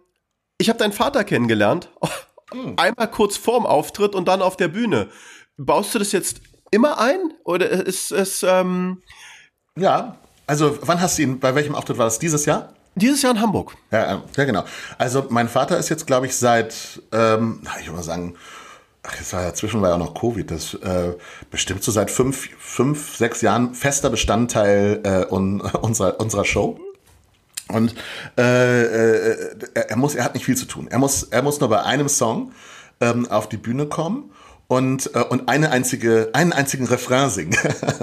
ich 0.57 0.69
habe 0.69 0.79
deinen 0.79 0.93
Vater 0.93 1.23
kennengelernt. 1.23 1.89
Hm. 2.51 2.75
Einmal 2.77 3.09
kurz 3.09 3.35
vorm 3.35 3.65
Auftritt 3.65 4.13
und 4.13 4.27
dann 4.27 4.43
auf 4.43 4.57
der 4.57 4.67
Bühne. 4.67 5.09
Baust 5.57 5.95
du 5.95 5.97
das 5.97 6.11
jetzt 6.11 6.41
immer 6.69 6.99
ein 6.99 7.33
oder 7.45 7.67
ist 7.71 8.11
es 8.11 8.43
ähm, 8.43 9.01
ja, 9.77 10.17
also 10.47 10.77
wann 10.81 11.01
hast 11.01 11.17
du 11.17 11.23
ihn, 11.23 11.39
bei 11.39 11.55
welchem 11.55 11.75
Auftritt 11.75 11.97
war 11.97 12.05
das? 12.05 12.19
Dieses 12.19 12.45
Jahr? 12.45 12.73
Dieses 12.95 13.21
Jahr 13.21 13.33
in 13.33 13.41
Hamburg. 13.41 13.75
Ja, 13.91 14.21
ja 14.35 14.45
genau. 14.45 14.63
Also 14.97 15.25
mein 15.29 15.49
Vater 15.49 15.77
ist 15.77 15.89
jetzt, 15.89 16.05
glaube 16.05 16.27
ich, 16.27 16.35
seit, 16.35 17.01
ähm, 17.11 17.61
ich 17.79 17.87
würde 17.87 17.97
mal 17.97 18.03
sagen, 18.03 18.35
ach, 19.01 19.15
jetzt 19.15 19.33
war 19.33 19.41
ja 19.41 19.53
zwischen 19.53 19.81
war 19.81 19.89
ja 19.89 19.95
auch 19.95 19.99
noch 19.99 20.13
Covid, 20.13 20.51
das 20.51 20.75
äh, 20.75 21.13
bestimmt 21.49 21.83
so 21.83 21.91
seit 21.91 22.11
fünf, 22.11 22.49
fünf, 22.59 23.17
sechs 23.17 23.41
Jahren 23.41 23.73
fester 23.73 24.09
Bestandteil 24.09 25.01
äh, 25.03 25.33
un, 25.33 25.61
unserer, 25.81 26.19
unserer 26.19 26.45
Show. 26.45 26.79
Und 27.69 27.95
äh, 28.37 28.83
äh, 28.83 29.57
er 29.73 29.97
muss, 29.97 30.13
er 30.13 30.25
hat 30.25 30.35
nicht 30.35 30.45
viel 30.45 30.57
zu 30.57 30.65
tun. 30.65 30.87
Er 30.89 30.99
muss, 30.99 31.23
er 31.23 31.41
muss 31.41 31.59
nur 31.59 31.69
bei 31.69 31.81
einem 31.81 32.09
Song 32.09 32.51
ähm, 33.01 33.29
auf 33.31 33.49
die 33.49 33.57
Bühne 33.57 33.87
kommen 33.87 34.31
und, 34.67 35.13
äh, 35.13 35.19
und 35.19 35.49
eine 35.49 35.71
einzige, 35.71 36.29
einen 36.33 36.53
einzigen 36.53 36.87
Refrain 36.87 37.29
singen. 37.29 37.57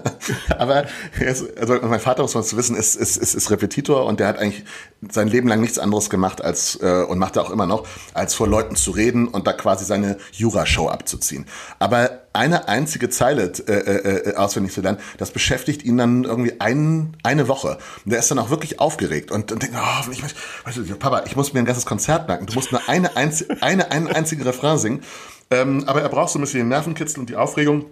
Aber 0.59 0.85
ist, 1.19 1.45
also 1.59 1.79
mein 1.83 2.01
Vater, 2.01 2.23
muss 2.23 2.35
man 2.35 2.45
zu 2.45 2.57
wissen, 2.57 2.77
ist, 2.77 2.97
ist, 2.97 3.17
ist, 3.17 3.35
ist 3.35 3.51
Repetitor 3.51 4.05
und 4.05 4.21
der 4.21 4.29
hat 4.29 4.39
eigentlich 4.39 4.65
sein 5.11 5.29
Leben 5.29 5.49
lang 5.49 5.61
nichts 5.61 5.79
anderes 5.79 6.11
gemacht 6.11 6.43
als 6.43 6.79
äh, 6.83 7.05
und 7.09 7.19
macht 7.19 7.37
er 7.37 7.43
auch 7.43 7.51
immer 7.51 7.67
noch, 7.67 7.87
als 8.15 8.35
vor 8.35 8.47
Leuten 8.47 8.77
zu 8.77 8.91
reden 8.91 9.27
und 9.27 9.47
da 9.47 9.53
quasi 9.53 9.85
seine 9.85 10.19
Jura-Show 10.33 10.89
abzuziehen. 10.89 11.47
Aber 11.79 12.21
eine 12.33 12.69
einzige 12.69 13.09
Zeile 13.09 13.53
äh, 13.67 13.73
äh, 13.73 14.31
äh, 14.31 14.37
auswendig 14.37 14.73
zu 14.73 14.83
lernen, 14.83 14.99
das 15.19 15.33
beschäftigt 15.33 15.83
ihn 15.83 15.97
dann 15.97 16.25
irgendwie 16.25 16.61
ein, 16.61 17.17
eine 17.25 17.49
Woche. 17.49 17.79
Und 18.05 18.13
der 18.13 18.21
ist 18.21 18.31
dann 18.31 18.39
auch 18.39 18.51
wirklich 18.51 18.79
aufgeregt 18.79 19.33
und, 19.33 19.51
und 19.51 19.63
denkt, 19.63 19.77
oh, 19.77 20.11
ich, 20.13 20.23
weißt 20.23 20.77
du, 20.77 20.97
Papa, 20.97 21.25
ich 21.27 21.35
muss 21.35 21.53
mir 21.53 21.61
ein 21.61 21.65
ganzes 21.65 21.87
Konzert 21.87 22.29
merken. 22.29 22.47
Du 22.47 22.55
musst 22.55 22.71
nur 22.71 22.83
eine, 22.89 23.17
einzige, 23.17 23.61
eine, 23.63 23.91
einen 23.91 24.07
einzigen 24.07 24.43
Refrain 24.43 24.79
singen. 24.79 25.03
Ähm, 25.51 25.85
aber 25.87 26.03
er 26.03 26.09
braucht 26.09 26.31
so 26.31 26.39
ein 26.39 26.43
bisschen 26.43 26.61
den 26.61 26.69
Nervenkitzel 26.69 27.21
und 27.21 27.29
die 27.29 27.37
Aufregung. 27.37 27.87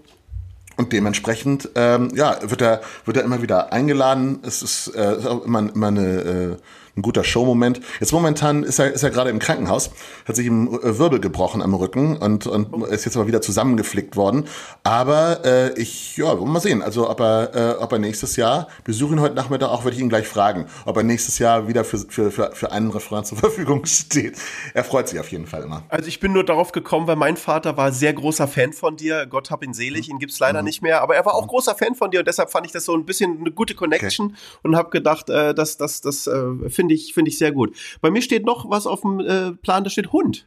Und 0.77 0.93
dementsprechend, 0.93 1.71
ähm, 1.75 2.11
ja, 2.15 2.39
wird 2.43 2.63
er, 2.63 2.83
wird 3.05 3.17
er 3.17 3.25
immer 3.25 3.43
wieder 3.43 3.73
eingeladen. 3.73 4.39
Es 4.43 4.63
ist, 4.63 4.95
äh, 4.95 5.15
immer, 5.45 5.69
immer 5.75 5.89
eine, 5.89 6.07
äh, 6.07 6.57
ein 6.99 7.03
guter 7.03 7.25
Showmoment. 7.25 7.81
Jetzt 8.01 8.13
momentan 8.13 8.63
ist 8.63 8.79
er, 8.79 8.93
ist 8.93 9.03
er 9.03 9.11
gerade 9.11 9.31
im 9.31 9.39
Krankenhaus, 9.39 9.91
hat 10.27 10.37
sich 10.37 10.47
im 10.47 10.69
äh, 10.69 10.99
Wirbel 10.99 11.21
gebrochen 11.21 11.63
am 11.63 11.75
Rücken 11.75 12.17
und, 12.17 12.47
und 12.47 12.87
ist 12.89 13.05
jetzt 13.05 13.17
aber 13.17 13.27
wieder 13.27 13.41
zusammengeflickt 13.41 14.17
worden. 14.17 14.47
Aber 14.85 15.45
äh, 15.45 15.81
ich, 15.81 16.17
ja, 16.17 16.35
mal 16.35 16.61
sehen. 16.61 16.83
Also 16.83 17.09
ob 17.09 17.21
er, 17.21 17.55
äh, 17.55 17.83
ob 17.83 17.93
er 17.93 17.99
nächstes 17.99 18.37
Jahr, 18.37 18.69
besuche 18.85 19.15
ihn 19.15 19.21
heute 19.21 19.35
Nachmittag 19.35 19.69
auch, 19.69 19.85
werde 19.85 19.97
ich 19.97 20.03
ihn 20.03 20.09
gleich 20.09 20.27
fragen, 20.27 20.67
ob 20.85 20.97
er 20.97 21.03
nächstes 21.03 21.39
Jahr 21.39 21.69
wieder 21.69 21.85
für, 21.85 21.99
für, 21.99 22.31
für, 22.31 22.51
für 22.53 22.73
einen 22.73 22.91
Refrain 22.91 23.25
zur 23.25 23.39
Verfügung 23.39 23.85
steht. 23.87 24.37
Er 24.75 24.85
freut 24.85 25.09
sich 25.09 25.21
auf 25.21 25.31
jeden 25.31 25.47
Fall 25.47 25.63
immer. 25.63 25.85
Also 25.89 26.09
ich 26.09 26.21
bin 26.21 26.33
nur 26.33 26.45
darauf 26.45 26.73
gekommen, 26.73 27.07
weil 27.07 27.17
mein 27.17 27.37
Vater 27.37 27.77
war 27.77 27.93
sehr 27.93 28.13
großer 28.13 28.49
Fan 28.49 28.73
von 28.73 28.97
dir. 28.97 29.27
Gott 29.27 29.51
hab 29.51 29.63
ihn 29.63 29.75
selig, 29.75 30.09
ihn 30.09 30.19
gibt's 30.19 30.39
leider 30.41 30.61
mhm. 30.61 30.67
nicht 30.67 30.83
mehr. 30.83 31.03
Aber 31.03 31.15
er 31.15 31.25
war 31.25 31.35
auch 31.35 31.45
mhm. 31.45 31.49
großer 31.49 31.75
Fan 31.75 31.95
von 31.95 32.11
dir 32.11 32.21
und 32.21 32.29
deshalb 32.29 32.51
fand 32.51 32.67
ich 32.67 32.73
das 32.73 32.85
so 32.85 32.95
ein 32.95 33.05
bisschen 33.05 33.39
eine 33.39 33.53
gute 33.53 33.75
Connection 33.75 34.27
okay. 34.27 34.37
und 34.63 34.77
habe 34.77 34.91
gedacht, 34.91 35.31
äh, 35.31 35.55
das, 35.55 35.77
das, 35.77 36.01
das 36.01 36.27
äh, 36.27 36.69
finde 36.69 36.88
ich, 36.95 37.15
finde 37.15 37.31
ich 37.31 37.39
sehr 37.39 37.53
gut. 37.53 37.77
Bei 38.01 38.11
mir 38.11 38.23
steht 38.23 38.45
noch 38.45 38.69
was 38.71 38.87
auf 38.87 39.03
dem 39.03 39.21
äh, 39.21 39.53
Plan, 39.53 39.85
da 39.85 39.91
steht 39.91 40.13
Hund. 40.13 40.47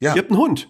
Ja. 0.00 0.14
Ihr 0.14 0.22
habt 0.22 0.30
einen 0.30 0.40
Hund. 0.40 0.68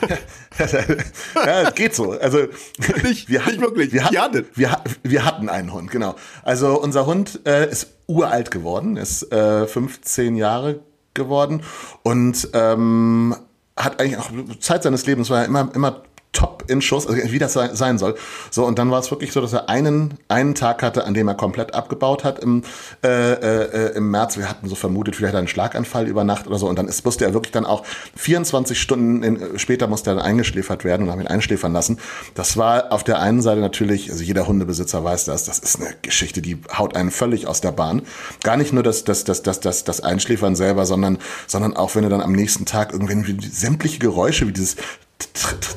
ja, 1.34 1.70
geht 1.70 1.94
so. 1.94 2.12
Also 2.12 2.38
nicht, 3.02 3.28
wir 3.28 3.44
hatten, 3.44 3.56
nicht 3.56 3.60
wirklich. 3.60 3.92
Wir 3.92 4.04
hatten, 4.04 4.46
wir, 4.54 4.82
wir, 5.02 5.24
hatten 5.24 5.48
einen 5.48 5.72
Hund, 5.72 5.90
genau. 5.90 6.14
Also 6.42 6.80
unser 6.80 7.06
Hund 7.06 7.40
äh, 7.46 7.70
ist 7.70 7.90
uralt 8.06 8.50
geworden, 8.50 8.96
ist 8.96 9.30
äh, 9.32 9.66
15 9.66 10.36
Jahre 10.36 10.80
geworden 11.14 11.62
und 12.02 12.48
ähm, 12.54 13.36
hat 13.76 14.00
eigentlich 14.00 14.18
auch 14.18 14.30
Zeit 14.60 14.82
seines 14.82 15.06
Lebens 15.06 15.30
war 15.30 15.40
er 15.40 15.46
immer 15.46 15.70
immer 15.74 16.02
top 16.32 16.64
in 16.68 16.80
Schuss, 16.80 17.06
also 17.06 17.20
wie 17.32 17.38
das 17.38 17.54
sein 17.54 17.98
soll. 17.98 18.14
So, 18.50 18.64
und 18.64 18.78
dann 18.78 18.90
war 18.90 19.00
es 19.00 19.10
wirklich 19.10 19.32
so, 19.32 19.40
dass 19.40 19.52
er 19.52 19.68
einen, 19.68 20.14
einen 20.28 20.54
Tag 20.54 20.82
hatte, 20.82 21.04
an 21.04 21.14
dem 21.14 21.26
er 21.26 21.34
komplett 21.34 21.74
abgebaut 21.74 22.22
hat 22.24 22.38
im, 22.38 22.62
äh, 23.02 23.08
äh, 23.08 23.96
im 23.96 24.10
März. 24.10 24.36
Wir 24.36 24.48
hatten 24.48 24.68
so 24.68 24.76
vermutet, 24.76 25.16
vielleicht 25.16 25.34
einen 25.34 25.48
Schlaganfall 25.48 26.06
über 26.06 26.22
Nacht 26.22 26.46
oder 26.46 26.58
so. 26.58 26.68
Und 26.68 26.78
dann 26.78 26.86
ist, 26.86 27.04
musste 27.04 27.24
er 27.24 27.34
wirklich 27.34 27.52
dann 27.52 27.66
auch 27.66 27.84
24 28.16 28.80
Stunden 28.80 29.22
in, 29.22 29.58
später 29.58 29.88
musste 29.88 30.10
er 30.10 30.16
dann 30.16 30.24
eingeschläfert 30.24 30.84
werden 30.84 31.06
und 31.06 31.12
haben 31.12 31.20
ihn 31.20 31.26
einschläfern 31.26 31.72
lassen. 31.72 31.98
Das 32.34 32.56
war 32.56 32.92
auf 32.92 33.02
der 33.02 33.20
einen 33.20 33.42
Seite 33.42 33.60
natürlich, 33.60 34.10
also 34.10 34.22
jeder 34.22 34.46
Hundebesitzer 34.46 35.02
weiß 35.02 35.24
das, 35.24 35.44
das 35.44 35.58
ist 35.58 35.80
eine 35.80 35.94
Geschichte, 36.02 36.42
die 36.42 36.58
haut 36.76 36.94
einen 36.94 37.10
völlig 37.10 37.48
aus 37.48 37.60
der 37.60 37.72
Bahn. 37.72 38.02
Gar 38.44 38.56
nicht 38.56 38.72
nur 38.72 38.84
das, 38.84 39.04
das, 39.04 39.24
das, 39.24 39.42
das, 39.42 39.60
das, 39.60 39.82
das 39.82 40.00
Einschläfern 40.00 40.54
selber, 40.54 40.86
sondern, 40.86 41.18
sondern 41.48 41.76
auch 41.76 41.96
wenn 41.96 42.04
du 42.04 42.08
dann 42.08 42.20
am 42.20 42.32
nächsten 42.32 42.66
Tag 42.66 42.92
irgendwie 42.92 43.36
sämtliche 43.50 43.98
Geräusche 43.98 44.46
wie 44.46 44.52
dieses 44.52 44.76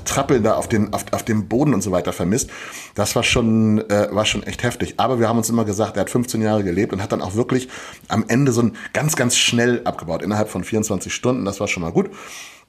Trappeln 0.06 0.44
da 0.44 0.54
auf, 0.56 0.68
den, 0.68 0.94
auf, 0.94 1.06
auf 1.12 1.24
dem 1.24 1.48
Boden 1.48 1.74
und 1.74 1.82
so 1.82 1.92
weiter 1.92 2.14
vermisst. 2.14 2.50
Das 2.96 3.16
war 3.16 3.24
schon, 3.24 3.80
äh, 3.90 4.08
war 4.12 4.26
schon 4.26 4.44
echt 4.44 4.64
heftig. 4.64 4.96
Aber 4.98 5.20
wir 5.20 5.28
haben 5.28 5.38
uns 5.38 5.50
immer 5.50 5.66
gesagt, 5.66 5.98
er 5.98 6.02
hat 6.02 6.10
15 6.10 6.42
Jahre 6.42 6.64
gelebt 6.64 6.94
und 6.94 7.02
hat 7.02 7.12
dann 7.12 7.22
auch 7.22 7.36
wirklich 7.36 7.70
am 8.08 8.26
Ende 8.28 8.52
so 8.52 8.62
ein 8.62 8.76
ganz, 8.94 9.16
ganz 9.16 9.36
schnell 9.36 9.82
abgebaut, 9.86 10.22
innerhalb 10.22 10.50
von 10.50 10.64
24 10.64 11.14
Stunden. 11.14 11.46
Das 11.46 11.60
war 11.60 11.68
schon 11.68 11.84
mal 11.84 11.92
gut. 11.92 12.10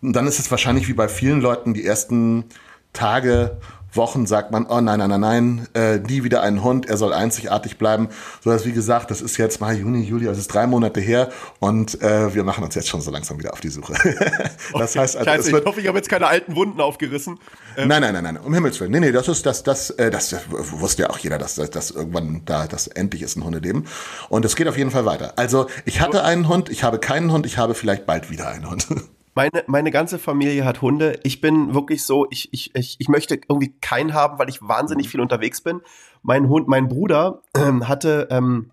Und 0.03 0.15
dann 0.15 0.27
ist 0.27 0.39
es 0.39 0.51
wahrscheinlich 0.51 0.89
wie 0.89 0.95
bei 0.95 1.09
vielen 1.09 1.41
Leuten 1.41 1.75
die 1.75 1.85
ersten 1.85 2.45
Tage 2.93 3.59
Wochen 3.97 4.27
sagt 4.27 4.51
man, 4.51 4.67
oh 4.67 4.81
nein, 4.81 4.99
nein, 4.99 5.11
nein, 5.11 5.21
nein, 5.21 5.69
äh, 5.75 5.99
nie 5.99 6.25
wieder 6.25 6.43
einen 6.43 6.63
Hund, 6.63 6.87
er 6.87 6.97
soll 6.97 7.13
einzigartig 7.13 7.79
bleiben. 7.79 8.09
So 8.43 8.51
dass, 8.51 8.67
wie 8.67 8.73
gesagt, 8.73 9.11
das 9.11 9.21
ist 9.21 9.37
jetzt 9.37 9.61
mal 9.61 9.77
Juni, 9.77 10.03
Juli, 10.03 10.27
das 10.27 10.39
ist 10.39 10.49
drei 10.49 10.67
Monate 10.67 11.01
her 11.01 11.31
und 11.61 12.01
äh, 12.03 12.35
wir 12.35 12.45
machen 12.45 12.65
uns 12.65 12.75
jetzt 12.75 12.89
schon 12.89 13.01
so 13.01 13.11
langsam 13.11 13.39
wieder 13.39 13.53
auf 13.53 13.61
die 13.61 13.69
Suche. 13.69 13.93
das 14.73 14.91
okay. 14.93 14.99
heißt, 14.99 15.17
also, 15.17 15.31
Scheiße, 15.31 15.59
ich 15.59 15.65
hoffe, 15.65 15.81
ich 15.81 15.89
habe 15.89 15.99
jetzt 15.99 16.09
keine 16.09 16.27
alten 16.27 16.57
Wunden 16.57 16.81
aufgerissen. 16.81 17.39
Ähm. 17.77 17.89
Nein, 17.89 18.03
nein, 18.03 18.15
nein, 18.15 18.25
nein, 18.25 18.37
um 18.39 18.53
Himmels 18.55 18.81
Willen. 18.81 18.93
Nee, 18.93 19.01
nee, 19.01 19.13
das 19.13 19.29
ist, 19.29 19.47
das, 19.47 19.63
das, 19.63 19.91
äh, 19.91 20.11
das, 20.11 20.31
das 20.31 20.43
wusste 20.49 21.03
ja 21.03 21.11
auch 21.11 21.19
jeder, 21.19 21.39
dass, 21.39 21.57
dass, 21.57 21.71
dass 21.71 21.91
irgendwann 21.91 22.43
da, 22.45 22.67
das 22.67 22.87
endlich 22.87 23.23
ist 23.23 23.37
ein 23.37 23.45
Hundeleben. 23.45 23.87
Und 24.29 24.45
es 24.45 24.57
geht 24.57 24.69
auf 24.69 24.77
jeden 24.77 24.91
Fall 24.91 25.05
weiter. 25.05 25.35
Also, 25.37 25.67
ich 25.85 26.01
hatte 26.01 26.25
einen 26.25 26.49
Hund, 26.49 26.69
ich 26.69 26.83
habe 26.83 26.99
keinen 26.99 27.33
Hund, 27.33 27.47
ich 27.47 27.59
habe 27.59 27.75
vielleicht 27.75 28.07
bald 28.07 28.31
wieder 28.31 28.49
einen 28.49 28.71
Hund. 28.71 28.87
Meine, 29.35 29.65
meine 29.67 29.91
ganze 29.91 30.19
Familie 30.19 30.65
hat 30.65 30.81
Hunde. 30.81 31.19
Ich 31.25 31.41
bin 31.41 31.75
wirklich 31.75 32.05
so, 32.05 32.27
ich, 32.31 32.53
ich, 32.53 32.75
ich, 32.75 32.97
ich 32.99 33.09
möchte 33.09 33.35
irgendwie 33.35 33.75
keinen 33.81 34.15
haben, 34.15 34.39
weil 34.39 34.49
ich 34.49 34.63
wahnsinnig 34.63 35.09
viel 35.09 35.21
unterwegs 35.21 35.61
bin. 35.61 35.81
Mein 36.23 36.49
Hund, 36.49 36.69
mein 36.69 36.89
Bruder 36.89 37.43
ähm, 37.57 37.89
hatte 37.89 38.29
ähm, 38.31 38.71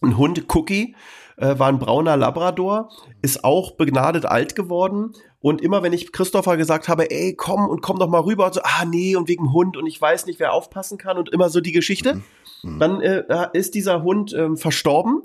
einen 0.00 0.16
Hund, 0.18 0.44
Cookie, 0.54 0.96
äh, 1.36 1.58
war 1.58 1.68
ein 1.68 1.78
brauner 1.78 2.16
Labrador, 2.16 2.90
ist 3.22 3.44
auch 3.44 3.72
begnadet 3.76 4.26
alt 4.26 4.56
geworden. 4.56 5.12
Und 5.40 5.60
immer 5.60 5.82
wenn 5.82 5.92
ich 5.92 6.12
Christopher 6.12 6.56
gesagt 6.56 6.88
habe, 6.88 7.10
ey, 7.10 7.34
komm 7.34 7.68
und 7.68 7.80
komm 7.80 7.98
doch 7.98 8.08
mal 8.08 8.20
rüber, 8.20 8.46
und 8.46 8.54
so, 8.54 8.60
ah 8.62 8.84
nee, 8.84 9.16
und 9.16 9.28
wegen 9.28 9.52
Hund 9.52 9.76
und 9.76 9.86
ich 9.86 10.00
weiß 10.00 10.26
nicht, 10.26 10.40
wer 10.40 10.52
aufpassen 10.52 10.98
kann 10.98 11.16
und 11.16 11.30
immer 11.30 11.48
so 11.48 11.60
die 11.60 11.72
Geschichte. 11.72 12.14
Mhm. 12.14 12.22
mhm. 12.62 12.78
Dann 12.80 13.00
äh, 13.00 13.48
ist 13.52 13.74
dieser 13.74 14.02
Hund 14.02 14.32
ähm, 14.32 14.56
verstorben 14.56 15.22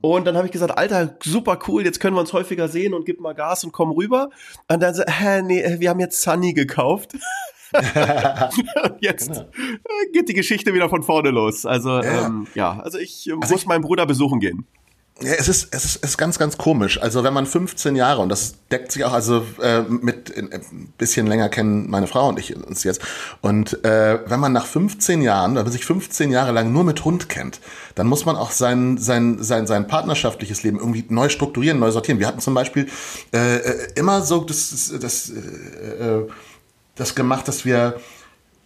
und 0.00 0.26
dann 0.26 0.36
habe 0.36 0.46
ich 0.46 0.52
gesagt, 0.52 0.78
Alter, 0.78 1.16
super 1.22 1.58
cool, 1.66 1.84
jetzt 1.84 1.98
können 1.98 2.14
wir 2.16 2.20
uns 2.20 2.32
häufiger 2.32 2.68
sehen 2.68 2.94
und 2.94 3.04
gib 3.04 3.20
mal 3.20 3.34
Gas 3.34 3.64
und 3.64 3.72
komm 3.72 3.90
rüber. 3.90 4.30
Und 4.68 4.80
dann 4.80 4.94
so, 4.94 5.02
hä, 5.04 5.42
nee, 5.42 5.80
wir 5.80 5.90
haben 5.90 5.98
jetzt 5.98 6.22
Sunny 6.22 6.52
gekauft. 6.52 7.14
jetzt 9.00 9.28
genau. 9.28 9.48
geht 10.12 10.28
die 10.28 10.34
Geschichte 10.34 10.72
wieder 10.72 10.88
von 10.88 11.02
vorne 11.02 11.30
los. 11.30 11.66
Also 11.66 12.00
ja, 12.00 12.26
ähm, 12.26 12.46
ja 12.54 12.80
also 12.80 12.98
ich 12.98 13.28
also 13.28 13.36
muss 13.36 13.62
ich, 13.62 13.66
meinen 13.66 13.82
Bruder 13.82 14.06
besuchen 14.06 14.38
gehen. 14.40 14.66
Ja, 15.20 15.32
es 15.32 15.48
ist, 15.48 15.74
es 15.74 15.84
ist, 15.84 15.96
es 15.96 16.10
ist 16.10 16.16
ganz, 16.16 16.38
ganz 16.38 16.58
komisch. 16.58 17.02
Also 17.02 17.24
wenn 17.24 17.34
man 17.34 17.44
15 17.44 17.96
Jahre, 17.96 18.22
und 18.22 18.28
das 18.28 18.54
deckt 18.70 18.92
sich 18.92 19.04
auch, 19.04 19.12
also 19.12 19.44
äh, 19.60 19.82
mit 19.82 20.36
ein 20.36 20.52
äh, 20.52 20.60
bisschen 20.96 21.26
länger 21.26 21.48
kennen 21.48 21.90
meine 21.90 22.06
Frau 22.06 22.28
und 22.28 22.38
ich 22.38 22.54
uns 22.54 22.84
jetzt. 22.84 23.00
Und 23.40 23.84
äh, 23.84 24.20
wenn 24.30 24.38
man 24.38 24.52
nach 24.52 24.66
15 24.66 25.20
Jahren, 25.20 25.56
wenn 25.56 25.64
man 25.64 25.72
sich 25.72 25.84
15 25.84 26.30
Jahre 26.30 26.52
lang 26.52 26.72
nur 26.72 26.84
mit 26.84 27.04
Hund 27.04 27.28
kennt, 27.28 27.58
dann 27.96 28.06
muss 28.06 28.26
man 28.26 28.36
auch 28.36 28.52
sein, 28.52 28.96
sein, 28.96 29.42
sein, 29.42 29.66
sein 29.66 29.88
partnerschaftliches 29.88 30.62
Leben 30.62 30.78
irgendwie 30.78 31.04
neu 31.08 31.28
strukturieren, 31.28 31.80
neu 31.80 31.90
sortieren. 31.90 32.20
Wir 32.20 32.28
hatten 32.28 32.40
zum 32.40 32.54
Beispiel 32.54 32.88
äh, 33.34 33.56
äh 33.56 33.88
immer 33.96 34.22
so 34.22 34.44
das, 34.44 34.94
das, 35.00 35.30
äh, 35.30 36.28
das 36.94 37.16
gemacht, 37.16 37.48
dass 37.48 37.64
wir 37.64 37.98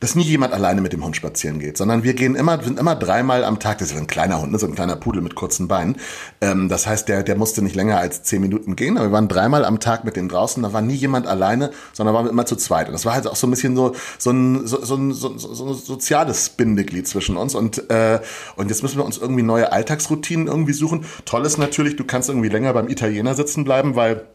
dass 0.02 0.16
nie 0.16 0.24
jemand 0.24 0.52
alleine 0.52 0.80
mit 0.80 0.92
dem 0.92 1.04
Hund 1.04 1.14
spazieren 1.14 1.60
geht, 1.60 1.76
sondern 1.76 2.02
wir 2.02 2.14
gehen 2.14 2.34
immer, 2.34 2.60
sind 2.60 2.76
immer 2.76 2.96
dreimal 2.96 3.44
am 3.44 3.60
Tag, 3.60 3.78
das 3.78 3.92
ist 3.92 3.96
ein 3.96 4.08
kleiner 4.08 4.42
Hund, 4.42 4.50
ne, 4.50 4.58
so 4.58 4.66
ein 4.66 4.74
kleiner 4.74 4.96
Pudel 4.96 5.22
mit 5.22 5.36
kurzen 5.36 5.68
Beinen. 5.68 5.94
Ähm, 6.40 6.68
das 6.68 6.88
heißt, 6.88 7.08
der, 7.08 7.22
der 7.22 7.36
musste 7.36 7.62
nicht 7.62 7.76
länger 7.76 7.98
als 7.98 8.24
zehn 8.24 8.42
Minuten 8.42 8.74
gehen, 8.74 8.98
aber 8.98 9.06
wir 9.06 9.12
waren 9.12 9.28
dreimal 9.28 9.64
am 9.64 9.78
Tag 9.78 10.04
mit 10.04 10.16
dem 10.16 10.28
draußen, 10.28 10.60
da 10.60 10.72
war 10.72 10.82
nie 10.82 10.96
jemand 10.96 11.28
alleine, 11.28 11.70
sondern 11.92 12.16
waren 12.16 12.24
wir 12.24 12.30
immer 12.30 12.46
zu 12.46 12.56
zweit. 12.56 12.88
Und 12.88 12.94
das 12.94 13.04
war 13.04 13.14
halt 13.14 13.28
auch 13.28 13.36
so 13.36 13.46
ein 13.46 13.50
bisschen 13.50 13.76
so, 13.76 13.94
so 14.18 14.30
ein, 14.30 14.66
so, 14.66 14.84
so, 14.84 14.96
ein, 14.96 15.12
so, 15.12 15.38
so 15.38 15.68
ein 15.68 15.74
soziales 15.74 16.48
Bindeglied 16.48 17.06
zwischen 17.06 17.36
uns. 17.36 17.54
Und, 17.54 17.88
äh, 17.88 18.18
und 18.56 18.70
jetzt 18.70 18.82
müssen 18.82 18.96
wir 18.98 19.04
uns 19.04 19.18
irgendwie 19.18 19.44
neue 19.44 19.70
Alltagsroutinen 19.70 20.48
irgendwie 20.48 20.72
suchen. 20.72 21.04
Toll 21.26 21.46
ist 21.46 21.58
natürlich, 21.58 21.94
du 21.94 22.02
kannst 22.02 22.28
irgendwie 22.28 22.48
länger 22.48 22.72
beim 22.72 22.88
Italiener 22.88 23.36
sitzen 23.36 23.62
bleiben, 23.62 23.94
weil 23.94 24.26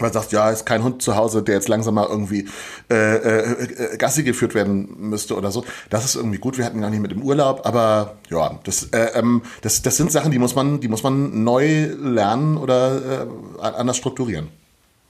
weil 0.00 0.12
sagt, 0.12 0.32
ja, 0.32 0.50
ist 0.50 0.66
kein 0.66 0.82
Hund 0.82 1.02
zu 1.02 1.16
Hause, 1.16 1.42
der 1.42 1.54
jetzt 1.54 1.68
langsam 1.68 1.94
mal 1.94 2.06
irgendwie 2.08 2.48
äh, 2.90 3.16
äh, 3.16 3.94
äh, 3.94 3.96
Gassi 3.96 4.22
geführt 4.22 4.54
werden 4.54 4.88
müsste 4.98 5.36
oder 5.36 5.50
so. 5.50 5.64
Das 5.88 6.04
ist 6.04 6.14
irgendwie 6.14 6.38
gut. 6.38 6.58
Wir 6.58 6.64
hatten 6.64 6.80
gar 6.80 6.90
nicht 6.90 7.00
mit 7.00 7.12
im 7.12 7.22
Urlaub, 7.22 7.62
aber 7.64 8.16
ja, 8.30 8.58
das, 8.64 8.84
äh, 8.92 9.10
ähm, 9.14 9.42
das, 9.62 9.82
das 9.82 9.96
sind 9.96 10.12
Sachen, 10.12 10.30
die 10.30 10.38
muss 10.38 10.54
man, 10.54 10.80
die 10.80 10.88
muss 10.88 11.02
man 11.02 11.44
neu 11.44 11.86
lernen 11.86 12.56
oder 12.56 13.26
äh, 13.60 13.62
anders 13.62 13.96
strukturieren. 13.96 14.48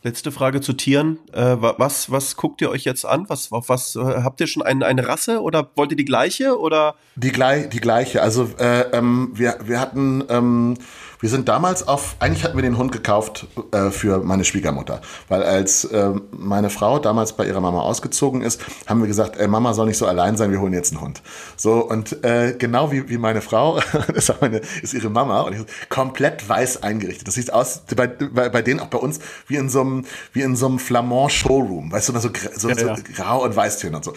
Letzte 0.03 0.33
Frage 0.33 0.63
zu 0.63 0.73
Tieren. 0.73 1.19
Äh, 1.33 1.57
was, 1.61 2.11
was 2.11 2.37
guckt 2.37 2.63
ihr 2.63 2.71
euch 2.71 2.85
jetzt 2.85 3.05
an? 3.05 3.27
Was, 3.29 3.53
auf 3.53 3.69
was 3.69 3.97
äh, 3.97 4.01
habt 4.01 4.41
ihr 4.41 4.47
schon 4.47 4.63
ein, 4.63 4.83
eine 4.83 5.07
Rasse 5.07 5.43
oder 5.43 5.69
wollt 5.77 5.91
ihr 5.91 5.97
die 5.99 6.07
gleiche 6.07 6.59
oder? 6.59 6.95
Die, 7.17 7.31
gleich, 7.31 7.69
die 7.69 7.81
gleiche. 7.81 8.23
Also 8.23 8.49
äh, 8.59 8.81
ähm, 8.93 9.33
wir, 9.35 9.59
wir 9.63 9.79
hatten 9.79 10.25
ähm, 10.31 10.79
wir 11.21 11.29
sind 11.29 11.49
damals 11.49 11.87
auf, 11.87 12.17
eigentlich 12.19 12.45
hatten 12.45 12.57
wir 12.57 12.63
den 12.63 12.79
Hund 12.79 12.93
gekauft 12.93 13.47
äh, 13.73 13.91
für 13.91 14.19
meine 14.19 14.45
Schwiegermutter, 14.45 15.03
weil 15.29 15.43
als 15.43 15.85
äh, 15.85 16.13
meine 16.31 16.71
Frau 16.71 16.99
damals 16.99 17.35
bei 17.35 17.47
ihrer 17.47 17.61
Mama 17.61 17.81
ausgezogen 17.81 18.43
ist, 18.43 18.63
haben 18.87 19.01
wir 19.01 19.07
gesagt, 19.07 19.37
ey, 19.37 19.47
Mama 19.47 19.75
soll 19.75 19.87
nicht 19.87 19.99
so 19.99 20.07
allein 20.07 20.37
sein, 20.37 20.51
wir 20.51 20.61
holen 20.61 20.73
jetzt 20.73 20.93
einen 20.93 21.03
Hund. 21.03 21.23
So 21.57 21.87
und 21.87 22.25
äh, 22.25 22.55
genau 22.59 22.91
wie, 22.91 23.09
wie 23.11 23.19
meine 23.19 23.43
Frau, 23.43 23.81
das 23.93 24.31
ist, 24.31 24.41
meine, 24.41 24.63
ist 24.83 24.95
ihre 24.95 25.11
Mama 25.11 25.43
und 25.43 25.55
ich, 25.55 25.89
komplett 25.89 26.49
weiß 26.49 26.83
eingerichtet. 26.83 27.29
Das 27.29 27.35
sieht 27.35 27.53
aus 27.53 27.83
bei, 27.95 28.07
bei, 28.07 28.49
bei 28.49 28.63
denen 28.63 28.81
auch 28.81 28.89
bei 28.89 28.99
uns 28.99 29.21
wie 29.47 29.57
in 29.57 29.69
so 29.69 29.83
einem 29.83 30.05
wie 30.33 30.43
in 30.43 30.57
so 30.57 30.67
einem 30.67 30.79
Flamand 30.79 31.33
Showroom, 31.33 31.93
weißt 31.93 32.09
du, 32.09 32.19
so, 32.19 32.31
so, 32.57 32.69
ja, 32.69 32.75
so 32.75 32.87
ja. 32.87 32.97
grau 33.15 33.45
und 33.45 33.55
weißtöne 33.55 33.97
und 33.97 34.05
so. 34.05 34.15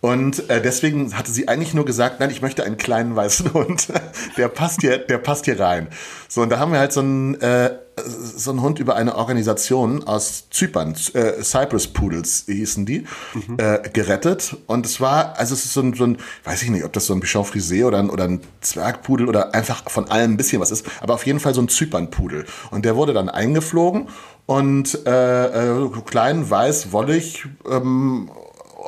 Und 0.00 0.48
äh, 0.48 0.62
deswegen 0.62 1.16
hatte 1.16 1.32
sie 1.32 1.48
eigentlich 1.48 1.74
nur 1.74 1.84
gesagt, 1.84 2.20
nein, 2.20 2.30
ich 2.30 2.42
möchte 2.42 2.64
einen 2.64 2.76
kleinen 2.76 3.16
weißen 3.16 3.52
Hund. 3.54 3.88
der 4.36 4.48
passt 4.48 4.82
hier, 4.82 4.98
der 4.98 5.18
passt 5.18 5.46
hier 5.46 5.58
rein. 5.58 5.88
So 6.28 6.43
und 6.44 6.50
da 6.50 6.58
haben 6.58 6.72
wir 6.72 6.78
halt 6.78 6.92
so 6.92 7.00
einen, 7.00 7.40
äh, 7.40 7.70
so 7.96 8.50
einen 8.50 8.60
Hund 8.60 8.78
über 8.78 8.96
eine 8.96 9.16
Organisation 9.16 10.04
aus 10.04 10.50
Zypern, 10.50 10.94
äh, 11.14 11.42
Cypress 11.42 11.88
Poodles 11.88 12.44
hießen 12.46 12.84
die, 12.84 13.06
mhm. 13.32 13.56
äh, 13.56 13.88
gerettet. 13.90 14.54
Und 14.66 14.84
es 14.84 15.00
war, 15.00 15.38
also 15.38 15.54
es 15.54 15.64
ist 15.64 15.72
so 15.72 15.80
ein, 15.80 15.94
so 15.94 16.04
ein, 16.04 16.18
weiß 16.44 16.62
ich 16.62 16.68
nicht, 16.68 16.84
ob 16.84 16.92
das 16.92 17.06
so 17.06 17.14
ein 17.14 17.20
Bichon 17.20 17.46
Frisé 17.46 17.86
oder 17.86 17.98
ein, 17.98 18.10
oder 18.10 18.24
ein 18.24 18.42
Zwergpudel 18.60 19.26
oder 19.26 19.54
einfach 19.54 19.88
von 19.88 20.10
allem 20.10 20.32
ein 20.32 20.36
bisschen 20.36 20.60
was 20.60 20.70
ist, 20.70 20.84
aber 21.00 21.14
auf 21.14 21.24
jeden 21.24 21.40
Fall 21.40 21.54
so 21.54 21.62
ein 21.62 21.68
Zypernpudel. 21.68 22.44
Und 22.70 22.84
der 22.84 22.94
wurde 22.94 23.14
dann 23.14 23.30
eingeflogen 23.30 24.08
und 24.44 25.06
äh, 25.06 25.46
äh, 25.46 25.88
klein, 26.04 26.50
weiß, 26.50 26.92
wollig 26.92 27.46
ähm, 27.66 28.30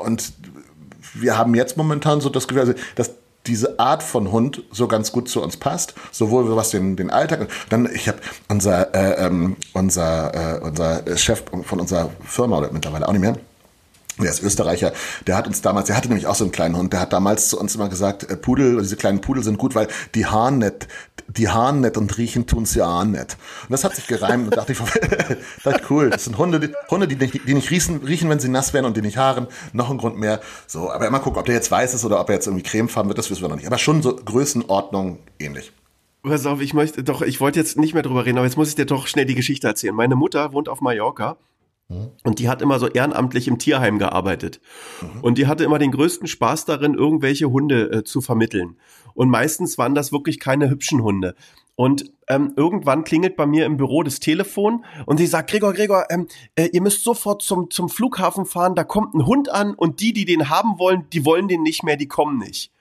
und 0.02 0.34
wir 1.14 1.38
haben 1.38 1.54
jetzt 1.54 1.78
momentan 1.78 2.20
so 2.20 2.28
das 2.28 2.46
Gefühl, 2.48 2.60
also 2.60 2.74
das 2.96 3.12
diese 3.46 3.78
Art 3.78 4.02
von 4.02 4.32
Hund 4.32 4.62
so 4.70 4.88
ganz 4.88 5.12
gut 5.12 5.28
zu 5.28 5.42
uns 5.42 5.56
passt, 5.56 5.94
sowohl 6.12 6.54
was 6.56 6.70
den, 6.70 6.96
den 6.96 7.10
Alltag. 7.10 7.48
Dann, 7.68 7.88
ich 7.92 8.08
habe 8.08 8.18
unser, 8.48 8.94
äh, 8.94 9.26
ähm, 9.26 9.56
unser, 9.72 10.56
äh, 10.56 10.60
unser 10.60 11.16
Chef 11.16 11.42
von 11.64 11.80
unserer 11.80 12.10
Firma 12.24 12.58
oder 12.58 12.72
mittlerweile 12.72 13.08
auch 13.08 13.12
nicht 13.12 13.22
mehr, 13.22 13.36
der 14.18 14.30
ist 14.30 14.42
Österreicher, 14.42 14.92
der 15.26 15.36
hat 15.36 15.46
uns 15.46 15.60
damals, 15.60 15.88
der 15.88 15.96
hatte 15.96 16.08
nämlich 16.08 16.26
auch 16.26 16.34
so 16.34 16.44
einen 16.44 16.52
kleinen 16.52 16.76
Hund, 16.76 16.92
der 16.92 17.00
hat 17.00 17.12
damals 17.12 17.50
zu 17.50 17.60
uns 17.60 17.74
immer 17.74 17.88
gesagt, 17.88 18.28
äh, 18.30 18.36
Pudel, 18.36 18.78
diese 18.80 18.96
kleinen 18.96 19.20
Pudel 19.20 19.42
sind 19.42 19.58
gut, 19.58 19.74
weil 19.74 19.88
die 20.14 20.26
haaren 20.26 20.58
nicht, 20.58 20.88
die 21.28 21.48
haaren 21.48 21.80
nicht 21.80 21.96
und 21.96 22.16
riechen 22.18 22.46
tun 22.46 22.64
sie 22.66 22.82
auch 22.82 23.04
nicht. 23.04 23.36
Und 23.64 23.70
das 23.70 23.84
hat 23.84 23.94
sich 23.94 24.06
gereimt 24.06 24.44
und 24.44 24.56
dachte 24.56 24.72
ich, 24.72 24.78
dachte 25.64 25.80
ich, 25.82 25.90
cool, 25.90 26.10
das 26.10 26.24
sind 26.24 26.38
Hunde, 26.38 26.60
die, 26.60 26.72
Hunde, 26.90 27.08
die 27.08 27.16
nicht, 27.16 27.46
die 27.46 27.54
nicht 27.54 27.70
riechen, 27.70 28.02
riechen, 28.04 28.28
wenn 28.28 28.40
sie 28.40 28.48
nass 28.48 28.72
werden 28.72 28.86
und 28.86 28.96
die 28.96 29.02
nicht 29.02 29.16
haaren, 29.16 29.46
noch 29.72 29.90
ein 29.90 29.98
Grund 29.98 30.18
mehr. 30.18 30.40
So, 30.66 30.90
aber 30.90 31.10
mal 31.10 31.18
gucken, 31.18 31.38
ob 31.38 31.46
der 31.46 31.54
jetzt 31.54 31.70
weiß 31.70 31.94
ist 31.94 32.04
oder 32.04 32.20
ob 32.20 32.28
er 32.28 32.36
jetzt 32.36 32.46
irgendwie 32.46 32.62
cremefarben 32.62 33.08
wird, 33.08 33.18
das 33.18 33.30
wissen 33.30 33.42
wir 33.42 33.48
noch 33.48 33.56
nicht. 33.56 33.66
Aber 33.66 33.78
schon 33.78 34.02
so 34.02 34.14
Größenordnung 34.16 35.18
ähnlich. 35.38 35.72
Pass 36.22 36.46
auf, 36.46 36.60
ich 36.60 36.74
möchte 36.74 37.04
doch, 37.04 37.22
ich 37.22 37.40
wollte 37.40 37.58
jetzt 37.58 37.78
nicht 37.78 37.94
mehr 37.94 38.02
drüber 38.02 38.26
reden, 38.26 38.38
aber 38.38 38.46
jetzt 38.46 38.56
muss 38.56 38.68
ich 38.68 38.74
dir 38.74 38.86
doch 38.86 39.06
schnell 39.06 39.26
die 39.26 39.36
Geschichte 39.36 39.66
erzählen. 39.68 39.94
Meine 39.94 40.16
Mutter 40.16 40.52
wohnt 40.52 40.68
auf 40.68 40.80
Mallorca 40.80 41.36
und 41.88 42.40
die 42.40 42.48
hat 42.48 42.62
immer 42.62 42.78
so 42.78 42.88
ehrenamtlich 42.88 43.46
im 43.46 43.58
Tierheim 43.58 43.98
gearbeitet. 43.98 44.60
Und 45.22 45.38
die 45.38 45.46
hatte 45.46 45.62
immer 45.62 45.78
den 45.78 45.92
größten 45.92 46.26
Spaß 46.26 46.64
darin, 46.64 46.94
irgendwelche 46.94 47.50
Hunde 47.50 47.90
äh, 47.90 48.04
zu 48.04 48.20
vermitteln. 48.20 48.76
Und 49.14 49.30
meistens 49.30 49.78
waren 49.78 49.94
das 49.94 50.10
wirklich 50.10 50.40
keine 50.40 50.68
hübschen 50.68 51.02
Hunde. 51.02 51.36
Und 51.76 52.10
ähm, 52.28 52.54
irgendwann 52.56 53.04
klingelt 53.04 53.36
bei 53.36 53.46
mir 53.46 53.66
im 53.66 53.76
Büro 53.76 54.02
das 54.02 54.18
Telefon 54.18 54.84
und 55.04 55.18
sie 55.18 55.26
sagt, 55.26 55.50
Gregor, 55.50 55.74
Gregor, 55.74 56.06
ähm, 56.08 56.26
äh, 56.54 56.70
ihr 56.72 56.80
müsst 56.80 57.04
sofort 57.04 57.42
zum, 57.42 57.70
zum 57.70 57.90
Flughafen 57.90 58.46
fahren, 58.46 58.74
da 58.74 58.82
kommt 58.82 59.14
ein 59.14 59.26
Hund 59.26 59.50
an 59.50 59.74
und 59.74 60.00
die, 60.00 60.14
die 60.14 60.24
den 60.24 60.48
haben 60.48 60.78
wollen, 60.78 61.04
die 61.12 61.26
wollen 61.26 61.48
den 61.48 61.62
nicht 61.62 61.84
mehr, 61.84 61.98
die 61.98 62.08
kommen 62.08 62.38
nicht. 62.38 62.72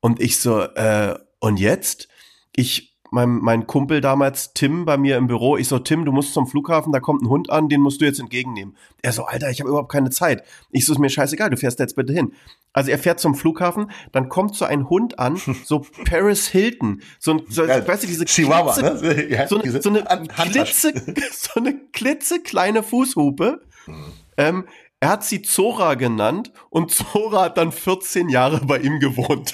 Und 0.00 0.20
ich 0.20 0.38
so, 0.38 0.62
äh, 0.62 1.18
und 1.38 1.60
jetzt? 1.60 2.08
Ich 2.56 2.89
mein, 3.10 3.38
mein 3.40 3.66
Kumpel 3.66 4.00
damals, 4.00 4.52
Tim, 4.54 4.84
bei 4.84 4.96
mir 4.96 5.16
im 5.16 5.26
Büro. 5.26 5.56
Ich 5.56 5.68
so, 5.68 5.78
Tim, 5.78 6.04
du 6.04 6.12
musst 6.12 6.32
zum 6.32 6.46
Flughafen, 6.46 6.92
da 6.92 7.00
kommt 7.00 7.22
ein 7.22 7.28
Hund 7.28 7.50
an, 7.50 7.68
den 7.68 7.80
musst 7.80 8.00
du 8.00 8.04
jetzt 8.04 8.20
entgegennehmen. 8.20 8.76
Er 9.02 9.12
so, 9.12 9.24
Alter, 9.24 9.50
ich 9.50 9.60
habe 9.60 9.68
überhaupt 9.70 9.90
keine 9.90 10.10
Zeit. 10.10 10.44
Ich 10.70 10.86
so, 10.86 10.92
ist 10.92 10.98
mir 10.98 11.10
scheißegal, 11.10 11.50
du 11.50 11.56
fährst 11.56 11.78
jetzt 11.78 11.96
bitte 11.96 12.12
hin. 12.12 12.32
Also 12.72 12.90
er 12.90 12.98
fährt 12.98 13.18
zum 13.20 13.34
Flughafen, 13.34 13.90
dann 14.12 14.28
kommt 14.28 14.54
so 14.54 14.64
ein 14.64 14.88
Hund 14.88 15.18
an, 15.18 15.40
so 15.64 15.84
Paris 16.04 16.46
Hilton, 16.46 17.02
so 17.18 17.32
ein, 17.32 17.42
so, 17.48 17.64
ja, 17.64 17.86
weißt 17.86 18.04
du, 18.04 18.06
diese 18.06 18.24
Chihuahua, 18.24 18.74
klitze, 18.74 19.06
ne? 19.06 19.28
Ja, 19.30 19.46
so, 19.48 19.60
eine, 19.60 19.82
so, 19.82 19.90
eine 19.90 20.28
klitze, 20.28 20.92
so 21.32 21.60
eine 21.60 21.74
klitzekleine 21.92 22.82
Fußhupe. 22.82 23.60
Mhm. 23.86 24.04
Ähm, 24.36 24.64
er 25.00 25.08
hat 25.08 25.24
sie 25.24 25.40
Zora 25.40 25.94
genannt 25.94 26.52
und 26.68 26.90
Zora 26.90 27.44
hat 27.44 27.56
dann 27.56 27.72
14 27.72 28.28
Jahre 28.28 28.60
bei 28.66 28.78
ihm 28.78 29.00
gewohnt. 29.00 29.52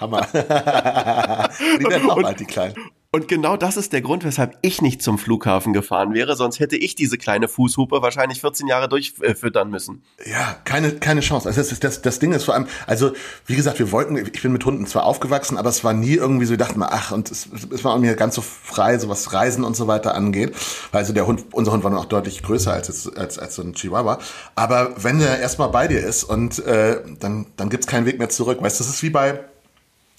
Hammer. 0.00 0.26
die 0.32 1.84
werden 1.84 2.10
auch 2.10 2.22
alt, 2.22 2.40
die 2.40 2.44
Kleinen. 2.44 2.74
Und 3.16 3.28
genau 3.28 3.56
das 3.56 3.78
ist 3.78 3.94
der 3.94 4.02
Grund, 4.02 4.24
weshalb 4.24 4.58
ich 4.60 4.82
nicht 4.82 5.00
zum 5.00 5.16
Flughafen 5.16 5.72
gefahren 5.72 6.12
wäre, 6.12 6.36
sonst 6.36 6.60
hätte 6.60 6.76
ich 6.76 6.96
diese 6.96 7.16
kleine 7.16 7.48
Fußhupe 7.48 8.02
wahrscheinlich 8.02 8.42
14 8.42 8.66
Jahre 8.66 8.90
durchfüttern 8.90 9.70
müssen. 9.70 10.02
Ja, 10.26 10.54
keine, 10.64 10.92
keine 10.96 11.22
Chance. 11.22 11.48
Also 11.48 11.62
das, 11.62 11.80
das, 11.80 12.02
das 12.02 12.18
Ding 12.18 12.32
ist 12.32 12.44
vor 12.44 12.52
allem, 12.52 12.66
also 12.86 13.12
wie 13.46 13.56
gesagt, 13.56 13.78
wir 13.78 13.90
wollten, 13.90 14.18
ich 14.18 14.42
bin 14.42 14.52
mit 14.52 14.66
Hunden 14.66 14.84
zwar 14.84 15.04
aufgewachsen, 15.04 15.56
aber 15.56 15.70
es 15.70 15.82
war 15.82 15.94
nie 15.94 16.12
irgendwie 16.12 16.44
so, 16.44 16.50
wir 16.50 16.58
dachten 16.58 16.78
mal, 16.78 16.90
ach, 16.90 17.12
und 17.12 17.30
es, 17.30 17.48
es 17.72 17.84
war 17.84 17.98
mir 17.98 18.16
ganz 18.16 18.34
so 18.34 18.42
frei, 18.42 18.98
so 18.98 19.08
was 19.08 19.32
Reisen 19.32 19.64
und 19.64 19.76
so 19.76 19.86
weiter 19.86 20.14
angeht. 20.14 20.54
Also 20.92 21.14
der 21.14 21.26
Hund, 21.26 21.46
unser 21.52 21.72
Hund 21.72 21.84
war 21.84 21.90
noch 21.90 22.04
deutlich 22.04 22.42
größer 22.42 22.74
als, 22.74 23.08
als, 23.16 23.38
als 23.38 23.54
so 23.54 23.62
ein 23.62 23.72
Chihuahua. 23.72 24.18
Aber 24.56 24.90
wenn 25.02 25.20
der 25.20 25.38
erstmal 25.38 25.70
bei 25.70 25.88
dir 25.88 26.00
ist 26.00 26.22
und 26.22 26.58
äh, 26.66 27.00
dann, 27.18 27.46
dann 27.56 27.70
gibt's 27.70 27.86
keinen 27.86 28.04
Weg 28.04 28.18
mehr 28.18 28.28
zurück. 28.28 28.58
Weißt 28.60 28.78
du, 28.78 28.84
das 28.84 28.92
ist 28.92 29.02
wie 29.02 29.08
bei 29.08 29.40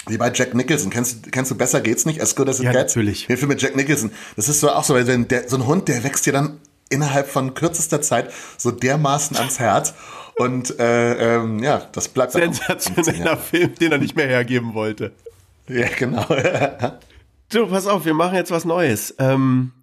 wie 0.07 0.17
bei 0.17 0.31
Jack 0.33 0.53
Nicholson. 0.53 0.89
Kennst, 0.89 1.31
kennst 1.31 1.51
du 1.51 1.55
Besser 1.55 1.81
geht's 1.81 2.05
nicht? 2.05 2.21
As 2.21 2.35
good 2.35 2.49
as 2.49 2.59
it 2.59 2.65
ja, 2.65 2.71
gets? 2.71 2.95
natürlich. 2.95 3.27
Den 3.27 3.37
Film 3.37 3.49
mit 3.49 3.61
Jack 3.61 3.75
Nicholson. 3.75 4.11
Das 4.35 4.49
ist 4.49 4.59
so 4.59 4.69
auch 4.71 4.83
so, 4.83 4.93
weil 4.93 5.05
der, 5.05 5.49
so 5.49 5.57
ein 5.57 5.65
Hund, 5.65 5.87
der 5.87 6.03
wächst 6.03 6.25
dir 6.25 6.33
dann 6.33 6.59
innerhalb 6.89 7.27
von 7.27 7.53
kürzester 7.53 8.01
Zeit 8.01 8.31
so 8.57 8.71
dermaßen 8.71 9.37
ans 9.37 9.59
Herz. 9.59 9.93
Und 10.37 10.79
äh, 10.79 11.35
ähm, 11.35 11.59
ja, 11.63 11.87
das 11.91 12.09
bleibt 12.09 12.31
Sensationeller 12.33 13.37
Film, 13.37 13.73
den 13.75 13.91
er 13.91 13.97
nicht 13.97 14.15
mehr 14.15 14.27
hergeben 14.27 14.73
wollte. 14.73 15.13
Ja, 15.67 15.87
genau. 15.97 16.25
du, 17.49 17.67
pass 17.67 17.87
auf, 17.87 18.05
wir 18.05 18.13
machen 18.13 18.35
jetzt 18.35 18.51
was 18.51 18.63
Neues. 18.63 19.15
Ähm, 19.19 19.73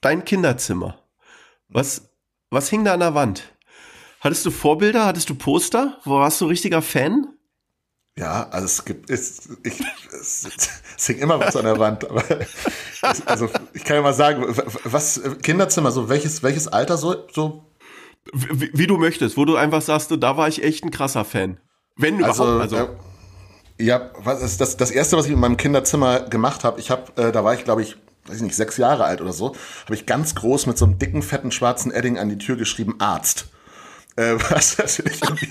dein 0.00 0.24
Kinderzimmer. 0.24 0.98
Was, 1.68 2.10
was 2.50 2.68
hing 2.68 2.84
da 2.84 2.94
an 2.94 3.00
der 3.00 3.14
Wand? 3.14 3.44
Hattest 4.20 4.46
du 4.46 4.50
Vorbilder? 4.50 5.04
Hattest 5.04 5.28
du 5.30 5.34
Poster? 5.34 5.98
Wo 6.04 6.12
warst 6.20 6.40
du 6.40 6.46
richtiger 6.46 6.80
Fan? 6.80 7.26
Ja, 8.18 8.48
also 8.50 8.66
es 8.66 8.84
gibt, 8.84 9.08
es, 9.08 9.48
ich, 9.62 9.80
es, 10.12 10.46
es 10.98 11.08
hängt 11.08 11.20
immer 11.20 11.40
was 11.40 11.56
an 11.56 11.64
der 11.64 11.78
Wand, 11.78 12.08
aber 12.08 12.22
also 13.24 13.48
ich 13.72 13.84
kann 13.84 13.96
ja 13.96 14.02
mal 14.02 14.12
sagen, 14.12 14.44
was 14.84 15.20
Kinderzimmer, 15.42 15.90
so 15.92 16.10
welches, 16.10 16.42
welches 16.42 16.68
Alter 16.68 16.98
so, 16.98 17.26
so? 17.32 17.64
Wie, 18.32 18.70
wie 18.74 18.86
du 18.86 18.98
möchtest, 18.98 19.36
wo 19.36 19.46
du 19.46 19.56
einfach 19.56 19.80
sagst, 19.80 20.14
da 20.16 20.36
war 20.36 20.46
ich 20.46 20.62
echt 20.62 20.84
ein 20.84 20.90
krasser 20.90 21.24
Fan. 21.24 21.58
Wenn 21.96 22.22
also, 22.22 22.44
überhaupt, 22.44 22.60
also. 22.60 22.76
Äh, 22.76 22.88
ja, 23.84 24.10
was 24.18 24.42
ist 24.42 24.60
das, 24.60 24.76
das 24.76 24.90
erste, 24.90 25.16
was 25.16 25.26
ich 25.26 25.32
in 25.32 25.40
meinem 25.40 25.56
Kinderzimmer 25.56 26.20
gemacht 26.20 26.64
habe, 26.64 26.78
ich 26.78 26.90
habe, 26.90 27.10
äh, 27.16 27.32
da 27.32 27.42
war 27.44 27.54
ich, 27.54 27.64
glaube 27.64 27.82
ich, 27.82 27.96
weiß 28.26 28.36
ich 28.36 28.42
nicht, 28.42 28.54
sechs 28.54 28.76
Jahre 28.76 29.04
alt 29.04 29.22
oder 29.22 29.32
so, 29.32 29.56
habe 29.84 29.94
ich 29.94 30.04
ganz 30.04 30.34
groß 30.34 30.66
mit 30.66 30.76
so 30.76 30.84
einem 30.84 30.98
dicken, 30.98 31.22
fetten, 31.22 31.50
schwarzen 31.50 31.90
Edding 31.90 32.18
an 32.18 32.28
die 32.28 32.38
Tür 32.38 32.56
geschrieben, 32.56 32.96
Arzt. 32.98 33.46
Äh, 34.16 34.34
was 34.50 34.76
natürlich 34.76 35.22
irgendwie 35.22 35.50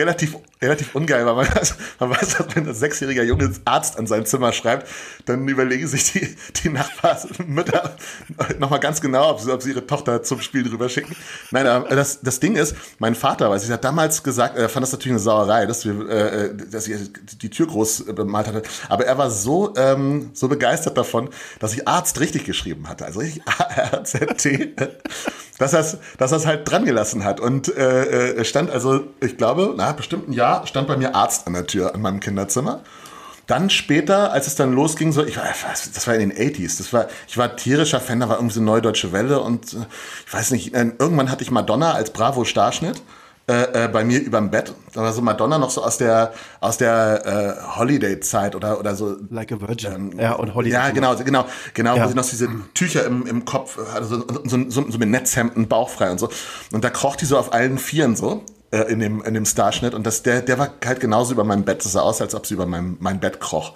relativ, 0.00 0.36
relativ 0.60 0.94
ungeil, 0.94 1.26
weil 1.26 1.34
man, 1.34 1.46
man 2.00 2.10
weiß, 2.10 2.36
dass 2.36 2.56
wenn 2.56 2.66
ein 2.68 2.74
sechsjähriger 2.74 3.22
Junge 3.22 3.52
Arzt 3.64 3.98
an 3.98 4.06
sein 4.06 4.24
Zimmer 4.26 4.52
schreibt, 4.52 4.88
dann 5.26 5.46
überlegen 5.46 5.86
sich 5.86 6.12
die, 6.12 6.36
die 6.62 6.70
Nachbarsmütter 6.70 7.96
nochmal 8.58 8.80
ganz 8.80 9.00
genau, 9.00 9.30
ob 9.30 9.40
sie, 9.40 9.52
ob 9.52 9.62
sie 9.62 9.70
ihre 9.70 9.86
Tochter 9.86 10.22
zum 10.22 10.40
Spiel 10.40 10.62
drüber 10.62 10.88
schicken. 10.88 11.14
Nein, 11.50 11.66
aber 11.66 11.94
das, 11.94 12.20
das 12.20 12.40
Ding 12.40 12.56
ist, 12.56 12.74
mein 12.98 13.14
Vater, 13.14 13.50
weiß 13.50 13.64
ich, 13.64 13.70
hat 13.70 13.84
damals 13.84 14.22
gesagt, 14.22 14.56
er 14.56 14.68
fand 14.68 14.84
das 14.84 14.92
natürlich 14.92 15.12
eine 15.12 15.20
Sauerei, 15.20 15.66
dass 15.66 15.84
wir, 15.84 16.08
äh, 16.08 16.54
dass 16.70 16.88
ich 16.88 17.10
die 17.40 17.50
Tür 17.50 17.66
groß 17.66 18.06
bemalt 18.14 18.48
hatte, 18.48 18.62
aber 18.88 19.04
er 19.04 19.18
war 19.18 19.30
so, 19.30 19.74
ähm, 19.76 20.30
so 20.32 20.48
begeistert 20.48 20.96
davon, 20.96 21.28
dass 21.58 21.74
ich 21.74 21.86
Arzt 21.86 22.20
richtig 22.20 22.44
geschrieben 22.44 22.88
hatte, 22.88 23.04
also 23.04 23.20
richtig 23.20 23.42
A-R-Z-T 23.46 24.74
dass 25.60 25.74
er 25.74 25.80
es 25.80 25.98
dass 26.18 26.32
er's 26.32 26.46
halt 26.46 26.68
dran 26.68 26.84
gelassen 26.84 27.22
hat. 27.22 27.38
Und 27.38 27.76
äh, 27.76 28.32
äh, 28.32 28.44
stand 28.44 28.70
also, 28.70 29.04
ich 29.20 29.36
glaube, 29.36 29.74
na, 29.76 29.92
bestimmt 29.92 30.28
ein 30.28 30.32
Jahr, 30.32 30.66
stand 30.66 30.88
bei 30.88 30.96
mir 30.96 31.14
Arzt 31.14 31.46
an 31.46 31.52
der 31.52 31.66
Tür 31.66 31.94
an 31.94 32.00
meinem 32.00 32.18
Kinderzimmer. 32.18 32.80
Dann 33.46 33.68
später, 33.68 34.32
als 34.32 34.46
es 34.46 34.54
dann 34.54 34.72
losging, 34.72 35.12
so, 35.12 35.24
ich 35.24 35.36
war, 35.36 35.44
das 35.44 36.06
war 36.06 36.14
in 36.14 36.30
den 36.30 36.32
80s, 36.32 36.78
das 36.78 36.92
war, 36.92 37.08
ich 37.28 37.36
war 37.36 37.56
tierischer 37.56 38.00
Fan, 38.00 38.20
da 38.20 38.28
war 38.28 38.36
irgendwie 38.36 38.54
so 38.54 38.62
Neue 38.62 38.80
Deutsche 38.80 39.12
Welle 39.12 39.40
und 39.40 39.74
äh, 39.74 39.86
ich 40.26 40.32
weiß 40.32 40.50
nicht, 40.52 40.74
äh, 40.74 40.92
irgendwann 40.98 41.30
hatte 41.30 41.42
ich 41.42 41.50
Madonna 41.50 41.92
als 41.92 42.10
Bravo-Starschnitt 42.10 43.02
äh, 43.50 43.84
äh, 43.84 43.88
bei 43.88 44.04
mir 44.04 44.20
überm 44.20 44.50
Bett. 44.50 44.72
Da 44.92 45.02
war 45.02 45.12
so 45.12 45.22
Madonna 45.22 45.58
noch 45.58 45.70
so 45.70 45.82
aus 45.82 45.98
der 45.98 46.32
aus 46.60 46.76
der 46.76 47.58
äh, 47.58 47.78
Holiday-Zeit 47.78 48.54
oder 48.54 48.78
oder 48.78 48.94
so. 48.94 49.16
Like 49.28 49.50
a 49.50 49.60
Virgin. 49.60 50.12
Ähm, 50.12 50.20
ja 50.20 50.34
und 50.34 50.54
Holiday. 50.54 50.72
Ja 50.72 50.90
genau 50.90 51.16
genau 51.16 51.46
genau, 51.74 51.96
ja. 51.96 52.04
wo 52.04 52.08
sie 52.08 52.14
noch 52.14 52.28
diese 52.28 52.48
Tücher 52.74 53.04
im, 53.04 53.26
im 53.26 53.44
Kopf, 53.44 53.78
also 53.92 54.24
so, 54.44 54.70
so, 54.70 54.90
so 54.90 54.98
mit 54.98 55.08
Netzhemden, 55.08 55.66
bauchfrei 55.66 56.10
und 56.10 56.18
so. 56.18 56.28
Und 56.70 56.84
da 56.84 56.90
kroch 56.90 57.16
die 57.16 57.24
so 57.24 57.36
auf 57.38 57.52
allen 57.52 57.78
Vieren 57.78 58.14
so 58.14 58.44
äh, 58.70 58.82
in 58.90 59.00
dem 59.00 59.22
in 59.22 59.34
dem 59.34 59.44
Starschnitt 59.44 59.94
und 59.94 60.06
das 60.06 60.22
der 60.22 60.42
der 60.42 60.58
war 60.58 60.70
halt 60.84 61.00
genauso 61.00 61.32
über 61.32 61.44
meinem 61.44 61.64
Bett. 61.64 61.84
Das 61.84 61.92
sah 61.92 62.00
aus, 62.02 62.20
als 62.20 62.34
ob 62.34 62.46
sie 62.46 62.54
über 62.54 62.66
meinem 62.66 62.96
mein 63.00 63.20
Bett 63.20 63.40
kroch. 63.40 63.74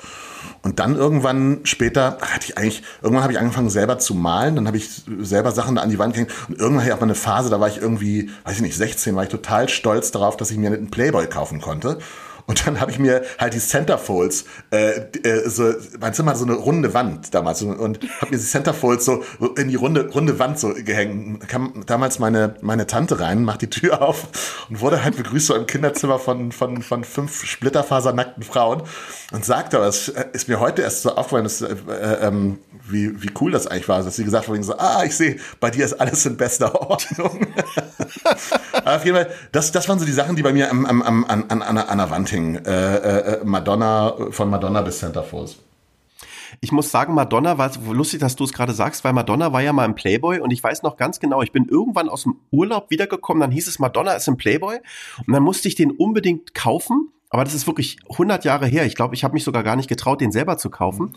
Und 0.62 0.78
dann 0.78 0.96
irgendwann 0.96 1.60
später 1.64 2.18
hatte 2.20 2.46
ich 2.46 2.58
eigentlich, 2.58 2.82
irgendwann 3.02 3.22
habe 3.22 3.32
ich 3.32 3.38
angefangen 3.38 3.70
selber 3.70 3.98
zu 3.98 4.14
malen, 4.14 4.56
dann 4.56 4.66
habe 4.66 4.76
ich 4.76 5.02
selber 5.20 5.52
Sachen 5.52 5.78
an 5.78 5.90
die 5.90 5.98
Wand 5.98 6.14
gehängt 6.14 6.32
und 6.48 6.58
irgendwann 6.58 6.80
hatte 6.80 6.90
ich 6.90 6.94
auch 6.94 7.00
mal 7.00 7.06
eine 7.06 7.14
Phase, 7.14 7.50
da 7.50 7.60
war 7.60 7.68
ich 7.68 7.78
irgendwie, 7.78 8.30
weiß 8.44 8.56
ich 8.56 8.62
nicht, 8.62 8.76
16, 8.76 9.16
war 9.16 9.24
ich 9.24 9.28
total 9.30 9.68
stolz 9.68 10.10
darauf, 10.10 10.36
dass 10.36 10.50
ich 10.50 10.58
mir 10.58 10.68
einen 10.68 10.90
Playboy 10.90 11.26
kaufen 11.26 11.60
konnte. 11.60 11.98
Und 12.46 12.66
dann 12.66 12.80
habe 12.80 12.90
ich 12.90 12.98
mir 12.98 13.22
halt 13.38 13.54
die 13.54 13.58
Centerfolds, 13.58 14.44
äh, 14.70 15.00
äh, 15.22 15.48
so, 15.48 15.72
mein 15.98 16.12
Zimmer 16.12 16.32
hatte 16.32 16.40
so 16.40 16.46
eine 16.46 16.54
runde 16.54 16.92
Wand 16.92 17.34
damals 17.34 17.62
und, 17.62 17.78
und 17.78 18.00
habe 18.20 18.32
mir 18.32 18.38
die 18.38 18.44
Centerfolds 18.44 19.06
so 19.06 19.24
in 19.56 19.68
die 19.68 19.76
runde, 19.76 20.10
runde 20.12 20.38
Wand 20.38 20.58
so 20.58 20.74
gehängt. 20.74 21.48
Kam 21.48 21.84
damals 21.86 22.18
meine, 22.18 22.56
meine 22.60 22.86
Tante 22.86 23.20
rein, 23.20 23.44
macht 23.44 23.62
die 23.62 23.70
Tür 23.70 24.02
auf 24.02 24.66
und 24.68 24.80
wurde 24.80 25.02
halt 25.02 25.16
begrüßt 25.16 25.46
so 25.46 25.54
im 25.54 25.66
Kinderzimmer 25.66 26.18
von, 26.18 26.52
von, 26.52 26.82
von 26.82 27.04
fünf 27.04 27.44
splitterfasernackten 27.44 28.42
Frauen 28.42 28.82
und 29.32 29.44
sagte, 29.44 29.78
aber 29.78 29.86
es 29.86 30.08
ist 30.08 30.48
mir 30.48 30.60
heute 30.60 30.82
erst 30.82 31.02
so 31.02 31.14
aufgefallen, 31.16 31.44
dass, 31.44 31.62
äh, 31.62 31.74
äh, 31.88 32.26
ähm, 32.26 32.58
wie, 32.86 33.22
wie 33.22 33.30
cool 33.40 33.52
das 33.52 33.66
eigentlich 33.66 33.88
war, 33.88 34.02
dass 34.02 34.16
sie 34.16 34.24
gesagt 34.24 34.48
haben, 34.48 34.62
so, 34.62 34.76
ah, 34.76 35.02
ich 35.04 35.16
sehe, 35.16 35.38
bei 35.60 35.70
dir 35.70 35.84
ist 35.84 35.94
alles 35.94 36.26
in 36.26 36.36
bester 36.36 36.80
Ordnung. 36.80 37.46
auf 38.84 39.04
jeden 39.04 39.16
Fall, 39.16 39.30
das, 39.52 39.72
das 39.72 39.88
waren 39.88 39.98
so 39.98 40.04
die 40.04 40.12
Sachen, 40.12 40.36
die 40.36 40.42
bei 40.42 40.52
mir 40.52 40.70
am, 40.70 40.84
am, 40.84 41.02
am, 41.02 41.24
an, 41.24 41.50
an, 41.50 41.78
an 41.78 41.98
der 41.98 42.10
Wand 42.10 42.33
hingen. 42.34 42.64
Äh, 42.64 42.96
äh, 42.96 43.44
Madonna, 43.44 44.14
von 44.30 44.50
Madonna 44.50 44.82
bis 44.82 44.98
Centerfolds. 44.98 45.56
Ich 46.60 46.70
muss 46.70 46.90
sagen, 46.90 47.14
Madonna 47.14 47.58
war 47.58 47.70
lustig, 47.90 48.20
dass 48.20 48.36
du 48.36 48.44
es 48.44 48.52
gerade 48.52 48.72
sagst, 48.72 49.02
weil 49.04 49.12
Madonna 49.12 49.52
war 49.52 49.60
ja 49.60 49.72
mal 49.72 49.84
im 49.86 49.94
Playboy 49.96 50.38
und 50.38 50.52
ich 50.52 50.62
weiß 50.62 50.82
noch 50.84 50.96
ganz 50.96 51.18
genau, 51.18 51.42
ich 51.42 51.50
bin 51.50 51.66
irgendwann 51.68 52.08
aus 52.08 52.22
dem 52.22 52.36
Urlaub 52.52 52.90
wiedergekommen, 52.90 53.40
dann 53.40 53.50
hieß 53.50 53.66
es, 53.66 53.78
Madonna 53.80 54.12
ist 54.12 54.28
im 54.28 54.36
Playboy 54.36 54.78
und 55.26 55.32
dann 55.32 55.42
musste 55.42 55.66
ich 55.66 55.74
den 55.74 55.90
unbedingt 55.90 56.54
kaufen 56.54 57.10
aber 57.30 57.42
das 57.42 57.54
ist 57.54 57.66
wirklich 57.66 57.96
100 58.10 58.44
Jahre 58.44 58.64
her. 58.68 58.86
Ich 58.86 58.94
glaube, 58.94 59.16
ich 59.16 59.24
habe 59.24 59.34
mich 59.34 59.42
sogar 59.42 59.64
gar 59.64 59.74
nicht 59.74 59.88
getraut, 59.88 60.20
den 60.20 60.30
selber 60.30 60.56
zu 60.56 60.70
kaufen. 60.70 61.16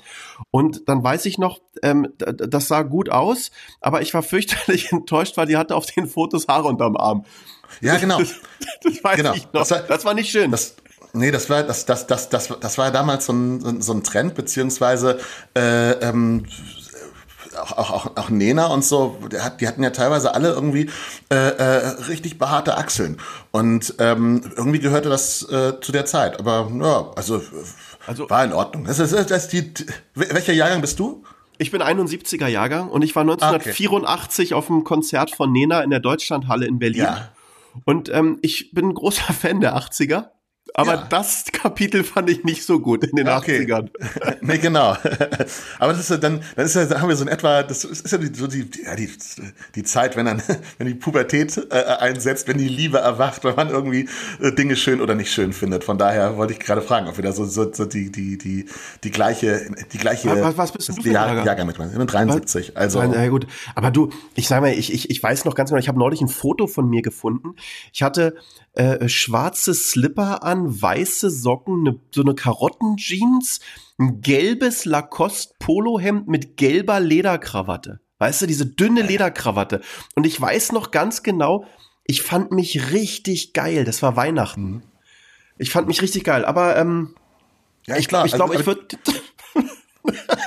Und 0.50 0.90
dann 0.90 1.04
weiß 1.04 1.28
ich 1.28 1.38
noch, 1.38 1.60
ähm, 1.84 2.08
das 2.18 2.68
sah 2.68 2.82
gut 2.82 3.10
aus, 3.12 3.52
aber 3.82 4.02
ich 4.02 4.16
war 4.16 4.24
fürchterlich 4.24 4.92
enttäuscht, 4.92 5.38
weil 5.38 5.46
die 5.46 5.58
hatte 5.58 5.76
auf 5.76 5.86
den 5.86 6.08
Fotos 6.08 6.48
Haare 6.48 6.70
unterm 6.70 6.98
Arm. 6.98 7.24
Ja, 7.82 7.98
genau. 7.98 8.18
Das, 8.18 8.34
das 8.84 9.04
weiß 9.04 9.16
Genau. 9.18 9.34
ich 9.36 9.44
noch. 9.54 9.60
Das 9.62 9.70
war- 9.70 9.82
das 9.82 10.06
war 10.06 10.16
nicht 10.16 10.32
schön. 10.32 10.50
Das, 10.50 10.76
nee, 11.14 11.32
das 11.32 11.50
war 11.50 11.64
das, 11.64 11.86
das, 11.86 12.08
das, 12.08 12.30
das, 12.30 12.54
das 12.60 12.78
war 12.78 12.86
ja 12.86 12.92
damals 12.92 13.26
so 13.26 13.34
ein, 13.34 13.82
so 13.82 13.94
ein- 13.94 14.04
Trend, 14.04 14.36
beziehungsweise 14.36 15.20
äh, 15.56 15.92
ähm, 15.94 16.46
auch, 17.60 17.72
auch, 17.78 17.92
auch, 17.92 18.18
auch 18.18 18.30
Nena 18.30 18.68
und 18.68 18.86
so, 18.86 19.18
die 19.32 19.68
hatten 19.68 19.82
ja 19.84 19.90
teilweise 19.90 20.34
alle 20.36 20.50
irgendwie 20.50 20.90
äh, 21.32 21.36
äh, 21.36 21.88
richtig 22.08 22.38
behaarte 22.38 22.78
Achseln. 22.78 23.18
Und 23.52 23.96
ähm, 24.00 24.42
irgendwie 24.56 24.80
gehörte 24.80 25.10
das 25.10 25.42
äh, 25.50 25.74
zu 25.82 25.92
der 25.92 26.06
Zeit. 26.06 26.40
Aber 26.40 26.70
ja, 26.80 27.12
also, 27.16 27.42
Also- 28.06 28.30
war 28.30 28.44
in 28.46 28.54
Ordnung. 28.54 28.86
Das 28.86 29.00
ist, 29.00 29.12
das 29.14 29.32
ist 29.46 29.54
die, 29.54 29.74
welcher 30.14 30.54
Jahrgang 30.54 30.82
bist 30.82 31.00
du? 31.00 31.24
Ich 31.58 31.72
bin 31.72 31.82
71er 31.82 32.46
Jahrgang 32.48 32.90
und 32.90 33.02
ich 33.02 33.16
war 33.16 33.24
1984 33.24 34.54
auf 34.54 34.68
dem 34.68 34.84
Konzert 34.84 35.32
von 35.32 35.52
Nena 35.52 35.82
in 35.82 35.90
der 35.90 36.00
Deutschlandhalle 36.00 36.68
in 36.68 36.78
Berlin. 36.78 37.02
Ja. 37.02 37.30
Und 37.86 38.10
ähm, 38.10 38.38
ich 38.44 38.72
bin 38.72 38.90
ein 38.90 38.94
großer 38.94 39.34
Fan 39.34 39.62
der 39.62 39.76
80er. 39.76 40.26
Aber 40.74 40.94
Ja. 40.96 41.08
das 41.10 41.46
Kapitel 41.52 42.04
fand 42.04 42.30
ich 42.30 42.44
nicht 42.44 42.64
so 42.66 42.80
gut 42.80 43.04
in 43.04 43.16
den 43.16 43.28
Ja, 43.28 43.38
okay. 43.38 43.60
80ern. 43.66 43.90
nee, 44.42 44.58
genau. 44.58 44.96
Aber 45.80 45.92
das 45.94 46.00
ist 46.02 46.10
ja 46.10 46.18
dann, 46.18 46.42
dann 46.56 46.66
ist 46.66 46.76
ja, 46.76 46.86
da 46.86 47.02
haben 47.02 47.10
wir 47.10 47.16
so 47.16 47.24
in 47.24 47.30
etwa, 47.30 47.64
das 47.64 47.84
ist 47.84 48.12
ja 48.12 48.18
die, 48.18 48.34
so 48.34 48.48
die, 48.48 48.70
ja, 48.84 48.96
die, 48.96 49.10
die 49.76 49.84
Zeit, 49.84 50.16
wenn 50.16 50.26
dann, 50.26 50.42
wenn 50.78 50.88
die 50.88 50.94
Pubertät 50.94 51.58
äh, 51.72 51.76
einsetzt, 51.84 52.48
wenn 52.48 52.58
die 52.58 52.68
Liebe 52.68 52.98
erwacht, 53.00 53.44
wenn 53.44 53.56
man 53.56 53.70
irgendwie 53.70 54.08
äh, 54.42 54.52
Dinge 54.52 54.76
schön 54.76 55.02
oder 55.02 55.16
nicht 55.16 55.32
schön 55.32 55.54
findet. 55.54 55.84
Von 55.84 55.98
daher 55.98 56.38
wollte 56.38 56.54
ich 56.54 56.60
gerade 56.60 56.82
fragen, 56.82 57.08
ob 57.08 57.18
wir 57.18 57.24
da 57.24 57.32
so, 57.32 57.46
so, 57.46 57.72
so 57.74 57.86
die, 57.86 58.12
die, 58.12 58.38
die, 58.38 58.66
die 59.04 59.12
gleiche, 59.12 59.70
die 59.92 59.98
gleiche, 59.98 60.30
Was- 60.42 60.58
was 60.58 60.72
bist 60.72 60.90
du 60.90 60.94
für 60.94 61.02
ein 61.10 61.12
Jahr, 61.14 61.46
Jahrgang? 61.46 61.68
Mit, 61.68 61.78
ich 61.80 61.98
bin 61.98 62.08
73. 62.08 62.78
Also, 62.78 63.00
Nein, 63.00 63.14
ja 63.14 63.28
gut. 63.30 63.48
Aber 63.76 63.92
du, 63.92 64.10
ich 64.36 64.48
sag 64.48 64.62
mal, 64.62 64.72
ich, 64.74 64.94
ich, 64.94 65.10
ich 65.10 65.22
weiß 65.24 65.46
noch 65.46 65.56
ganz 65.56 65.70
genau, 65.70 65.80
ich 65.80 65.88
habe 65.88 66.00
neulich 66.00 66.22
ein 66.22 66.28
Foto 66.28 66.68
von 66.68 66.90
mir 66.90 67.02
gefunden. 67.02 67.56
Ich 67.94 68.04
hatte 68.04 68.36
äh, 68.78 69.10
schwarze 69.10 69.74
Slipper 69.74 70.44
an, 70.44 70.82
weiße 70.82 71.32
Socken, 71.32 71.84
ne, 71.84 72.00
so 72.14 72.22
eine 72.22 72.36
Karottenjeans, 72.36 73.60
ein 73.98 74.22
gelbes 74.22 74.86
Lacoste 74.86 75.56
Polohemd 75.58 76.28
mit 76.28 76.58
gelber 76.58 77.00
Lederkrawatte. 77.00 78.00
Weißt 78.20 78.42
du, 78.42 78.46
diese 78.46 78.68
dünne 78.68 79.02
Lederkrawatte. 79.02 79.82
Und 80.16 80.26
ich 80.26 80.40
weiß 80.40 80.72
noch 80.74 80.92
ganz 80.92 81.24
genau, 81.24 81.66
ich 82.06 82.22
fand 82.22 82.52
mich 82.52 82.92
richtig 82.92 83.54
geil. 83.54 83.84
Das 83.84 84.02
war 84.02 84.16
Weihnachten. 84.16 84.84
Ich 85.58 85.72
fand 85.72 85.88
mich 85.88 86.02
richtig 86.02 86.24
geil. 86.24 86.46
Aber 86.46 86.78
ähm, 86.78 87.16
ja, 87.88 87.98
ich 87.98 88.08
glaube, 88.08 88.28
ich, 88.28 88.34
glaub, 88.34 88.50
also, 88.50 88.60
ich 88.60 88.68
würde 88.68 88.88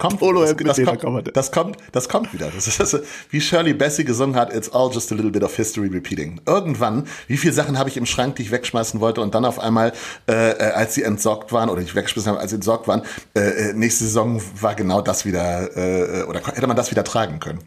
kommt, 0.01 0.19
Polohemd 0.19 0.59
mit 0.59 0.69
das, 0.69 0.77
das, 0.77 0.79
Lederkrawatte. 0.79 1.33
kommt, 1.33 1.37
das 1.37 1.53
kommt, 1.53 1.77
das 1.93 2.09
kommt 2.09 2.33
wieder. 2.33 2.51
Das 2.55 2.67
ist, 2.67 2.81
das 2.81 2.95
ist, 2.95 3.05
wie 3.31 3.41
Shirley 3.41 3.75
Bassey 3.75 4.05
gesungen 4.05 4.37
hat, 4.37 4.55
it's 4.55 4.69
all 4.71 4.91
just 4.93 5.13
a 5.13 5.15
little 5.15 5.31
bit 5.31 5.43
of 5.43 5.55
history 5.55 5.89
repeating. 5.89 6.41
Irgendwann, 6.47 7.07
wie 7.27 7.37
viele 7.37 7.53
Sachen 7.53 7.79
habe 7.79 7.89
ich 7.89 7.97
im 7.97 8.07
Schrank, 8.07 8.37
die 8.37 8.43
ich 8.43 8.51
wegschmeißen 8.51 9.01
wollte 9.01 9.21
und 9.21 9.35
dann 9.35 9.45
auf 9.45 9.59
einmal, 9.59 9.93
äh, 10.29 10.51
äh, 10.51 10.73
als 10.73 10.95
sie 10.95 11.03
entsorgt 11.03 11.53
waren 11.53 11.71
oder 11.71 11.81
nicht 11.81 11.95
weggeschmissen 11.95 12.31
habe, 12.31 12.41
als 12.41 12.51
sie 12.51 12.57
entsorgt 12.57 12.89
waren, 12.89 13.03
äh, 13.35 13.41
äh, 13.41 13.73
nächste 13.73 14.05
Saison 14.05 14.41
war 14.61 14.75
genau 14.75 15.01
das 15.01 15.25
wieder, 15.25 15.77
äh, 15.77 16.25
oder 16.25 16.41
hätte 16.41 16.67
man 16.67 16.77
das 16.77 16.91
wieder 16.91 17.05
tragen 17.05 17.41
können. 17.41 17.61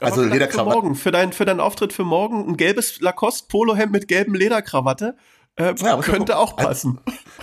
Also 0.00 0.16
vielleicht 0.16 0.30
für 0.30 0.38
Lederkrawatte. 0.38 0.76
morgen, 0.76 0.94
für, 0.94 1.10
dein, 1.10 1.32
für 1.32 1.44
deinen 1.44 1.60
Auftritt 1.60 1.92
für 1.92 2.04
morgen, 2.04 2.48
ein 2.48 2.56
gelbes 2.56 3.00
Lacoste-Polohemd 3.00 3.92
mit 3.92 4.08
gelbem 4.08 4.34
Lederkrawatte. 4.34 5.16
Äh, 5.58 5.74
Ja, 5.82 5.96
könnte 5.98 6.38
auch 6.38 6.56
passen. 6.56 6.98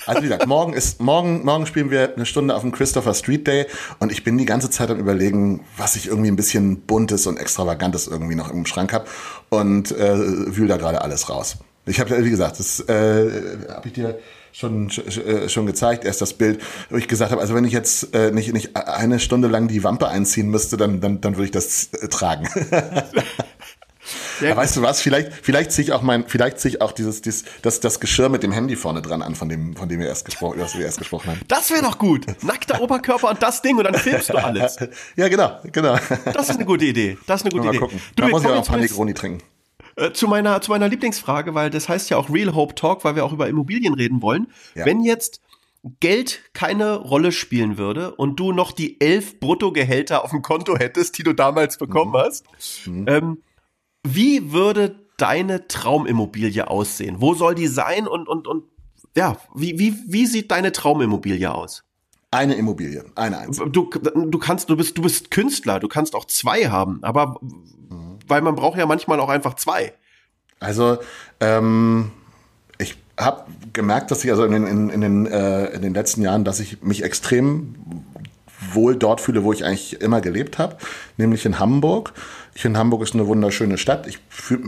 Also 0.05 0.21
wie 0.21 0.25
gesagt, 0.27 0.47
morgen 0.47 0.73
ist 0.73 1.01
morgen 1.01 1.43
morgen 1.45 1.65
spielen 1.65 1.91
wir 1.91 2.15
eine 2.15 2.25
Stunde 2.25 2.55
auf 2.55 2.61
dem 2.61 2.71
Christopher 2.71 3.13
Street 3.13 3.45
Day 3.47 3.65
und 3.99 4.11
ich 4.11 4.23
bin 4.23 4.37
die 4.37 4.45
ganze 4.45 4.69
Zeit 4.69 4.89
am 4.89 4.97
überlegen, 4.99 5.63
was 5.77 5.95
ich 5.95 6.07
irgendwie 6.07 6.29
ein 6.31 6.35
bisschen 6.35 6.81
buntes 6.81 7.27
und 7.27 7.37
extravagantes 7.37 8.07
irgendwie 8.07 8.35
noch 8.35 8.51
im 8.51 8.65
Schrank 8.65 8.93
habe 8.93 9.05
und 9.49 9.91
äh, 9.91 10.55
wühl 10.55 10.67
da 10.67 10.77
gerade 10.77 11.01
alles 11.01 11.29
raus. 11.29 11.57
Ich 11.85 11.99
habe 11.99 12.23
wie 12.23 12.29
gesagt, 12.29 12.59
das 12.59 12.79
äh, 12.81 13.29
habe 13.69 13.87
ich 13.87 13.93
dir 13.93 14.17
schon 14.51 14.89
sch- 14.89 15.23
äh, 15.23 15.49
schon 15.49 15.65
gezeigt, 15.65 16.05
erst 16.05 16.21
das 16.21 16.33
Bild, 16.33 16.61
wo 16.89 16.95
ich 16.97 17.07
gesagt 17.09 17.31
habe, 17.31 17.41
also 17.41 17.53
wenn 17.55 17.65
ich 17.65 17.73
jetzt 17.73 18.15
äh, 18.15 18.31
nicht 18.31 18.53
nicht 18.53 18.75
eine 18.75 19.19
Stunde 19.19 19.47
lang 19.49 19.67
die 19.67 19.83
Wampe 19.83 20.07
einziehen 20.07 20.49
müsste, 20.49 20.77
dann 20.77 21.01
dann 21.01 21.19
dann 21.21 21.33
würde 21.35 21.45
ich 21.45 21.51
das 21.51 21.89
äh, 21.93 22.07
tragen. 22.07 22.47
Aber 24.41 24.57
weißt 24.57 24.77
du 24.77 24.81
was? 24.81 25.01
Vielleicht, 25.01 25.31
vielleicht 25.41 25.71
ziehe 25.71 25.83
ich 25.85 25.91
auch 25.93 26.01
mein, 26.01 26.27
vielleicht 26.27 26.59
ziehe 26.59 26.75
ich 26.75 26.81
auch 26.81 26.91
dieses, 26.91 27.21
dieses, 27.21 27.43
das, 27.61 27.79
das 27.79 27.99
Geschirr 27.99 28.29
mit 28.29 28.43
dem 28.43 28.51
Handy 28.51 28.75
vorne 28.75 29.01
dran 29.01 29.21
an, 29.21 29.35
von 29.35 29.49
dem, 29.49 29.75
von 29.75 29.89
dem 29.89 29.99
wir 29.99 30.07
erst 30.07 30.25
gesprochen, 30.25 30.59
das 30.59 30.77
wir 30.77 30.85
erst 30.85 30.99
gesprochen 30.99 31.31
haben. 31.31 31.41
Das 31.47 31.69
wäre 31.71 31.81
doch 31.81 31.97
gut. 31.97 32.25
Nackter 32.43 32.81
Oberkörper 32.81 33.29
und 33.29 33.41
das 33.41 33.61
Ding 33.61 33.77
und 33.77 33.83
dann 33.85 33.95
filmst 33.95 34.29
du 34.29 34.37
alles. 34.37 34.77
Ja, 35.15 35.27
genau, 35.29 35.59
genau. 35.71 35.97
Das 36.33 36.49
ist 36.49 36.55
eine 36.57 36.65
gute 36.65 36.85
Idee. 36.85 37.17
Das 37.27 37.41
ist 37.41 37.45
eine 37.45 37.51
gute 37.51 37.65
Mal 37.65 37.69
Idee. 37.71 37.79
gucken. 37.79 38.01
Du, 38.15 38.23
da 38.23 38.29
muss 38.29 38.43
ich 38.43 38.49
auch 38.49 38.55
ein 38.57 38.63
paar 38.63 38.77
Negroni 38.77 39.13
trinken. 39.13 39.43
äh, 39.95 40.11
zu 40.11 40.27
meiner, 40.27 40.61
zu 40.61 40.71
meiner 40.71 40.87
Lieblingsfrage, 40.89 41.53
weil 41.55 41.69
das 41.69 41.87
heißt 41.89 42.09
ja 42.09 42.17
auch 42.17 42.29
Real 42.29 42.53
Hope 42.53 42.75
Talk, 42.75 43.03
weil 43.05 43.15
wir 43.15 43.25
auch 43.25 43.31
über 43.33 43.47
Immobilien 43.47 43.93
reden 43.93 44.21
wollen. 44.21 44.47
Ja. 44.75 44.85
Wenn 44.85 45.03
jetzt 45.03 45.41
Geld 45.99 46.41
keine 46.53 46.95
Rolle 46.95 47.31
spielen 47.31 47.77
würde 47.77 48.15
und 48.15 48.39
du 48.39 48.51
noch 48.51 48.71
die 48.71 48.99
elf 49.01 49.39
Bruttogehälter 49.39 50.23
auf 50.23 50.31
dem 50.31 50.41
Konto 50.41 50.75
hättest, 50.77 51.17
die 51.17 51.23
du 51.23 51.33
damals 51.33 51.77
bekommen 51.77 52.11
Mhm. 52.11 52.17
hast, 52.17 52.45
ähm, 52.87 53.37
wie 54.05 54.51
würde 54.51 54.95
deine 55.17 55.67
Traumimmobilie 55.67 56.69
aussehen? 56.69 57.17
Wo 57.19 57.33
soll 57.33 57.55
die 57.55 57.67
sein 57.67 58.07
und, 58.07 58.27
und, 58.27 58.47
und 58.47 58.63
ja, 59.15 59.37
wie, 59.53 59.79
wie, 59.79 59.95
wie 60.07 60.25
sieht 60.25 60.51
deine 60.51 60.71
Traumimmobilie 60.71 61.53
aus? 61.53 61.83
Eine 62.31 62.55
Immobilie, 62.55 63.05
eine 63.15 63.37
einzige. 63.37 63.69
Du, 63.69 63.89
du 63.89 64.39
kannst, 64.39 64.69
du 64.69 64.75
bist, 64.75 64.97
du 64.97 65.01
bist 65.01 65.31
Künstler, 65.31 65.79
du 65.79 65.87
kannst 65.87 66.15
auch 66.15 66.25
zwei 66.25 66.67
haben, 66.67 66.99
aber 67.01 67.39
weil 68.27 68.41
man 68.41 68.55
braucht 68.55 68.77
ja 68.77 68.85
manchmal 68.85 69.19
auch 69.19 69.29
einfach 69.29 69.53
zwei. 69.55 69.93
Also, 70.59 70.97
ähm, 71.39 72.11
ich 72.77 72.97
habe 73.17 73.45
gemerkt, 73.71 74.11
dass 74.11 74.23
ich 74.23 74.31
also 74.31 74.43
in 74.43 74.51
den, 74.51 74.67
in, 74.67 74.89
in, 74.89 75.01
den, 75.01 75.25
äh, 75.27 75.67
in 75.67 75.81
den 75.81 75.93
letzten 75.93 76.21
Jahren, 76.21 76.43
dass 76.43 76.59
ich 76.59 76.81
mich 76.81 77.03
extrem 77.03 77.75
wohl 78.73 78.95
dort 78.95 79.21
fühle, 79.21 79.43
wo 79.43 79.53
ich 79.53 79.63
eigentlich 79.63 80.01
immer 80.01 80.21
gelebt 80.21 80.57
habe, 80.57 80.77
nämlich 81.17 81.45
in 81.45 81.59
Hamburg. 81.59 82.13
Ich 82.57 82.61
finde, 82.61 82.79
Hamburg 82.79 83.03
ist 83.03 83.13
eine 83.13 83.27
wunderschöne 83.27 83.77
Stadt. 83.77 84.07
Ich, 84.07 84.17
fühl- 84.29 84.63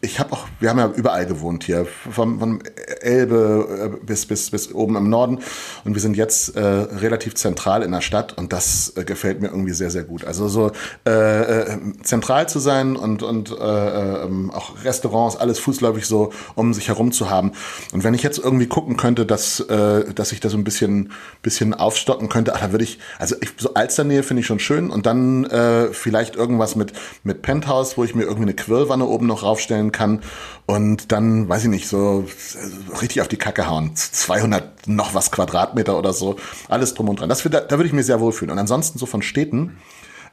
ich 0.00 0.18
habe 0.18 0.32
auch, 0.32 0.48
wir 0.58 0.68
haben 0.68 0.80
ja 0.80 0.90
überall 0.96 1.26
gewohnt 1.26 1.62
hier, 1.62 1.86
vom, 2.10 2.40
vom 2.40 2.58
Elbe 3.02 3.92
äh, 4.02 4.04
bis, 4.04 4.26
bis, 4.26 4.50
bis 4.50 4.74
oben 4.74 4.96
im 4.96 5.08
Norden. 5.08 5.38
Und 5.84 5.94
wir 5.94 6.00
sind 6.02 6.16
jetzt 6.16 6.56
äh, 6.56 6.60
relativ 6.60 7.36
zentral 7.36 7.84
in 7.84 7.92
der 7.92 8.00
Stadt 8.00 8.36
und 8.36 8.52
das 8.52 8.94
äh, 8.96 9.04
gefällt 9.04 9.40
mir 9.40 9.46
irgendwie 9.46 9.74
sehr, 9.74 9.92
sehr 9.92 10.02
gut. 10.02 10.24
Also 10.24 10.48
so 10.48 10.72
äh, 11.06 11.10
äh, 11.12 11.78
zentral 12.02 12.48
zu 12.48 12.58
sein 12.58 12.96
und, 12.96 13.22
und 13.22 13.52
äh, 13.52 14.24
ähm, 14.24 14.50
auch 14.50 14.82
Restaurants, 14.82 15.36
alles 15.36 15.60
fußläufig 15.60 16.06
so 16.06 16.32
um 16.56 16.74
sich 16.74 16.88
herum 16.88 17.12
zu 17.12 17.30
haben. 17.30 17.52
Und 17.92 18.02
wenn 18.02 18.14
ich 18.14 18.24
jetzt 18.24 18.38
irgendwie 18.38 18.66
gucken 18.66 18.96
könnte, 18.96 19.24
dass, 19.24 19.60
äh, 19.60 20.12
dass 20.14 20.32
ich 20.32 20.40
da 20.40 20.48
so 20.48 20.56
ein 20.56 20.64
bisschen, 20.64 21.12
bisschen 21.42 21.74
aufstocken 21.74 22.28
könnte, 22.28 22.56
ach, 22.56 22.60
da 22.60 22.72
würde 22.72 22.82
ich, 22.82 22.98
also 23.20 23.36
ich, 23.40 23.50
so 23.56 23.74
Alsternähe 23.74 24.24
finde 24.24 24.40
ich 24.40 24.46
schon 24.46 24.58
schön 24.58 24.90
und 24.90 25.06
dann 25.06 25.44
äh, 25.44 25.92
vielleicht 25.92 26.34
irgendwas 26.34 26.74
mit, 26.74 26.92
mit 27.22 27.42
Penthouse, 27.42 27.96
wo 27.96 28.04
ich 28.04 28.14
mir 28.14 28.22
irgendwie 28.22 28.42
eine 28.42 28.54
Quirlwanne 28.54 29.06
oben 29.06 29.26
noch 29.26 29.42
raufstellen 29.42 29.92
kann 29.92 30.20
und 30.66 31.12
dann, 31.12 31.48
weiß 31.48 31.64
ich 31.64 31.70
nicht, 31.70 31.88
so 31.88 32.24
äh, 32.26 32.98
richtig 33.00 33.20
auf 33.20 33.28
die 33.28 33.36
Kacke 33.36 33.68
hauen. 33.68 33.94
200 33.94 34.88
noch 34.88 35.14
was 35.14 35.30
Quadratmeter 35.30 35.98
oder 35.98 36.12
so, 36.12 36.36
alles 36.68 36.94
drum 36.94 37.08
und 37.08 37.20
dran. 37.20 37.28
Das, 37.28 37.42
da, 37.42 37.60
da 37.60 37.76
würde 37.76 37.86
ich 37.86 37.92
mich 37.92 38.06
sehr 38.06 38.20
wohlfühlen. 38.20 38.50
Und 38.50 38.58
ansonsten 38.58 38.98
so 38.98 39.06
von 39.06 39.22
Städten, 39.22 39.76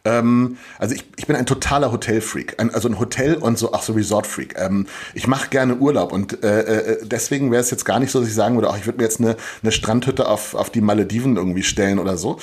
ähm, 0.03 0.57
also 0.79 0.95
ich, 0.95 1.05
ich 1.17 1.27
bin 1.27 1.35
ein 1.35 1.45
totaler 1.45 1.91
Hotelfreak, 1.91 2.55
also 2.73 2.87
ein 2.87 2.99
Hotel 2.99 3.35
und 3.35 3.57
so 3.57 3.73
auch 3.73 3.83
so 3.83 3.93
Resortfreak. 3.93 4.55
Ähm, 4.57 4.87
ich 5.13 5.27
mache 5.27 5.49
gerne 5.49 5.75
Urlaub 5.75 6.11
und 6.11 6.43
äh, 6.43 6.61
äh, 6.61 6.97
deswegen 7.05 7.51
wäre 7.51 7.61
es 7.61 7.69
jetzt 7.71 7.85
gar 7.85 7.99
nicht 7.99 8.11
so, 8.11 8.19
dass 8.19 8.27
ich 8.27 8.33
sagen 8.33 8.55
würde, 8.55 8.69
ach, 8.69 8.77
ich 8.77 8.85
würde 8.85 8.97
mir 8.97 9.03
jetzt 9.03 9.19
eine, 9.19 9.35
eine 9.61 9.71
Strandhütte 9.71 10.27
auf, 10.27 10.55
auf 10.55 10.69
die 10.69 10.81
Malediven 10.81 11.37
irgendwie 11.37 11.63
stellen 11.63 11.99
oder 11.99 12.17
so. 12.17 12.39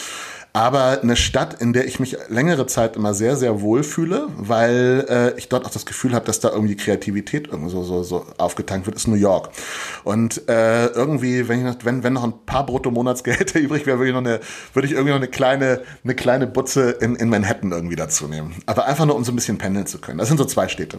Aber 0.59 1.01
eine 1.03 1.15
Stadt, 1.15 1.61
in 1.63 1.73
der 1.73 1.87
ich 1.87 2.01
mich 2.01 2.17
längere 2.29 2.67
Zeit 2.67 2.97
immer 2.97 3.15
sehr, 3.15 3.37
sehr 3.37 3.61
wohl 3.61 3.85
fühle, 3.85 4.27
weil 4.37 5.07
äh, 5.09 5.39
ich 5.39 5.49
dort 5.49 5.65
auch 5.65 5.71
das 5.71 5.87
Gefühl 5.87 6.15
habe, 6.15 6.25
dass 6.27 6.41
da 6.41 6.51
irgendwie 6.51 6.75
Kreativität 6.75 7.47
irgendwie 7.47 7.71
so, 7.71 7.85
so, 7.85 8.03
so 8.03 8.27
aufgetankt 8.39 8.87
wird, 8.87 8.97
ist 8.97 9.07
New 9.07 9.15
York. 9.15 9.51
Und 10.03 10.49
äh, 10.49 10.87
irgendwie, 10.87 11.47
wenn, 11.47 11.61
ich 11.61 11.65
noch, 11.65 11.85
wenn, 11.85 12.03
wenn 12.03 12.13
noch 12.15 12.25
ein 12.25 12.35
paar 12.45 12.67
Bruttomonatsgehälter 12.67 13.61
übrig 13.61 13.87
wäre, 13.87 13.99
würde 13.99 14.09
ich 14.09 14.15
noch 14.15 14.21
eine, 14.21 14.41
würde 14.73 14.87
ich 14.87 14.93
irgendwie 14.95 15.11
noch 15.11 15.19
eine 15.19 15.29
kleine, 15.29 15.83
eine 16.03 16.17
kleine 16.17 16.49
Butze 16.49 16.91
in, 16.91 17.15
in 17.15 17.29
Manhattan 17.29 17.71
irgendwie 17.71 17.95
dazu 17.97 18.27
nehmen. 18.27 18.57
Aber 18.67 18.87
einfach 18.87 19.07
nur, 19.07 19.15
um 19.15 19.23
so 19.23 19.31
ein 19.31 19.37
bisschen 19.37 19.59
pendeln 19.59 19.87
zu 19.87 19.99
können. 20.01 20.19
Das 20.19 20.27
sind 20.27 20.39
so 20.39 20.45
zwei 20.45 20.67
Städte. 20.67 20.99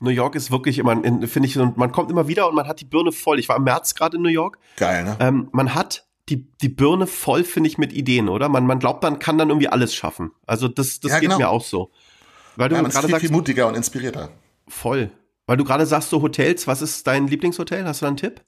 New 0.00 0.10
York 0.10 0.34
ist 0.34 0.50
wirklich 0.50 0.78
immer, 0.78 0.92
in- 0.92 1.26
finde 1.26 1.48
ich, 1.48 1.56
man 1.56 1.90
kommt 1.92 2.10
immer 2.10 2.28
wieder 2.28 2.46
und 2.50 2.54
man 2.54 2.68
hat 2.68 2.80
die 2.80 2.86
Birne 2.86 3.12
voll. 3.12 3.38
Ich 3.38 3.48
war 3.48 3.56
im 3.56 3.64
März 3.64 3.94
gerade 3.94 4.18
in 4.18 4.22
New 4.22 4.28
York. 4.28 4.58
Geil, 4.76 5.04
ne? 5.04 5.16
Ähm, 5.20 5.48
man 5.52 5.74
hat 5.74 6.04
die, 6.30 6.46
die 6.62 6.68
Birne 6.68 7.06
voll, 7.06 7.44
finde 7.44 7.68
ich, 7.68 7.78
mit 7.78 7.92
Ideen, 7.92 8.28
oder? 8.28 8.48
Man, 8.48 8.66
man 8.66 8.78
glaubt, 8.78 9.02
man 9.02 9.18
kann 9.18 9.36
dann 9.38 9.48
irgendwie 9.50 9.68
alles 9.68 9.94
schaffen. 9.94 10.30
Also 10.46 10.68
das, 10.68 11.00
das 11.00 11.12
Ja, 11.12 11.18
geht 11.18 11.28
genau. 11.28 11.38
mir 11.38 11.48
auch 11.48 11.64
so. 11.64 11.90
Weil 12.56 12.68
du 12.68 12.76
Ja, 12.76 12.82
man 12.82 12.90
ist 12.90 12.94
gerade 12.94 13.06
viel, 13.08 13.12
sagst, 13.14 13.26
viel 13.26 13.30
mutiger 13.36 13.66
und 13.68 13.74
inspirierter. 13.74 14.30
voll. 14.68 15.10
Weil 15.46 15.56
du 15.56 15.64
gerade 15.64 15.84
sagst, 15.84 16.10
so 16.10 16.22
Hotels, 16.22 16.66
was 16.68 16.80
ist 16.80 17.06
dein 17.06 17.26
Lieblingshotel? 17.26 17.84
Hast 17.84 18.00
du 18.02 18.04
da 18.04 18.08
einen 18.08 18.16
Tipp? 18.16 18.40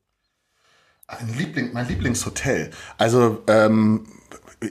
Ein 1.09 1.35
Liebling, 1.37 1.73
mein 1.73 1.89
Lieblingshotel. 1.89 2.71
Also 2.97 3.43
ähm, 3.49 4.07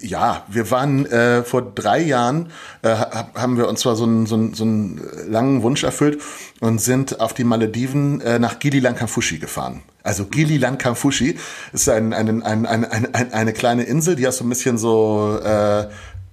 ja, 0.01 0.45
wir 0.47 0.72
waren 0.72 1.05
äh, 1.07 1.43
vor 1.43 1.62
drei 1.62 1.99
Jahren, 2.01 2.51
äh, 2.82 2.95
haben 2.95 3.57
wir 3.57 3.68
uns 3.68 3.82
zwar 3.82 3.95
so 3.97 4.05
einen, 4.05 4.26
so, 4.26 4.36
einen, 4.36 4.53
so 4.53 4.64
einen 4.64 5.01
langen 5.30 5.62
Wunsch 5.64 5.84
erfüllt 5.84 6.22
und 6.62 6.80
sind 6.80 7.20
auf 7.20 7.34
die 7.34 7.43
Malediven 7.43 8.22
äh, 8.22 8.39
nach 8.39 8.59
Gili 8.59 8.80
Lankafushi 8.80 9.38
gefahren. 9.39 9.84
Also 10.04 10.26
Gili 10.26 10.58
Lankafushi 10.58 11.38
ist 11.74 11.89
ein, 11.89 12.14
ein, 12.14 12.41
ein, 12.43 12.66
ein, 12.66 12.86
ein, 12.86 13.34
eine 13.34 13.54
kleine 13.54 13.84
Insel, 13.84 14.16
die 14.16 14.26
hat 14.26 14.34
so 14.34 14.43
ein 14.43 14.49
bisschen 14.49 14.78
so 14.78 15.39
äh, 15.43 15.88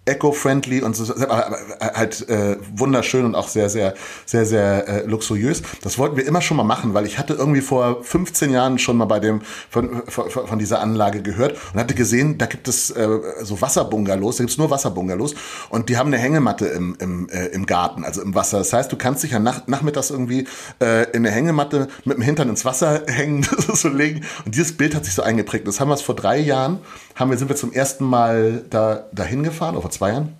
eco-friendly 0.08 0.82
und 0.82 0.96
so, 0.96 1.14
aber 1.14 1.58
halt 1.80 2.28
äh, 2.28 2.56
wunderschön 2.74 3.24
und 3.24 3.34
auch 3.34 3.48
sehr, 3.48 3.68
sehr, 3.70 3.94
sehr, 4.26 4.46
sehr 4.46 4.88
äh, 4.88 5.06
luxuriös. 5.06 5.62
Das 5.82 5.98
wollten 5.98 6.16
wir 6.16 6.26
immer 6.26 6.40
schon 6.40 6.56
mal 6.56 6.64
machen, 6.64 6.94
weil 6.94 7.06
ich 7.06 7.18
hatte 7.18 7.34
irgendwie 7.34 7.60
vor 7.60 8.02
15 8.02 8.50
Jahren 8.50 8.78
schon 8.78 8.96
mal 8.96 9.04
bei 9.04 9.20
dem 9.20 9.42
von, 9.70 10.02
von, 10.08 10.30
von 10.30 10.58
dieser 10.58 10.80
Anlage 10.80 11.22
gehört 11.22 11.56
und 11.72 11.80
hatte 11.80 11.94
gesehen, 11.94 12.38
da 12.38 12.46
gibt 12.46 12.68
es 12.68 12.90
äh, 12.90 13.08
so 13.42 13.60
Wasserbungalows, 13.60 14.38
da 14.38 14.42
gibt 14.42 14.52
es 14.52 14.58
nur 14.58 14.70
Wasserbungalows 14.70 15.34
und 15.68 15.88
die 15.88 15.96
haben 15.96 16.08
eine 16.08 16.18
Hängematte 16.18 16.66
im, 16.66 16.96
im, 16.98 17.28
äh, 17.28 17.46
im 17.46 17.66
Garten, 17.66 18.04
also 18.04 18.22
im 18.22 18.34
Wasser. 18.34 18.58
Das 18.58 18.72
heißt, 18.72 18.90
du 18.90 18.96
kannst 18.96 19.22
dich 19.22 19.32
ja 19.32 19.38
nach, 19.38 19.66
nachmittags 19.66 20.10
irgendwie 20.10 20.46
äh, 20.80 21.04
in 21.10 21.26
eine 21.26 21.30
Hängematte 21.30 21.88
mit 22.04 22.16
dem 22.16 22.22
Hintern 22.22 22.48
ins 22.48 22.64
Wasser 22.64 23.02
hängen, 23.06 23.46
so 23.74 23.88
legen 23.88 24.24
und 24.44 24.54
dieses 24.54 24.76
Bild 24.76 24.94
hat 24.94 25.04
sich 25.04 25.14
so 25.14 25.22
eingeprägt. 25.22 25.66
Das 25.68 25.80
haben 25.80 25.88
wir 25.88 25.94
es 25.94 26.02
vor 26.02 26.14
drei 26.14 26.38
Jahren, 26.38 26.78
haben 27.18 27.30
wir, 27.30 27.38
sind 27.38 27.48
wir 27.48 27.56
zum 27.56 27.72
ersten 27.72 28.04
Mal 28.04 28.64
da 28.70 29.06
dahin 29.12 29.42
gefahren, 29.42 29.74
oder 29.74 29.82
vor 29.82 29.90
zwei 29.90 30.12
Jahren. 30.12 30.36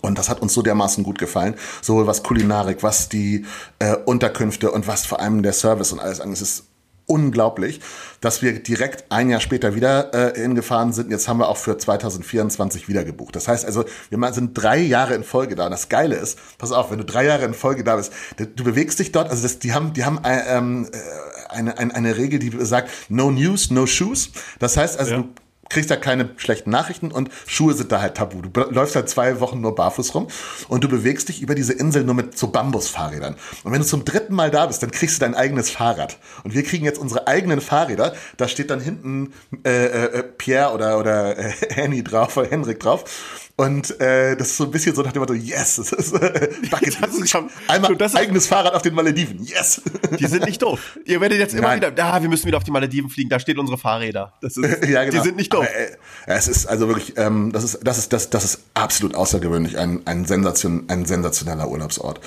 Und 0.00 0.18
das 0.18 0.28
hat 0.28 0.40
uns 0.40 0.54
so 0.54 0.62
dermaßen 0.62 1.02
gut 1.02 1.18
gefallen, 1.18 1.54
sowohl 1.80 2.06
was 2.06 2.22
Kulinarik, 2.22 2.82
was 2.82 3.08
die 3.08 3.46
äh, 3.78 3.96
Unterkünfte 3.96 4.70
und 4.70 4.86
was 4.86 5.06
vor 5.06 5.20
allem 5.20 5.42
der 5.42 5.54
Service 5.54 5.92
und 5.92 5.98
alles 5.98 6.20
angeht. 6.20 6.36
Es 6.36 6.42
ist 6.42 6.64
unglaublich, 7.06 7.80
dass 8.20 8.42
wir 8.42 8.62
direkt 8.62 9.10
ein 9.10 9.30
Jahr 9.30 9.40
später 9.40 9.74
wieder 9.74 10.12
äh, 10.12 10.38
hingefahren 10.38 10.92
sind. 10.92 11.10
Jetzt 11.10 11.26
haben 11.26 11.38
wir 11.38 11.48
auch 11.48 11.56
für 11.56 11.78
2024 11.78 12.86
wieder 12.86 13.02
gebucht. 13.02 13.34
Das 13.34 13.48
heißt 13.48 13.64
also, 13.64 13.84
wir 14.10 14.32
sind 14.34 14.52
drei 14.52 14.78
Jahre 14.78 15.14
in 15.14 15.24
Folge 15.24 15.56
da. 15.56 15.64
Und 15.64 15.70
das 15.70 15.88
Geile 15.88 16.16
ist, 16.16 16.38
pass 16.58 16.70
auf, 16.70 16.90
wenn 16.90 16.98
du 16.98 17.06
drei 17.06 17.24
Jahre 17.24 17.46
in 17.46 17.54
Folge 17.54 17.82
da 17.82 17.96
bist, 17.96 18.12
du 18.36 18.62
bewegst 18.62 18.98
dich 18.98 19.10
dort. 19.10 19.30
Also 19.30 19.42
das, 19.42 19.58
die 19.58 19.72
haben, 19.72 19.94
die 19.94 20.04
haben 20.04 20.22
äh, 20.22 20.56
ähm, 20.56 20.86
äh, 20.92 21.50
eine, 21.50 21.78
eine, 21.78 21.94
eine 21.94 22.16
Regel, 22.18 22.38
die 22.38 22.52
sagt, 22.64 22.90
no 23.08 23.30
news, 23.30 23.70
no 23.70 23.86
shoes. 23.86 24.30
Das 24.58 24.76
heißt 24.76 24.98
also, 24.98 25.12
ja. 25.12 25.18
du 25.18 25.28
kriegst 25.68 25.90
da 25.90 25.96
keine 25.96 26.30
schlechten 26.36 26.70
Nachrichten 26.70 27.10
und 27.10 27.30
Schuhe 27.46 27.74
sind 27.74 27.92
da 27.92 28.00
halt 28.00 28.16
tabu. 28.16 28.42
Du 28.42 28.60
läufst 28.60 28.96
halt 28.96 29.08
zwei 29.08 29.40
Wochen 29.40 29.60
nur 29.60 29.74
barfuß 29.74 30.14
rum 30.14 30.28
und 30.68 30.84
du 30.84 30.88
bewegst 30.88 31.28
dich 31.28 31.42
über 31.42 31.54
diese 31.54 31.72
Insel 31.72 32.04
nur 32.04 32.14
mit 32.14 32.38
so 32.38 32.48
Bambusfahrrädern. 32.48 33.36
Und 33.64 33.72
wenn 33.72 33.80
du 33.80 33.86
zum 33.86 34.04
dritten 34.04 34.34
Mal 34.34 34.50
da 34.50 34.66
bist, 34.66 34.82
dann 34.82 34.90
kriegst 34.90 35.16
du 35.16 35.20
dein 35.20 35.34
eigenes 35.34 35.70
Fahrrad. 35.70 36.18
Und 36.44 36.54
wir 36.54 36.62
kriegen 36.62 36.84
jetzt 36.84 36.98
unsere 36.98 37.26
eigenen 37.26 37.60
Fahrräder. 37.60 38.14
Da 38.36 38.48
steht 38.48 38.70
dann 38.70 38.80
hinten 38.80 39.32
äh, 39.64 39.86
äh, 39.86 40.22
Pierre 40.22 40.72
oder, 40.72 40.98
oder 40.98 41.38
äh, 41.38 41.52
Henny 41.70 42.02
drauf 42.02 42.36
oder 42.36 42.48
Henrik 42.48 42.80
drauf. 42.80 43.47
Und 43.58 44.00
äh, 44.00 44.36
das 44.36 44.50
ist 44.50 44.56
so 44.56 44.64
ein 44.64 44.70
bisschen 44.70 44.94
so 44.94 45.02
nach 45.02 45.10
dem 45.10 45.18
Motto, 45.18 45.34
yes, 45.34 45.76
das 45.76 45.90
ist, 45.90 46.12
äh, 46.14 46.48
Bucket 46.70 46.96
das 47.02 47.16
ist 47.16 47.28
schon, 47.28 47.50
einmal 47.66 47.96
das 47.96 48.14
eigenes 48.14 48.44
ist, 48.44 48.48
Fahrrad 48.48 48.72
auf 48.72 48.82
den 48.82 48.94
Malediven, 48.94 49.42
yes. 49.42 49.82
Die 50.16 50.26
sind 50.28 50.44
nicht 50.44 50.62
doof. 50.62 50.96
Ihr 51.04 51.20
werdet 51.20 51.40
jetzt 51.40 51.54
immer 51.54 51.66
Nein. 51.66 51.78
wieder, 51.78 51.90
da, 51.90 52.22
wir 52.22 52.28
müssen 52.28 52.46
wieder 52.46 52.58
auf 52.58 52.62
die 52.62 52.70
Malediven 52.70 53.10
fliegen, 53.10 53.28
da 53.28 53.40
stehen 53.40 53.58
unsere 53.58 53.76
Fahrräder. 53.76 54.32
Das 54.42 54.56
ist, 54.56 54.64
ja, 54.88 55.02
genau. 55.02 55.10
Die 55.10 55.26
sind 55.26 55.36
nicht 55.36 55.52
doof. 55.52 55.66
Aber, 55.66 55.76
äh, 55.76 56.38
es 56.38 56.46
ist 56.46 56.66
also 56.66 56.86
wirklich, 56.86 57.14
ähm, 57.16 57.50
das 57.50 57.64
ist, 57.64 57.80
das 57.82 57.98
ist, 57.98 58.12
das, 58.12 58.30
das 58.30 58.44
ist 58.44 58.62
absolut 58.74 59.16
außergewöhnlich, 59.16 59.76
ein, 59.76 60.02
ein, 60.04 60.24
Sensation, 60.24 60.84
ein 60.86 61.04
sensationeller 61.04 61.68
Urlaubsort. 61.68 62.20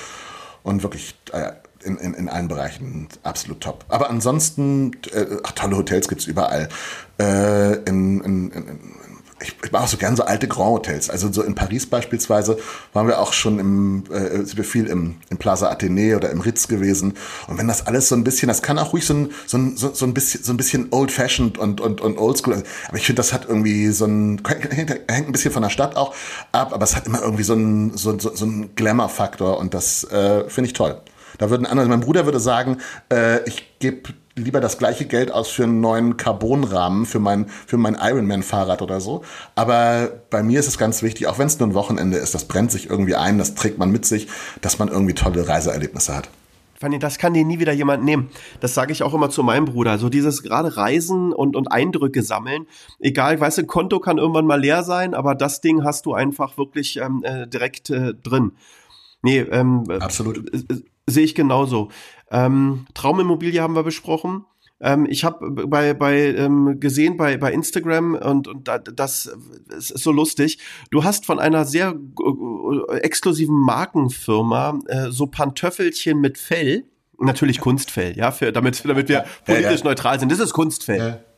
Und 0.64 0.84
wirklich, 0.84 1.16
äh, 1.32 1.54
in, 1.84 1.98
in, 1.98 2.14
in 2.14 2.28
allen 2.28 2.50
Bereichen 2.50 3.08
absolut 3.24 3.62
top. 3.62 3.86
Aber 3.88 4.10
ansonsten, 4.10 4.92
äh, 5.14 5.26
ach, 5.44 5.54
tolle 5.54 5.78
Hotels 5.78 6.08
gibt's 6.10 6.26
überall. 6.26 6.68
Äh, 7.20 7.76
in, 7.90 8.22
in, 8.22 8.52
in, 8.52 8.80
ich, 9.42 9.56
ich 9.64 9.72
mache 9.72 9.84
auch 9.84 9.88
so 9.88 9.98
gern 9.98 10.16
so 10.16 10.24
alte 10.24 10.48
Grand 10.48 10.72
Hotels. 10.72 11.10
Also 11.10 11.32
so 11.32 11.42
in 11.42 11.56
Paris 11.56 11.86
beispielsweise 11.86 12.58
waren 12.94 13.08
wir 13.08 13.20
auch 13.20 13.34
schon 13.34 13.60
im, 13.60 14.04
äh, 14.12 14.38
sind 14.38 14.58
wir 14.58 14.64
viel 14.64 14.88
im, 14.88 15.16
im 15.30 15.38
Plaza 15.38 15.72
Athénée 15.72 16.16
oder 16.16 16.30
im 16.30 16.42
Ritz 16.42 16.68
gewesen. 16.68 17.14
Und 17.48 17.58
wenn 17.58 17.68
das 17.68 17.88
alles 17.88 18.10
so 18.10 18.16
ein 18.16 18.24
bisschen, 18.24 18.48
das 18.48 18.62
kann 18.62 18.78
auch 18.80 18.94
ruhig 18.94 19.06
so 19.06 19.14
ein, 19.14 19.32
so 19.48 19.58
ein, 19.58 19.78
so, 19.78 19.94
so 19.94 20.06
ein 20.06 20.14
bisschen, 20.14 20.44
so 20.44 20.54
ein 20.54 20.58
bisschen 20.58 20.88
old 20.92 21.12
fashioned 21.12 21.58
und, 21.58 21.82
und, 21.82 22.02
und 22.02 22.18
oldschool. 22.18 22.64
Aber 22.88 22.98
ich 22.98 23.06
finde, 23.06 23.20
das 23.20 23.34
hat 23.34 23.46
irgendwie 23.48 23.90
so 23.90 24.06
ein, 24.06 24.42
hängt, 24.48 24.90
hängt 24.90 25.28
ein 25.28 25.32
bisschen 25.32 25.52
von 25.52 25.64
der 25.64 25.70
Stadt 25.70 25.96
auch 25.96 26.14
ab, 26.52 26.74
aber 26.74 26.84
es 26.84 26.96
hat 26.96 27.08
immer 27.08 27.22
irgendwie 27.22 27.44
so 27.44 27.54
ein, 27.54 27.98
so, 27.98 28.18
so, 28.20 28.36
so 28.36 28.46
ein 28.46 28.76
Glamour-Faktor 28.76 29.58
und 29.58 29.74
das 29.74 30.04
äh, 30.06 30.48
finde 30.50 30.68
ich 30.68 30.74
toll. 30.74 31.02
Da 31.38 31.50
würden 31.50 31.66
andere, 31.66 31.88
mein 31.88 32.02
Bruder 32.02 32.26
würde 32.26 32.40
sagen, 32.40 32.78
äh, 33.12 33.44
ich 33.48 33.80
gebe 33.80 34.14
lieber 34.36 34.60
das 34.60 34.78
gleiche 34.78 35.06
Geld 35.06 35.32
aus 35.32 35.50
für 35.50 35.64
einen 35.64 35.82
neuen 35.82 36.18
Carbonrahmen 36.18 37.06
für 37.06 37.20
mein, 37.20 37.48
für 37.48 37.78
mein 37.78 37.98
Ironman-Fahrrad 38.00 38.82
oder 38.82 39.02
so. 39.02 39.24
Aber 39.56 40.10
bei 40.30 40.44
mir 40.44 40.60
ist 40.60 40.68
es 40.68 40.78
ganz 40.78 41.04
wichtig, 41.04 41.28
auch 41.28 41.40
wenn 41.40 41.48
es 41.48 41.60
nur 41.60 41.70
ein 41.70 41.74
Wochenende 41.74 42.18
ist, 42.18 42.34
das 42.34 42.46
brennt 42.46 42.72
sich 42.72 42.90
irgendwie 42.90 43.16
ein, 43.16 43.38
das 43.38 43.56
trägt 43.56 43.78
man 43.78 43.92
mit 43.92 44.06
sich, 44.06 44.28
dass 44.62 44.80
man 44.80 44.88
irgendwie 44.88 45.14
tolle 45.14 45.48
Reiseerlebnisse 45.48 46.16
hat. 46.16 46.30
Fanny, 46.82 46.98
das 46.98 47.20
kann 47.20 47.36
dir 47.36 47.46
nie 47.46 47.60
wieder 47.60 47.74
jemand 47.74 48.04
nehmen. 48.04 48.32
Das 48.60 48.74
sage 48.74 48.92
ich 48.92 49.04
auch 49.04 49.14
immer 49.14 49.30
zu 49.30 49.44
meinem 49.44 49.66
Bruder. 49.66 50.00
So 50.00 50.10
dieses 50.10 50.42
gerade 50.42 50.78
Reisen 50.78 51.32
und, 51.32 51.56
und 51.56 51.72
Eindrücke 51.72 52.24
sammeln. 52.24 52.66
Egal, 53.00 53.40
weißt 53.40 53.60
du, 53.60 53.66
Konto 53.66 54.00
kann 54.00 54.18
irgendwann 54.18 54.48
mal 54.48 54.60
leer 54.60 54.84
sein, 54.84 55.14
aber 55.14 55.36
das 55.36 55.62
Ding 55.62 55.84
hast 55.84 56.08
du 56.08 56.16
einfach 56.16 56.58
wirklich 56.58 56.98
ähm, 56.98 57.22
äh, 57.24 57.46
direkt 57.48 57.92
äh, 57.92 58.16
drin. 58.16 58.54
Nee, 59.22 59.42
ähm, 59.42 59.84
absolut. 60.00 60.52
Äh, 60.52 60.74
äh 60.74 60.82
sehe 61.08 61.24
ich 61.24 61.36
genauso. 61.36 61.90
Ähm, 62.32 62.86
Traumimmobilie 62.94 63.62
haben 63.62 63.76
wir 63.76 63.84
besprochen. 63.84 64.46
Ähm, 64.80 65.06
ich 65.08 65.24
habe 65.24 65.52
bei, 65.68 65.94
bei 65.94 66.34
ähm, 66.34 66.80
gesehen 66.80 67.18
bei, 67.18 67.38
bei 67.38 67.52
Instagram 67.54 68.16
und, 68.16 68.48
und 68.48 68.68
das 68.68 69.32
ist 69.70 70.00
so 70.00 70.12
lustig. 70.12 70.60
Du 70.90 71.04
hast 71.04 71.26
von 71.26 71.40
einer 71.40 71.66
sehr 71.66 71.96
äh, 72.90 72.98
exklusiven 72.98 73.56
Markenfirma 73.56 74.80
äh, 74.88 75.12
so 75.12 75.28
Pantöffelchen 75.28 76.20
mit 76.20 76.38
Fell. 76.38 76.86
Natürlich 77.20 77.60
Kunstfell, 77.60 78.18
ja, 78.18 78.32
für, 78.32 78.52
damit, 78.52 78.84
damit 78.84 79.08
wir 79.08 79.26
politisch 79.46 79.70
ja, 79.70 79.76
ja. 79.76 79.84
neutral 79.84 80.20
sind. 80.20 80.32
Das 80.32 80.40
ist 80.40 80.54
Kunstfell. 80.54 80.98
Ja. 80.98 81.31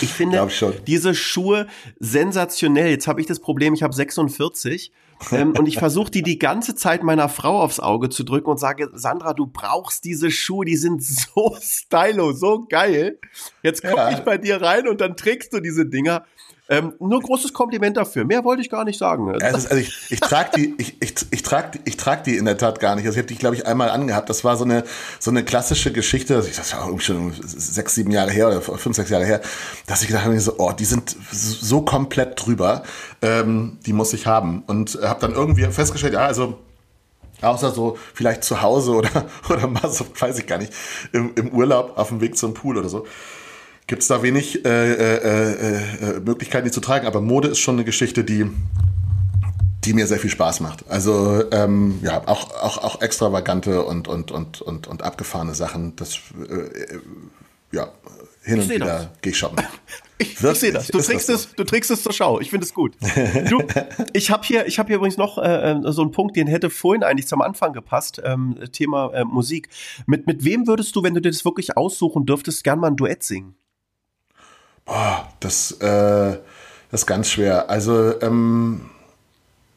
Ich 0.00 0.10
finde 0.10 0.48
diese 0.86 1.14
Schuhe 1.14 1.66
sensationell. 1.98 2.90
Jetzt 2.90 3.06
habe 3.06 3.20
ich 3.20 3.26
das 3.26 3.40
Problem, 3.40 3.74
ich 3.74 3.82
habe 3.82 3.94
46 3.94 4.92
ähm, 5.30 5.54
und 5.56 5.66
ich 5.66 5.78
versuche 5.78 6.10
die 6.10 6.22
die 6.22 6.38
ganze 6.38 6.74
Zeit 6.74 7.02
meiner 7.02 7.28
Frau 7.28 7.60
aufs 7.60 7.80
Auge 7.80 8.08
zu 8.08 8.24
drücken 8.24 8.50
und 8.50 8.58
sage, 8.58 8.90
Sandra, 8.94 9.34
du 9.34 9.46
brauchst 9.46 10.04
diese 10.04 10.30
Schuhe, 10.30 10.64
die 10.64 10.76
sind 10.76 11.02
so 11.04 11.56
stylo, 11.60 12.32
so 12.32 12.66
geil. 12.68 13.18
Jetzt 13.62 13.82
komme 13.82 13.96
ja. 13.96 14.10
ich 14.10 14.20
bei 14.20 14.38
dir 14.38 14.60
rein 14.60 14.88
und 14.88 15.00
dann 15.00 15.16
trägst 15.16 15.52
du 15.52 15.60
diese 15.60 15.86
Dinger. 15.86 16.24
Ähm, 16.72 16.94
nur 17.00 17.20
großes 17.20 17.52
Kompliment 17.52 17.98
dafür. 17.98 18.24
Mehr 18.24 18.44
wollte 18.44 18.62
ich 18.62 18.70
gar 18.70 18.84
nicht 18.84 18.98
sagen. 18.98 19.30
Also, 19.42 19.68
also 19.68 19.76
ich, 19.76 19.92
ich 20.08 20.20
trage 20.20 20.52
die, 20.56 20.74
ich, 20.78 20.96
ich, 21.02 21.14
ich 21.30 21.42
trage 21.42 21.78
ich 21.84 21.98
trag 21.98 22.24
die 22.24 22.38
in 22.38 22.46
der 22.46 22.56
Tat 22.56 22.80
gar 22.80 22.96
nicht. 22.96 23.04
Also 23.04 23.18
ich 23.18 23.22
habe 23.24 23.28
die, 23.28 23.38
glaube 23.38 23.56
ich, 23.56 23.66
einmal 23.66 23.90
angehabt. 23.90 24.30
Das 24.30 24.42
war 24.42 24.56
so 24.56 24.64
eine, 24.64 24.82
so 25.18 25.30
eine 25.30 25.44
klassische 25.44 25.92
Geschichte, 25.92 26.32
das 26.32 26.48
ist 26.48 26.72
ja 26.72 26.98
schon 26.98 27.34
sechs, 27.42 27.94
sieben 27.94 28.10
Jahre 28.10 28.30
her 28.30 28.48
oder 28.48 28.62
fünf, 28.62 28.96
sechs 28.96 29.10
Jahre 29.10 29.26
her, 29.26 29.42
dass 29.86 30.00
ich 30.00 30.08
gedacht 30.08 30.24
habe, 30.24 30.40
so, 30.40 30.54
oh, 30.56 30.72
die 30.72 30.86
sind 30.86 31.14
so 31.30 31.82
komplett 31.82 32.42
drüber, 32.42 32.84
ähm, 33.20 33.76
die 33.84 33.92
muss 33.92 34.14
ich 34.14 34.26
haben. 34.26 34.62
Und 34.66 34.98
habe 35.02 35.20
dann 35.20 35.34
irgendwie 35.34 35.64
festgestellt, 35.66 36.14
ja, 36.14 36.26
also 36.26 36.58
Außer 37.42 37.72
so 37.72 37.98
vielleicht 38.14 38.44
zu 38.44 38.62
Hause 38.62 38.92
oder, 38.92 39.10
oder 39.50 39.66
mal 39.66 39.90
so, 39.90 40.06
weiß 40.16 40.38
ich 40.38 40.46
gar 40.46 40.58
nicht, 40.58 40.72
im, 41.12 41.32
im 41.34 41.48
Urlaub 41.48 41.98
auf 41.98 42.08
dem 42.08 42.20
Weg 42.20 42.38
zum 42.38 42.54
Pool 42.54 42.78
oder 42.78 42.88
so 42.88 43.04
gibt 43.86 44.02
es 44.02 44.08
da 44.08 44.22
wenig 44.22 44.64
äh, 44.64 44.92
äh, 44.92 45.16
äh, 45.16 46.16
äh, 46.16 46.20
Möglichkeiten, 46.20 46.64
die 46.64 46.70
zu 46.70 46.80
tragen. 46.80 47.06
Aber 47.06 47.20
Mode 47.20 47.48
ist 47.48 47.58
schon 47.58 47.76
eine 47.76 47.84
Geschichte, 47.84 48.24
die 48.24 48.50
die 49.84 49.94
mir 49.94 50.06
sehr 50.06 50.20
viel 50.20 50.30
Spaß 50.30 50.60
macht. 50.60 50.88
Also 50.88 51.42
ähm, 51.50 51.98
ja, 52.02 52.22
auch, 52.26 52.52
auch, 52.54 52.78
auch 52.78 53.00
extravagante 53.02 53.82
und, 53.84 54.06
und, 54.06 54.30
und, 54.30 54.60
und, 54.60 54.86
und 54.86 55.02
abgefahrene 55.02 55.56
Sachen. 55.56 55.96
Das 55.96 56.14
äh, 56.14 56.98
ja, 57.72 57.90
hin 58.44 58.60
und 58.60 58.68
wieder 58.68 59.10
gehe 59.22 59.32
ich 59.32 59.38
shoppen. 59.38 59.64
Ich, 60.18 60.40
ich 60.40 60.58
sehe 60.60 60.70
das. 60.70 60.86
Du 60.86 61.00
trägst 61.00 61.28
es, 61.30 61.52
du 61.52 61.64
trägst 61.64 61.90
es 61.90 62.04
zur 62.04 62.12
Schau. 62.12 62.38
Ich 62.38 62.50
finde 62.50 62.64
es 62.64 62.72
gut. 62.72 62.94
Du, 63.50 63.60
ich 64.12 64.30
habe 64.30 64.46
hier, 64.46 64.68
ich 64.68 64.78
habe 64.78 64.86
hier 64.86 64.98
übrigens 64.98 65.16
noch 65.16 65.36
äh, 65.36 65.80
so 65.86 66.02
einen 66.02 66.12
Punkt, 66.12 66.36
den 66.36 66.46
hätte 66.46 66.70
vorhin 66.70 67.02
eigentlich 67.02 67.26
zum 67.26 67.42
Anfang 67.42 67.72
gepasst. 67.72 68.22
Ähm, 68.24 68.56
Thema 68.70 69.12
äh, 69.14 69.24
Musik. 69.24 69.68
Mit 70.06 70.28
mit 70.28 70.44
wem 70.44 70.68
würdest 70.68 70.94
du, 70.94 71.02
wenn 71.02 71.14
du 71.14 71.20
dir 71.20 71.32
das 71.32 71.44
wirklich 71.44 71.76
aussuchen 71.76 72.24
dürftest, 72.24 72.62
gern 72.62 72.78
mal 72.78 72.86
ein 72.86 72.96
Duett 72.96 73.24
singen? 73.24 73.56
Boah, 74.84 75.28
das, 75.40 75.72
äh, 75.72 76.38
das 76.90 77.02
ist 77.02 77.06
ganz 77.06 77.30
schwer. 77.30 77.70
Also, 77.70 78.20
ähm, 78.20 78.82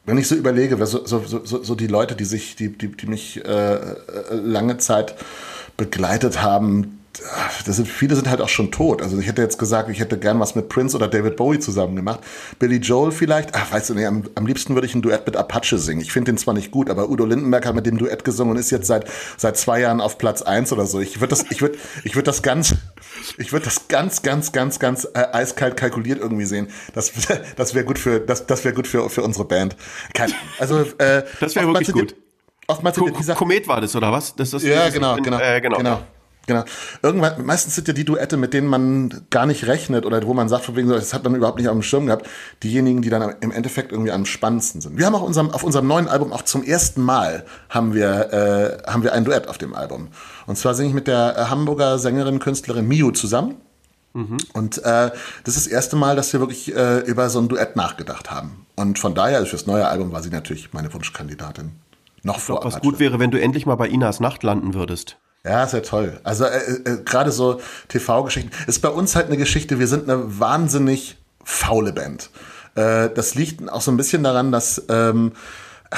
wenn 0.04 0.18
ich 0.18 0.28
so 0.28 0.34
überlege, 0.34 0.84
so, 0.86 1.04
so, 1.04 1.24
so, 1.24 1.62
so 1.62 1.74
die 1.74 1.88
Leute, 1.88 2.14
die 2.14 2.24
sich, 2.24 2.56
die, 2.56 2.76
die, 2.76 2.88
die 2.88 3.06
mich 3.06 3.44
äh, 3.44 3.74
äh 3.74 3.94
lange 4.30 4.78
Zeit 4.78 5.16
begleitet 5.76 6.42
haben, 6.42 6.96
das 7.64 7.76
sind, 7.76 7.88
viele 7.88 8.14
sind 8.14 8.28
halt 8.28 8.40
auch 8.40 8.48
schon 8.48 8.70
tot. 8.70 9.02
Also 9.02 9.18
ich 9.18 9.26
hätte 9.26 9.42
jetzt 9.42 9.58
gesagt, 9.58 9.88
ich 9.88 10.00
hätte 10.00 10.18
gern 10.18 10.38
was 10.40 10.54
mit 10.54 10.68
Prince 10.68 10.96
oder 10.96 11.08
David 11.08 11.36
Bowie 11.36 11.58
zusammen 11.58 11.96
gemacht. 11.96 12.20
Billy 12.58 12.76
Joel 12.76 13.12
vielleicht. 13.12 13.54
Ach, 13.54 13.72
weißt 13.72 13.90
du, 13.90 13.94
nee, 13.94 14.06
am, 14.06 14.24
am 14.34 14.46
liebsten 14.46 14.74
würde 14.74 14.86
ich 14.86 14.94
ein 14.94 15.02
Duett 15.02 15.26
mit 15.26 15.36
Apache 15.36 15.78
singen. 15.78 16.00
Ich 16.00 16.12
finde 16.12 16.32
den 16.32 16.38
zwar 16.38 16.54
nicht 16.54 16.70
gut, 16.70 16.90
aber 16.90 17.08
Udo 17.08 17.24
Lindenberg 17.24 17.66
hat 17.66 17.74
mit 17.74 17.86
dem 17.86 17.98
Duett 17.98 18.24
gesungen 18.24 18.52
und 18.52 18.58
ist 18.58 18.70
jetzt 18.70 18.86
seit, 18.86 19.06
seit 19.36 19.56
zwei 19.56 19.80
Jahren 19.80 20.00
auf 20.00 20.18
Platz 20.18 20.42
eins 20.42 20.72
oder 20.72 20.86
so. 20.86 21.00
Ich 21.00 21.20
würde 21.20 21.30
das, 21.30 21.44
ich 21.50 21.62
würde, 21.62 21.78
ich 22.04 22.14
würde 22.14 22.24
das 22.24 22.42
ganz, 22.42 22.74
Ich 23.38 23.52
würde 23.52 23.66
das 23.66 23.88
ganz, 23.88 24.22
ganz, 24.22 24.52
ganz, 24.52 24.78
ganz 24.78 25.04
äh, 25.14 25.26
eiskalt 25.32 25.76
kalkuliert 25.76 26.20
irgendwie 26.20 26.44
sehen. 26.44 26.68
Das, 26.94 27.12
das 27.56 27.74
wäre 27.74 27.84
gut 27.84 27.98
für, 27.98 28.20
das, 28.20 28.46
das 28.46 28.64
wäre 28.64 28.74
gut 28.74 28.86
für, 28.86 29.08
für 29.10 29.22
unsere 29.22 29.44
Band. 29.44 29.76
Kein, 30.14 30.32
also, 30.58 30.80
äh, 30.98 31.24
das 31.40 31.54
wäre 31.54 31.66
wirklich 31.66 31.92
gut. 31.92 32.12
Die, 32.12 32.16
oftmals 32.68 32.96
Ko 32.96 33.10
Komet 33.34 33.68
war 33.68 33.80
das, 33.80 33.94
oder 33.94 34.12
was? 34.12 34.34
Das, 34.34 34.50
das, 34.50 34.62
ja, 34.62 34.88
genau, 34.88 35.16
genau, 35.16 35.38
äh, 35.38 35.60
genau, 35.60 35.78
genau. 35.78 36.02
Genau. 36.46 36.64
Irgendwann, 37.02 37.44
meistens 37.44 37.74
sind 37.74 37.88
ja 37.88 37.94
die 37.94 38.04
Duette, 38.04 38.36
mit 38.36 38.54
denen 38.54 38.68
man 38.68 39.26
gar 39.30 39.46
nicht 39.46 39.66
rechnet 39.66 40.06
oder 40.06 40.24
wo 40.24 40.32
man 40.32 40.48
sagt, 40.48 40.64
von 40.64 40.76
wegen, 40.76 40.88
das 40.88 41.12
hat 41.12 41.24
man 41.24 41.34
überhaupt 41.34 41.58
nicht 41.58 41.68
auf 41.68 41.74
dem 41.74 41.82
Schirm 41.82 42.06
gehabt, 42.06 42.28
diejenigen, 42.62 43.02
die 43.02 43.10
dann 43.10 43.34
im 43.40 43.50
Endeffekt 43.50 43.90
irgendwie 43.90 44.12
am 44.12 44.24
spannendsten 44.26 44.80
sind. 44.80 44.96
Wir 44.96 45.06
haben 45.06 45.14
auch 45.16 45.22
unserem, 45.22 45.50
auf 45.50 45.64
unserem 45.64 45.88
neuen 45.88 46.06
Album 46.06 46.32
auch 46.32 46.42
zum 46.42 46.62
ersten 46.62 47.02
Mal 47.02 47.44
haben 47.68 47.94
wir, 47.94 48.32
äh, 48.86 48.90
haben 48.90 49.02
wir 49.02 49.12
ein 49.12 49.24
Duett 49.24 49.48
auf 49.48 49.58
dem 49.58 49.74
Album. 49.74 50.08
Und 50.46 50.56
zwar 50.56 50.74
singe 50.74 50.90
ich 50.90 50.94
mit 50.94 51.08
der 51.08 51.36
äh, 51.36 51.44
Hamburger 51.46 51.98
Sängerin, 51.98 52.38
Künstlerin 52.38 52.86
Miu 52.86 53.10
zusammen. 53.10 53.56
Mhm. 54.14 54.36
Und 54.52 54.78
äh, 54.78 55.10
das 55.44 55.56
ist 55.56 55.66
das 55.66 55.66
erste 55.66 55.96
Mal, 55.96 56.14
dass 56.14 56.32
wir 56.32 56.38
wirklich 56.38 56.74
äh, 56.74 57.00
über 57.00 57.28
so 57.28 57.40
ein 57.40 57.48
Duett 57.48 57.74
nachgedacht 57.74 58.30
haben. 58.30 58.66
Und 58.76 59.00
von 59.00 59.14
daher, 59.14 59.38
also 59.38 59.50
fürs 59.50 59.66
neue 59.66 59.88
Album 59.88 60.12
war 60.12 60.22
sie 60.22 60.30
natürlich 60.30 60.72
meine 60.72 60.92
Wunschkandidatin. 60.94 61.72
Noch 62.22 62.38
vor. 62.38 62.64
Was 62.64 62.80
gut 62.80 62.98
wäre, 62.98 63.18
wenn 63.18 63.30
du 63.30 63.40
endlich 63.40 63.66
mal 63.66 63.74
bei 63.74 63.88
Inas 63.88 64.20
Nacht 64.20 64.42
landen 64.42 64.74
würdest. 64.74 65.18
Ja, 65.46 65.62
ist 65.62 65.74
ja 65.74 65.80
toll. 65.80 66.18
Also 66.24 66.44
äh, 66.44 66.58
äh, 66.84 67.02
gerade 67.04 67.30
so 67.30 67.60
TV-Geschichten. 67.88 68.50
Ist 68.66 68.82
bei 68.82 68.88
uns 68.88 69.14
halt 69.14 69.26
eine 69.26 69.36
Geschichte, 69.36 69.78
wir 69.78 69.86
sind 69.86 70.10
eine 70.10 70.40
wahnsinnig 70.40 71.18
faule 71.44 71.92
Band. 71.92 72.30
Äh, 72.74 73.10
das 73.14 73.36
liegt 73.36 73.70
auch 73.70 73.80
so 73.80 73.92
ein 73.92 73.96
bisschen 73.96 74.24
daran, 74.24 74.50
dass 74.50 74.82
ähm, 74.88 75.32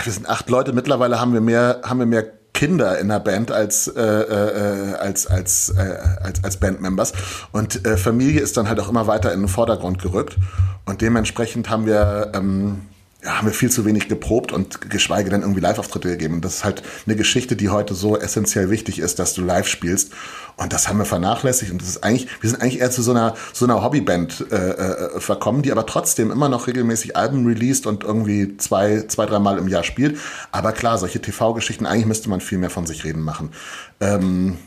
wir 0.05 0.13
sind 0.13 0.29
acht 0.29 0.51
Leute, 0.51 0.75
mittlerweile 0.75 1.19
haben 1.19 1.33
wir 1.33 1.41
mehr, 1.41 1.81
haben 1.83 1.99
wir 1.99 2.07
mehr 2.07 2.27
Kinder 2.53 2.99
in 2.99 3.09
der 3.09 3.21
Band 3.21 3.53
als 3.53 3.89
äh, 3.89 4.03
äh, 4.03 4.95
als 4.95 5.27
als 5.27 5.71
äh, 5.71 5.97
als 6.21 6.43
als 6.43 6.57
Bandmembers 6.57 7.13
und 7.53 7.87
äh, 7.87 7.97
Familie 7.97 8.41
ist 8.41 8.57
dann 8.57 8.69
halt 8.69 8.81
auch 8.81 8.89
immer 8.89 9.07
weiter 9.07 9.33
in 9.33 9.41
den 9.41 9.49
Vordergrund 9.49 10.03
gerückt 10.03 10.37
und 10.85 11.01
dementsprechend 11.01 11.71
haben 11.71 11.87
wir 11.87 12.33
ähm, 12.35 12.81
ja, 13.23 13.37
haben 13.39 13.49
wir 13.49 13.55
viel 13.55 13.71
zu 13.71 13.85
wenig 13.85 14.09
geprobt 14.09 14.53
und 14.53 14.91
geschweige 14.91 15.29
denn 15.29 15.41
irgendwie 15.43 15.61
Live-Auftritte 15.61 16.09
gegeben. 16.09 16.41
Das 16.41 16.57
ist 16.57 16.65
halt 16.65 16.85
eine 17.05 17.17
Geschichte, 17.17 17.57
die 17.57 17.69
heute 17.69 17.95
so 17.95 18.17
essentiell 18.17 18.71
wichtig 18.71 19.01
ist, 19.01 19.19
dass 19.19 19.35
du 19.35 19.43
live 19.43 19.67
spielst. 19.67 20.13
Und 20.57 20.73
das 20.73 20.89
haben 20.89 20.99
wir 20.99 21.05
vernachlässigt. 21.05 21.73
Und 21.73 21.83
das 21.83 21.89
ist 21.89 22.05
eigentlich, 22.05 22.29
wir 22.41 22.51
sind 22.51 22.63
eigentlich 22.63 22.81
eher 22.81 22.93
zu 22.93 23.03
so 23.03 23.11
einer, 23.11 23.35
so 23.53 23.65
einer 23.65 23.83
Hobbyband 23.83 24.47
äh, 24.53 24.57
äh, 24.57 25.21
verkommen, 25.21 25.63
die 25.63 25.73
aber 25.73 25.85
trotzdem 25.85 26.31
immer 26.31 26.49
noch 26.49 26.69
regelmäßig 26.69 27.17
Alben 27.17 27.45
released 27.45 27.87
und 27.87 28.05
irgendwie 28.05 28.57
zwei, 28.57 29.03
zwei, 29.09 29.27
dreimal 29.27 29.59
im 29.59 29.67
Jahr 29.67 29.83
spielt. 29.83 30.19
Aber 30.53 30.71
klar, 30.71 30.97
solche 30.97 31.21
TV-Geschichten, 31.21 31.87
eigentlich 31.87 32.07
müsste 32.07 32.31
man 32.31 32.41
viel 32.41 32.59
mehr 32.59 32.71
von 32.71 32.87
sich 32.87 33.05
reden 33.05 33.23
machen. 33.23 33.51
Ähm, 33.99 34.59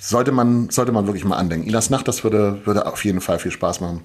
sollte 0.00 0.32
man, 0.32 0.70
sollte 0.70 0.90
man 0.90 1.06
wirklich 1.06 1.24
mal 1.24 1.36
andenken. 1.36 1.68
Inas 1.68 1.88
Nacht, 1.88 2.08
das 2.08 2.24
würde, 2.24 2.60
würde 2.64 2.86
auf 2.86 3.04
jeden 3.04 3.20
Fall 3.20 3.38
viel 3.38 3.52
Spaß 3.52 3.80
machen. 3.80 4.00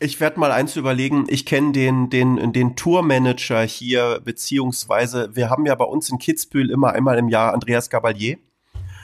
Ich 0.00 0.18
werde 0.18 0.40
mal 0.40 0.50
eins 0.50 0.76
überlegen. 0.76 1.26
Ich 1.28 1.44
kenne 1.44 1.72
den, 1.72 2.08
den, 2.08 2.52
den 2.52 2.74
Tourmanager 2.74 3.62
hier, 3.62 4.20
beziehungsweise 4.24 5.36
wir 5.36 5.50
haben 5.50 5.66
ja 5.66 5.74
bei 5.74 5.84
uns 5.84 6.08
in 6.08 6.18
Kitzbühel 6.18 6.70
immer 6.70 6.92
einmal 6.92 7.18
im 7.18 7.28
Jahr 7.28 7.52
Andreas 7.52 7.90
Gabalier. 7.90 8.38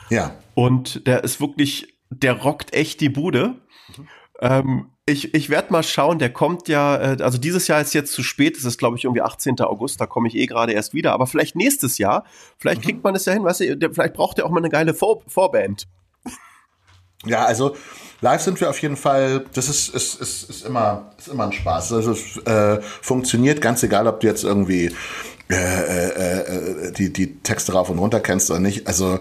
Ja. 0.08 0.34
Und 0.54 1.06
der 1.06 1.22
ist 1.22 1.40
wirklich, 1.40 1.94
der 2.10 2.32
rockt 2.32 2.72
echt 2.74 3.00
die 3.02 3.10
Bude. 3.10 3.56
Mhm. 3.96 4.08
Ähm, 4.40 4.90
ich 5.06 5.34
ich 5.34 5.50
werde 5.50 5.72
mal 5.72 5.82
schauen, 5.82 6.18
der 6.18 6.32
kommt 6.32 6.68
ja, 6.68 6.96
äh, 6.96 7.22
also 7.22 7.38
dieses 7.38 7.68
Jahr 7.68 7.80
ist 7.80 7.94
jetzt 7.94 8.12
zu 8.12 8.22
spät, 8.22 8.56
es 8.56 8.64
ist 8.64 8.76
glaube 8.76 8.96
ich 8.96 9.04
irgendwie 9.04 9.22
18. 9.22 9.60
August, 9.60 10.00
da 10.00 10.06
komme 10.06 10.28
ich 10.28 10.34
eh 10.34 10.46
gerade 10.46 10.72
erst 10.72 10.94
wieder, 10.94 11.12
aber 11.12 11.26
vielleicht 11.26 11.54
nächstes 11.54 11.98
Jahr, 11.98 12.24
vielleicht 12.58 12.80
mhm. 12.80 12.84
kriegt 12.84 13.04
man 13.04 13.14
es 13.14 13.24
ja 13.24 13.32
hin, 13.32 13.44
weißt 13.44 13.60
du, 13.60 13.90
vielleicht 13.92 14.14
braucht 14.14 14.38
er 14.38 14.46
auch 14.46 14.50
mal 14.50 14.58
eine 14.58 14.68
geile 14.68 14.94
Vor 14.94 15.22
Vorband. 15.28 15.86
Ja, 17.26 17.44
also 17.44 17.76
live 18.20 18.40
sind 18.40 18.60
wir 18.60 18.70
auf 18.70 18.80
jeden 18.80 18.96
Fall, 18.96 19.44
das 19.52 19.68
ist, 19.68 19.94
ist, 19.94 20.20
ist, 20.20 20.50
ist, 20.50 20.66
immer, 20.66 21.12
ist 21.18 21.28
immer 21.28 21.44
ein 21.44 21.52
Spaß. 21.52 21.92
Also 21.92 22.12
es 22.12 22.36
äh, 22.46 22.80
funktioniert 23.02 23.60
ganz 23.60 23.82
egal, 23.82 24.06
ob 24.06 24.20
du 24.20 24.26
jetzt 24.26 24.44
irgendwie 24.44 24.92
äh, 25.48 25.54
äh, 25.54 26.88
äh, 26.88 26.92
die, 26.92 27.12
die 27.12 27.38
Texte 27.40 27.72
rauf 27.72 27.88
und 27.88 27.98
runter 27.98 28.18
kennst 28.18 28.50
oder 28.50 28.58
nicht. 28.58 28.88
Also 28.88 29.20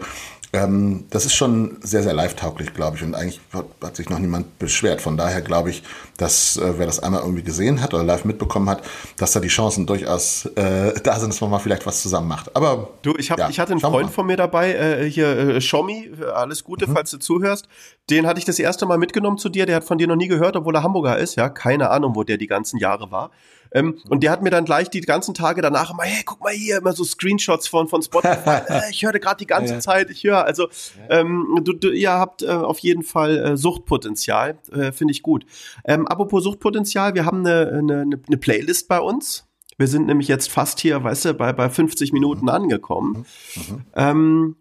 ähm, 0.55 1.05
das 1.09 1.25
ist 1.25 1.35
schon 1.35 1.77
sehr, 1.81 2.01
sehr 2.03 2.13
live-tauglich, 2.13 2.73
glaube 2.73 2.97
ich. 2.97 3.03
Und 3.03 3.13
eigentlich 3.15 3.39
hat, 3.51 3.65
hat, 3.83 3.95
sich 3.95 4.09
noch 4.09 4.19
niemand 4.19 4.57
beschwert. 4.57 5.01
Von 5.01 5.17
daher 5.17 5.41
glaube 5.41 5.69
ich, 5.69 5.83
dass 6.17 6.57
äh, 6.57 6.73
wer 6.77 6.85
das 6.85 6.99
einmal 7.01 7.21
irgendwie 7.21 7.43
gesehen 7.43 7.81
hat 7.81 7.93
oder 7.93 8.03
live 8.03 8.25
mitbekommen 8.25 8.69
hat, 8.69 8.83
dass 9.17 9.33
da 9.33 9.39
die 9.39 9.49
Chancen 9.49 9.85
durchaus 9.85 10.45
äh, 10.55 10.93
da 11.03 11.19
sind, 11.19 11.33
dass 11.33 11.41
man 11.41 11.49
mal 11.49 11.59
vielleicht 11.59 11.85
was 11.85 12.01
zusammen 12.01 12.27
macht. 12.27 12.55
Aber 12.55 12.89
du, 13.01 13.15
ich, 13.17 13.31
hab, 13.31 13.39
ja, 13.39 13.49
ich 13.49 13.59
hatte 13.59 13.73
einen 13.73 13.81
Freund 13.81 14.09
von 14.11 14.25
mir 14.25 14.37
dabei, 14.37 14.73
äh, 14.73 15.09
hier 15.09 15.27
äh, 15.37 15.61
Shomi, 15.61 16.11
alles 16.33 16.63
Gute, 16.63 16.87
mhm. 16.87 16.93
falls 16.93 17.11
du 17.11 17.17
zuhörst. 17.17 17.67
Den 18.09 18.25
hatte 18.25 18.39
ich 18.39 18.45
das 18.45 18.59
erste 18.59 18.85
Mal 18.85 18.97
mitgenommen 18.97 19.37
zu 19.37 19.49
dir. 19.49 19.65
Der 19.65 19.75
hat 19.77 19.83
von 19.83 19.97
dir 19.97 20.07
noch 20.07 20.15
nie 20.15 20.27
gehört, 20.27 20.55
obwohl 20.55 20.75
er 20.75 20.83
Hamburger 20.83 21.17
ist. 21.17 21.35
Ja, 21.35 21.49
keine 21.49 21.89
Ahnung, 21.89 22.15
wo 22.15 22.23
der 22.23 22.37
die 22.37 22.47
ganzen 22.47 22.77
Jahre 22.77 23.11
war. 23.11 23.31
Ähm, 23.75 23.99
und 24.09 24.23
der 24.23 24.31
hat 24.31 24.41
mir 24.41 24.49
dann 24.49 24.63
gleich 24.63 24.89
die 24.89 25.01
ganzen 25.01 25.33
Tage 25.33 25.61
danach 25.61 25.91
immer, 25.91 26.03
hey, 26.03 26.23
guck 26.25 26.41
mal 26.41 26.53
hier, 26.53 26.77
immer 26.77 26.93
so 26.93 27.03
Screenshots 27.03 27.67
von, 27.67 27.87
von 27.89 28.01
Spotify. 28.01 28.61
äh, 28.69 28.89
ich 28.89 29.03
höre 29.03 29.19
gerade 29.19 29.37
die 29.37 29.45
ganze 29.45 29.75
ja. 29.75 29.79
Zeit, 29.81 30.09
ich 30.09 30.23
höre. 30.23 30.45
Also 30.45 30.69
ähm, 31.09 31.59
du, 31.61 31.73
du, 31.73 31.91
ihr 31.91 32.13
habt 32.13 32.41
äh, 32.41 32.47
auf 32.47 32.79
jeden 32.79 33.03
Fall 33.03 33.37
äh, 33.37 33.57
Suchtpotenzial, 33.57 34.57
äh, 34.71 34.93
finde 34.93 35.11
ich 35.11 35.21
gut. 35.21 35.45
Ähm, 35.83 36.07
apropos 36.07 36.43
Suchtpotenzial, 36.43 37.15
wir 37.15 37.25
haben 37.25 37.45
eine, 37.45 37.69
eine, 37.77 38.01
eine 38.01 38.37
Playlist 38.37 38.87
bei 38.87 38.99
uns. 38.99 39.45
Wir 39.77 39.87
sind 39.87 40.07
nämlich 40.07 40.29
jetzt 40.29 40.49
fast 40.49 40.79
hier, 40.79 41.03
weißt 41.03 41.25
du, 41.25 41.33
bei, 41.33 41.51
bei 41.51 41.69
50 41.69 42.13
Minuten 42.13 42.43
mhm. 42.43 42.49
angekommen. 42.49 43.25
Mhm. 43.55 43.61
Mhm. 43.61 43.81
Ähm, 43.93 44.55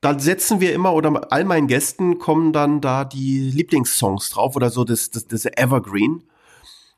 da 0.00 0.18
setzen 0.18 0.60
wir 0.60 0.74
immer 0.74 0.92
oder 0.92 1.32
all 1.32 1.44
meinen 1.44 1.66
Gästen 1.66 2.18
kommen 2.18 2.52
dann 2.52 2.80
da 2.80 3.04
die 3.04 3.50
Lieblingssongs 3.50 4.30
drauf 4.30 4.54
oder 4.54 4.70
so 4.70 4.84
das, 4.84 5.10
das, 5.10 5.26
das 5.26 5.46
Evergreen. 5.46 6.22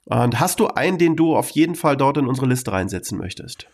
Und 0.07 0.41
hast 0.41 0.61
du 0.61 0.69
einen, 0.69 0.99
den 0.99 1.17
du 1.17 1.37
auf 1.37 1.51
jeden 1.51 1.75
Fall 1.75 1.97
dort 1.97 2.17
in 2.17 2.27
unsere 2.27 2.47
Liste 2.47 2.73
reinsetzen 2.73 3.19
möchtest? 3.19 3.67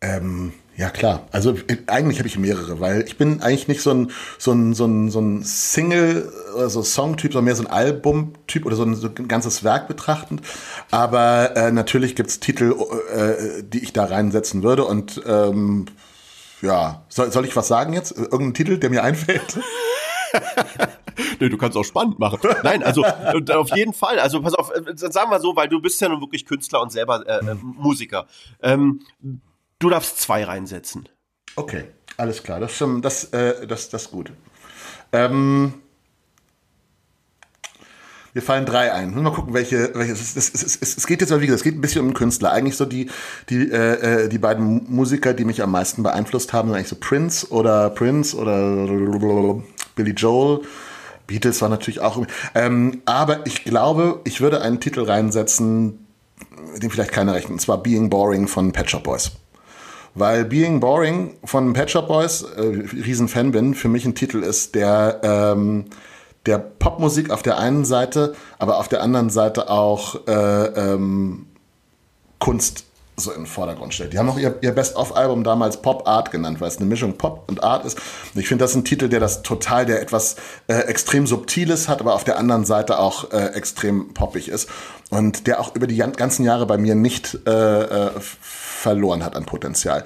Ähm, 0.00 0.52
ja 0.76 0.90
klar. 0.90 1.26
Also 1.32 1.56
eigentlich 1.88 2.18
habe 2.18 2.28
ich 2.28 2.38
mehrere, 2.38 2.78
weil 2.78 3.02
ich 3.02 3.18
bin 3.18 3.42
eigentlich 3.42 3.66
nicht 3.66 3.80
so 3.80 3.90
ein 3.90 4.10
so 4.38 4.52
ein 4.52 4.72
so 4.72 4.84
ein, 4.84 5.10
so 5.10 5.20
ein 5.20 5.42
Single 5.42 6.32
oder 6.54 6.70
so 6.70 6.82
Songtyp, 6.82 7.32
sondern 7.32 7.46
mehr 7.46 7.56
so 7.56 7.64
ein 7.64 7.70
Albumtyp 7.70 8.64
oder 8.64 8.76
so 8.76 8.84
ein, 8.84 8.94
so 8.94 9.08
ein 9.08 9.26
ganzes 9.26 9.64
Werk 9.64 9.88
betrachtend. 9.88 10.42
Aber 10.92 11.56
äh, 11.56 11.72
natürlich 11.72 12.14
gibt's 12.14 12.38
Titel, 12.38 12.76
äh, 13.12 13.64
die 13.64 13.82
ich 13.82 13.92
da 13.92 14.04
reinsetzen 14.04 14.62
würde 14.62 14.84
und 14.84 15.20
ähm, 15.26 15.86
ja, 16.62 17.02
soll, 17.08 17.32
soll 17.32 17.44
ich 17.44 17.56
was 17.56 17.68
sagen 17.68 17.92
jetzt? 17.92 18.16
Irgendein 18.16 18.54
Titel, 18.54 18.78
der 18.78 18.90
mir 18.90 19.02
einfällt? 19.02 19.58
nee, 21.40 21.48
du 21.48 21.56
kannst 21.56 21.76
auch 21.76 21.84
spannend 21.84 22.18
machen. 22.18 22.38
Nein, 22.62 22.82
also 22.82 23.04
auf 23.04 23.76
jeden 23.76 23.92
Fall. 23.92 24.18
Also 24.18 24.40
pass 24.42 24.54
auf, 24.54 24.70
äh, 24.70 24.96
sagen 24.96 25.30
wir 25.30 25.40
so, 25.40 25.56
weil 25.56 25.68
du 25.68 25.80
bist 25.80 26.00
ja 26.00 26.08
nun 26.08 26.20
wirklich 26.20 26.46
Künstler 26.46 26.80
und 26.82 26.92
selber 26.92 27.26
äh, 27.26 27.50
äh, 27.50 27.54
Musiker. 27.62 28.26
Ähm, 28.62 29.00
du 29.78 29.90
darfst 29.90 30.20
zwei 30.20 30.44
reinsetzen. 30.44 31.08
Okay, 31.56 31.84
alles 32.16 32.42
klar. 32.42 32.60
Das, 32.60 32.82
das, 33.02 33.24
äh, 33.24 33.66
das, 33.66 33.90
das 33.90 34.02
ist 34.02 34.10
gut. 34.10 34.32
Ähm, 35.12 35.74
wir 38.38 38.42
fallen 38.42 38.66
drei 38.66 38.92
ein. 38.92 39.20
Mal 39.20 39.32
gucken, 39.32 39.54
welche. 39.54 39.90
welche 39.94 40.12
es, 40.12 40.36
es, 40.36 40.52
es, 40.54 40.96
es, 40.96 41.06
geht 41.06 41.20
jetzt 41.20 41.30
mal 41.30 41.40
wieder, 41.40 41.54
es 41.54 41.62
geht 41.62 41.74
ein 41.74 41.80
bisschen 41.80 42.06
um 42.06 42.14
Künstler. 42.14 42.52
Eigentlich 42.52 42.76
so 42.76 42.84
die, 42.84 43.10
die, 43.48 43.70
äh, 43.70 44.28
die 44.28 44.38
beiden 44.38 44.86
Musiker, 44.88 45.34
die 45.34 45.44
mich 45.44 45.62
am 45.62 45.72
meisten 45.72 46.02
beeinflusst 46.02 46.52
haben, 46.52 46.68
sind 46.68 46.76
eigentlich 46.76 46.88
so 46.88 46.96
Prince 47.00 47.48
oder 47.48 47.90
Prince 47.90 48.36
oder 48.36 49.60
Billy 49.96 50.12
Joel. 50.12 50.60
Beatles 51.28 51.62
war 51.62 51.68
natürlich 51.68 52.00
auch. 52.00 52.26
Ähm, 52.56 53.02
aber 53.04 53.46
ich 53.46 53.62
glaube, 53.62 54.20
ich 54.24 54.40
würde 54.40 54.60
einen 54.60 54.80
Titel 54.80 55.02
reinsetzen, 55.02 56.06
den 56.82 56.90
vielleicht 56.90 57.12
keiner 57.12 57.34
rechnet, 57.34 57.52
und 57.52 57.60
zwar 57.60 57.80
Being 57.80 58.10
Boring 58.10 58.48
von 58.48 58.72
Pet 58.72 58.90
Shop 58.90 59.04
Boys. 59.04 59.30
Weil 60.14 60.44
Being 60.44 60.80
Boring 60.80 61.36
von 61.44 61.72
Pet 61.74 61.90
Shop 61.90 62.08
Boys, 62.08 62.42
äh, 62.42 62.60
Riesenfan 62.60 63.52
bin, 63.52 63.74
für 63.74 63.88
mich 63.88 64.04
ein 64.04 64.16
Titel 64.16 64.42
ist, 64.42 64.74
der 64.74 65.20
ähm, 65.22 65.84
der 66.46 66.58
Popmusik 66.58 67.30
auf 67.30 67.42
der 67.42 67.58
einen 67.58 67.84
Seite, 67.84 68.34
aber 68.58 68.78
auf 68.78 68.88
der 68.88 69.02
anderen 69.02 69.28
Seite 69.28 69.68
auch 69.68 70.26
äh, 70.26 70.32
ähm, 70.32 71.46
Kunst 72.38 72.87
so 73.18 73.30
in 73.30 73.42
den 73.42 73.46
Vordergrund 73.46 73.94
stellt. 73.94 74.12
Die 74.12 74.18
haben 74.18 74.28
auch 74.28 74.38
ihr, 74.38 74.56
ihr 74.60 74.72
Best-of-Album 74.72 75.44
damals 75.44 75.82
Pop 75.82 76.06
Art 76.06 76.30
genannt, 76.30 76.60
weil 76.60 76.68
es 76.68 76.76
eine 76.76 76.86
Mischung 76.86 77.18
Pop 77.18 77.44
und 77.48 77.62
Art 77.62 77.84
ist. 77.84 77.98
Und 78.34 78.40
ich 78.40 78.48
finde, 78.48 78.64
das 78.64 78.72
ist 78.72 78.76
ein 78.76 78.84
Titel, 78.84 79.08
der 79.08 79.20
das 79.20 79.42
total, 79.42 79.86
der 79.86 80.00
etwas 80.00 80.36
äh, 80.66 80.74
extrem 80.74 81.26
Subtiles 81.26 81.88
hat, 81.88 82.00
aber 82.00 82.14
auf 82.14 82.24
der 82.24 82.38
anderen 82.38 82.64
Seite 82.64 82.98
auch 82.98 83.32
äh, 83.32 83.48
extrem 83.54 84.14
poppig 84.14 84.48
ist. 84.48 84.68
Und 85.10 85.46
der 85.46 85.60
auch 85.60 85.74
über 85.74 85.86
die 85.86 85.96
ganzen 85.96 86.44
Jahre 86.44 86.66
bei 86.66 86.78
mir 86.78 86.94
nicht 86.94 87.38
äh, 87.46 87.50
äh, 87.50 88.10
verloren 88.20 89.24
hat 89.24 89.36
an 89.36 89.46
Potenzial. 89.46 90.04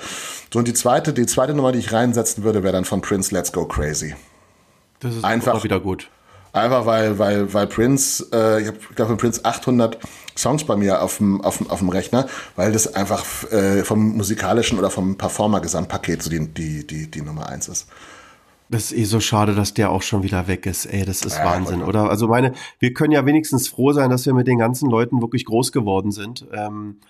So, 0.53 0.59
und 0.59 0.69
die 0.69 0.75
zweite, 0.75 1.13
die 1.13 1.27
zweite 1.27 1.55
Nummer, 1.55 1.73
die 1.73 1.81
ich 1.81 1.93
reinsetzen 1.93 2.45
würde, 2.45 2.63
wäre 2.63 2.73
dann 2.73 2.85
von 2.85 3.01
Prince 3.01 3.35
Let's 3.35 3.53
Go 3.53 3.67
Crazy. 3.67 4.15
Das 5.01 5.17
ist 5.17 5.25
einfach 5.25 5.65
wieder 5.65 5.81
gut. 5.81 6.09
Einfach 6.53 6.85
weil, 6.85 7.19
weil, 7.19 7.53
weil 7.55 7.67
Prince, 7.67 8.27
äh, 8.33 8.61
ich 8.61 8.69
habe, 8.69 8.79
glaube 8.95 9.09
von 9.11 9.17
Prince 9.17 9.43
800 9.43 9.99
Songs 10.37 10.65
bei 10.65 10.77
mir 10.77 11.03
auf 11.03 11.17
dem, 11.17 11.41
auf 11.41 11.59
dem, 11.59 11.71
auf 11.71 11.79
dem 11.79 11.89
Rechner, 11.89 12.27
weil 12.57 12.73
das 12.73 12.95
einfach 12.95 13.25
äh, 13.51 13.85
vom 13.85 14.17
musikalischen 14.17 14.79
oder 14.79 14.91
vom 14.91 15.17
Performer-Gesamtpaket 15.17 16.23
so 16.23 16.31
die, 16.31 16.47
die, 16.49 16.87
die, 16.87 17.11
die 17.11 17.23
Nummer 17.23 17.49
eins 17.49 17.69
ist. 17.69 17.89
Das 18.69 18.91
ist 18.91 18.99
eh 18.99 19.05
so 19.05 19.21
schade, 19.21 19.55
dass 19.55 19.75
der 19.75 19.91
auch 19.91 20.03
schon 20.03 20.23
wieder 20.23 20.47
weg 20.47 20.67
ist. 20.67 20.87
Ey, 20.87 21.05
das 21.05 21.23
ist 21.23 21.37
ja, 21.37 21.45
Wahnsinn, 21.45 21.83
oder? 21.83 22.09
Also 22.09 22.29
meine, 22.29 22.53
wir 22.79 22.93
können 22.93 23.13
ja 23.13 23.25
wenigstens 23.25 23.69
froh 23.69 23.93
sein, 23.93 24.11
dass 24.11 24.25
wir 24.27 24.35
mit 24.35 24.47
den 24.47 24.59
ganzen 24.59 24.91
Leuten 24.91 25.21
wirklich 25.21 25.45
groß 25.45 25.73
geworden 25.73 26.11
sind. 26.11 26.47
Ähm, 26.53 27.01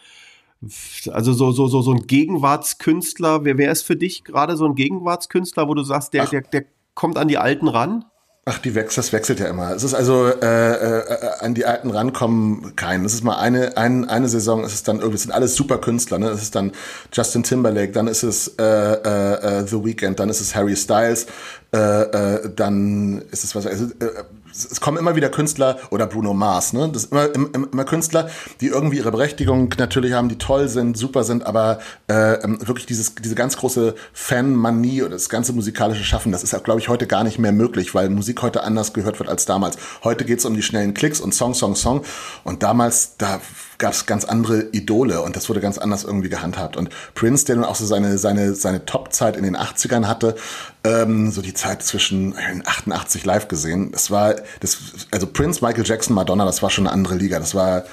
also 1.11 1.33
so, 1.33 1.51
so, 1.51 1.67
so, 1.67 1.83
so 1.83 1.93
ein 1.93 2.07
Gegenwartskünstler, 2.07 3.45
wer, 3.45 3.59
wer 3.59 3.73
ist 3.73 3.83
für 3.83 3.97
dich 3.97 4.23
gerade 4.23 4.57
so 4.57 4.67
ein 4.67 4.77
Gegenwartskünstler, 4.77 5.69
wo 5.69 5.75
du 5.75 5.83
sagst, 5.83 6.15
der, 6.15 6.27
der, 6.27 6.43
der 6.43 6.65
kommt 6.95 7.19
an 7.19 7.29
die 7.29 7.39
Alten 7.39 7.69
ran? 7.69 8.05
Ach, 8.45 8.59
die 8.59 8.75
wechselt, 8.75 8.99
das 8.99 9.13
wechselt 9.13 9.39
ja 9.39 9.47
immer. 9.47 9.71
Es 9.71 9.85
ist 9.85 9.95
also 9.95 10.27
äh, 10.27 10.73
äh, 10.73 11.31
an 11.39 11.55
die 11.55 11.65
Alten 11.65 11.91
rankommen 11.91 12.75
kein. 12.75 13.05
Es 13.05 13.15
ist 13.15 13.23
mal 13.23 13.37
eine 13.37 13.77
ein, 13.77 14.09
eine 14.09 14.29
Saison. 14.29 14.65
Es 14.65 14.75
ist 14.75 14.89
dann 14.89 14.99
irgendwie 14.99 15.15
es 15.15 15.23
sind 15.23 15.31
alles 15.31 15.55
super 15.55 15.79
Künstler. 15.79 16.19
Ne, 16.19 16.29
es 16.31 16.43
ist 16.43 16.57
dann 16.57 16.73
Justin 17.13 17.45
Timberlake, 17.45 17.93
dann 17.93 18.09
ist 18.09 18.25
es 18.25 18.49
äh, 18.59 18.65
äh, 18.65 19.61
äh 19.61 19.67
The 19.69 19.85
Weeknd, 19.85 20.19
dann 20.19 20.29
ist 20.29 20.41
es 20.41 20.57
Harry 20.57 20.75
Styles, 20.75 21.27
äh, 21.73 21.79
äh, 21.79 22.51
dann 22.57 23.23
ist 23.31 23.45
es 23.45 23.55
was. 23.55 23.65
Also, 23.65 23.85
äh, 23.85 24.25
es 24.53 24.81
kommen 24.81 24.99
immer 24.99 25.17
wieder 25.17 25.29
Künstler 25.29 25.79
oder 25.91 26.07
Bruno 26.07 26.35
Mars, 26.35 26.73
ne? 26.73 26.89
Das 26.93 27.07
immer, 27.07 27.35
immer, 27.35 27.49
immer 27.73 27.85
Künstler, 27.85 28.31
die 28.61 28.69
irgendwie 28.69 28.99
ihre 28.99 29.11
Berechtigung 29.11 29.71
natürlich 29.79 30.13
haben, 30.13 30.29
die 30.29 30.39
toll 30.39 30.69
sind, 30.69 30.97
super 30.97 31.25
sind, 31.25 31.45
aber 31.47 31.79
äh, 32.09 32.35
ähm, 32.43 32.59
wirklich 32.67 32.87
dieses, 32.87 33.15
diese 33.15 33.35
ganz 33.35 33.57
große 33.57 33.95
Fanmanie 34.13 35.03
oder 35.03 35.13
das 35.13 35.29
ganze 35.29 35.53
musikalische 35.53 36.05
Schaffen, 36.05 36.33
das 36.33 36.43
ist 36.43 36.55
auch, 36.55 36.63
glaube 36.63 36.81
ich, 36.81 36.89
heute 36.89 37.07
gar 37.07 37.25
nicht 37.25 37.39
mehr 37.39 37.53
möglich, 37.53 37.95
weil 37.95 38.11
Musik 38.11 38.43
heute 38.43 38.63
anders 38.63 38.93
gehört 38.93 39.19
wird 39.19 39.29
als 39.29 39.47
damals. 39.47 39.77
Heute 40.05 40.25
geht 40.25 40.39
es 40.39 40.45
um 40.45 40.55
die 40.55 40.63
schnellen 40.63 40.95
Klicks 40.95 41.21
und 41.21 41.35
Song, 41.35 41.55
Song, 41.55 41.75
Song. 41.75 42.03
Und 42.45 42.63
damals, 42.63 43.17
da 43.17 43.41
gab 43.83 43.93
es 43.93 44.07
ganz 44.07 44.25
andere 44.25 44.69
Idole 44.71 45.23
und 45.23 45.35
das 45.35 45.49
wurde 45.49 45.61
ganz 45.61 45.77
anders 45.77 46.05
irgendwie 46.05 46.29
gehandhabt. 46.29 46.77
Und 46.77 46.89
Prince, 47.15 47.45
der 47.45 47.57
nun 47.57 47.65
auch 47.65 47.75
so 47.75 47.85
seine, 47.85 48.17
seine, 48.17 48.55
seine 48.55 48.87
Top-Zeit 48.87 49.37
in 49.37 49.43
den 49.43 49.57
80ern 49.57 50.07
hatte, 50.07 50.37
ähm, 50.85 51.33
so 51.33 51.43
die 51.43 51.53
Zeit 51.53 51.83
zwischen 51.83 52.35
88 52.65 53.25
live 53.25 53.49
gesehen, 53.49 53.91
das 53.91 54.13
war, 54.13 54.37
das, 54.61 54.79
also 55.11 55.27
Prince, 55.27 55.65
Michael 55.65 55.85
Jackson, 55.85 56.15
Madonna, 56.15 56.45
das 56.45 56.63
war 56.63 56.71
schon 56.71 56.87
eine 56.87 56.95
andere 56.95 57.17
Liga. 57.17 57.41
Das 57.41 57.57
war 57.57 57.85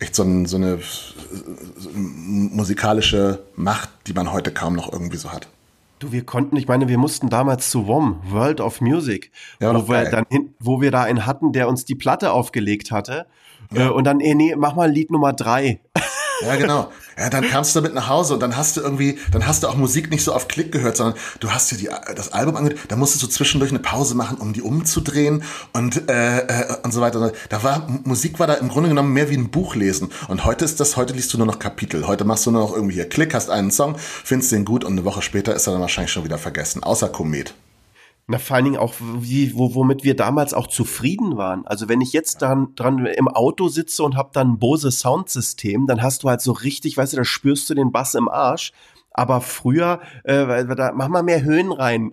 echt 0.00 0.16
so, 0.16 0.24
ein, 0.24 0.46
so, 0.46 0.56
eine, 0.56 0.80
so 1.76 1.90
eine 1.90 1.98
musikalische 1.98 3.38
Macht, 3.54 3.88
die 4.08 4.14
man 4.14 4.32
heute 4.32 4.50
kaum 4.50 4.74
noch 4.74 4.92
irgendwie 4.92 5.16
so 5.16 5.32
hat. 5.32 5.46
Du, 6.00 6.10
wir 6.10 6.26
konnten, 6.26 6.56
ich 6.56 6.66
meine, 6.66 6.88
wir 6.88 6.98
mussten 6.98 7.30
damals 7.30 7.70
zu 7.70 7.86
WOM, 7.86 8.20
World 8.28 8.60
of 8.60 8.80
Music, 8.80 9.30
ja, 9.60 9.72
wo, 9.72 9.88
wir 9.88 10.10
dann 10.10 10.26
hin, 10.28 10.54
wo 10.58 10.80
wir 10.80 10.90
da 10.90 11.04
einen 11.04 11.24
hatten, 11.24 11.52
der 11.52 11.68
uns 11.68 11.84
die 11.84 11.94
Platte 11.94 12.32
aufgelegt 12.32 12.90
hatte. 12.90 13.26
Ja. 13.72 13.86
Äh, 13.86 13.90
und 13.90 14.04
dann, 14.04 14.20
eh, 14.20 14.34
nee, 14.34 14.54
mach 14.56 14.74
mal 14.74 14.90
Lied 14.90 15.10
Nummer 15.10 15.32
drei. 15.32 15.80
Ja, 16.42 16.56
genau. 16.56 16.92
Ja, 17.18 17.30
dann 17.30 17.48
kamst 17.48 17.74
du 17.74 17.80
damit 17.80 17.94
nach 17.94 18.08
Hause 18.08 18.34
und 18.34 18.40
dann 18.40 18.56
hast 18.56 18.76
du 18.76 18.82
irgendwie, 18.82 19.18
dann 19.32 19.46
hast 19.46 19.62
du 19.62 19.68
auch 19.68 19.74
Musik 19.74 20.10
nicht 20.10 20.22
so 20.22 20.34
auf 20.34 20.48
Klick 20.48 20.70
gehört, 20.70 20.96
sondern 20.98 21.18
du 21.40 21.50
hast 21.50 21.70
dir 21.70 21.76
die, 21.76 21.88
das 22.14 22.32
Album 22.32 22.56
angehört, 22.56 22.78
da 22.88 22.96
musstest 22.96 23.22
du 23.22 23.26
zwischendurch 23.26 23.70
eine 23.70 23.78
Pause 23.78 24.14
machen, 24.14 24.36
um 24.36 24.52
die 24.52 24.60
umzudrehen 24.60 25.42
und, 25.72 26.10
äh, 26.10 26.40
äh, 26.40 26.76
und 26.82 26.92
so 26.92 27.00
weiter. 27.00 27.32
Da 27.48 27.62
war, 27.62 27.88
Musik 28.04 28.38
war 28.38 28.46
da 28.46 28.54
im 28.54 28.68
Grunde 28.68 28.90
genommen 28.90 29.14
mehr 29.14 29.30
wie 29.30 29.36
ein 29.36 29.50
Buch 29.50 29.74
lesen. 29.74 30.10
Und 30.28 30.44
heute 30.44 30.64
ist 30.64 30.78
das, 30.78 30.96
heute 30.96 31.14
liest 31.14 31.32
du 31.32 31.38
nur 31.38 31.46
noch 31.46 31.58
Kapitel. 31.58 32.06
Heute 32.06 32.24
machst 32.24 32.44
du 32.44 32.50
nur 32.50 32.60
noch 32.60 32.74
irgendwie 32.74 32.94
hier 32.94 33.08
Klick, 33.08 33.32
hast 33.32 33.48
einen 33.48 33.70
Song, 33.70 33.96
findest 33.98 34.52
den 34.52 34.66
gut 34.66 34.84
und 34.84 34.92
eine 34.92 35.04
Woche 35.04 35.22
später 35.22 35.54
ist 35.54 35.66
er 35.66 35.72
dann 35.72 35.80
wahrscheinlich 35.80 36.12
schon 36.12 36.24
wieder 36.24 36.38
vergessen. 36.38 36.82
Außer 36.82 37.08
Komet. 37.08 37.54
Na, 38.28 38.38
vor 38.38 38.56
allen 38.56 38.64
Dingen 38.64 38.78
auch, 38.78 38.94
wie, 38.98 39.54
wo, 39.54 39.76
womit 39.76 40.02
wir 40.02 40.16
damals 40.16 40.52
auch 40.52 40.66
zufrieden 40.66 41.36
waren. 41.36 41.64
Also 41.64 41.88
wenn 41.88 42.00
ich 42.00 42.12
jetzt 42.12 42.42
dann 42.42 42.74
dran 42.74 43.06
im 43.06 43.28
Auto 43.28 43.68
sitze 43.68 44.02
und 44.02 44.16
habe 44.16 44.30
dann 44.32 44.52
ein 44.52 44.58
Bose 44.58 44.90
Soundsystem, 44.90 45.86
dann 45.86 46.02
hast 46.02 46.24
du 46.24 46.28
halt 46.28 46.40
so 46.40 46.50
richtig, 46.50 46.96
weißt 46.96 47.12
du, 47.12 47.18
da 47.18 47.24
spürst 47.24 47.70
du 47.70 47.74
den 47.74 47.92
Bass 47.92 48.16
im 48.16 48.28
Arsch. 48.28 48.72
Aber 49.18 49.40
früher, 49.40 50.00
äh, 50.24 50.64
da 50.76 50.92
mach 50.94 51.08
mal 51.08 51.22
mehr 51.22 51.42
Höhen 51.42 51.72
rein. 51.72 52.12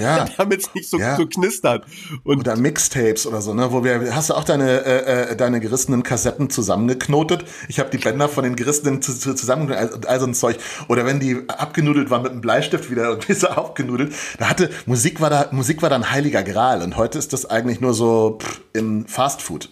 Ja. 0.00 0.26
Damit 0.36 0.60
es 0.60 0.74
nicht 0.74 0.90
so, 0.90 0.98
ja. 0.98 1.16
so 1.16 1.26
knistert. 1.26 1.86
Und 2.22 2.40
oder 2.40 2.56
Mixtapes 2.56 3.26
oder 3.26 3.40
so, 3.40 3.54
ne? 3.54 3.72
Wo 3.72 3.82
wir, 3.82 4.14
hast 4.14 4.30
du 4.30 4.34
auch 4.34 4.44
deine, 4.44 4.84
äh, 4.84 5.32
äh 5.32 5.36
deine 5.36 5.60
gerissenen 5.60 6.02
Kassetten 6.02 6.50
zusammengeknotet? 6.50 7.44
Ich 7.68 7.80
habe 7.80 7.90
die 7.90 7.98
Bänder 7.98 8.28
von 8.28 8.44
den 8.44 8.56
gerissenen 8.56 9.00
zusammen 9.02 9.72
und 9.72 10.06
all 10.06 10.20
so 10.20 10.26
ein 10.26 10.34
Zeug. 10.34 10.58
Oder 10.88 11.06
wenn 11.06 11.18
die 11.18 11.48
abgenudelt 11.48 12.10
waren 12.10 12.22
mit 12.22 12.32
einem 12.32 12.42
Bleistift 12.42 12.90
wieder 12.90 13.04
irgendwie 13.04 13.32
so 13.34 13.48
aufgenudelt. 13.48 14.14
Da 14.38 14.50
hatte, 14.50 14.70
Musik 14.86 15.20
war 15.22 15.30
da, 15.30 15.48
Musik 15.50 15.80
war 15.80 15.90
dann 15.90 16.10
heiliger 16.10 16.42
Gral. 16.42 16.82
Und 16.82 16.96
heute 16.96 17.18
ist 17.18 17.32
das 17.32 17.46
eigentlich 17.46 17.80
nur 17.80 17.94
so 17.94 18.38
pff, 18.40 18.60
im 18.74 19.06
Fastfood. 19.06 19.70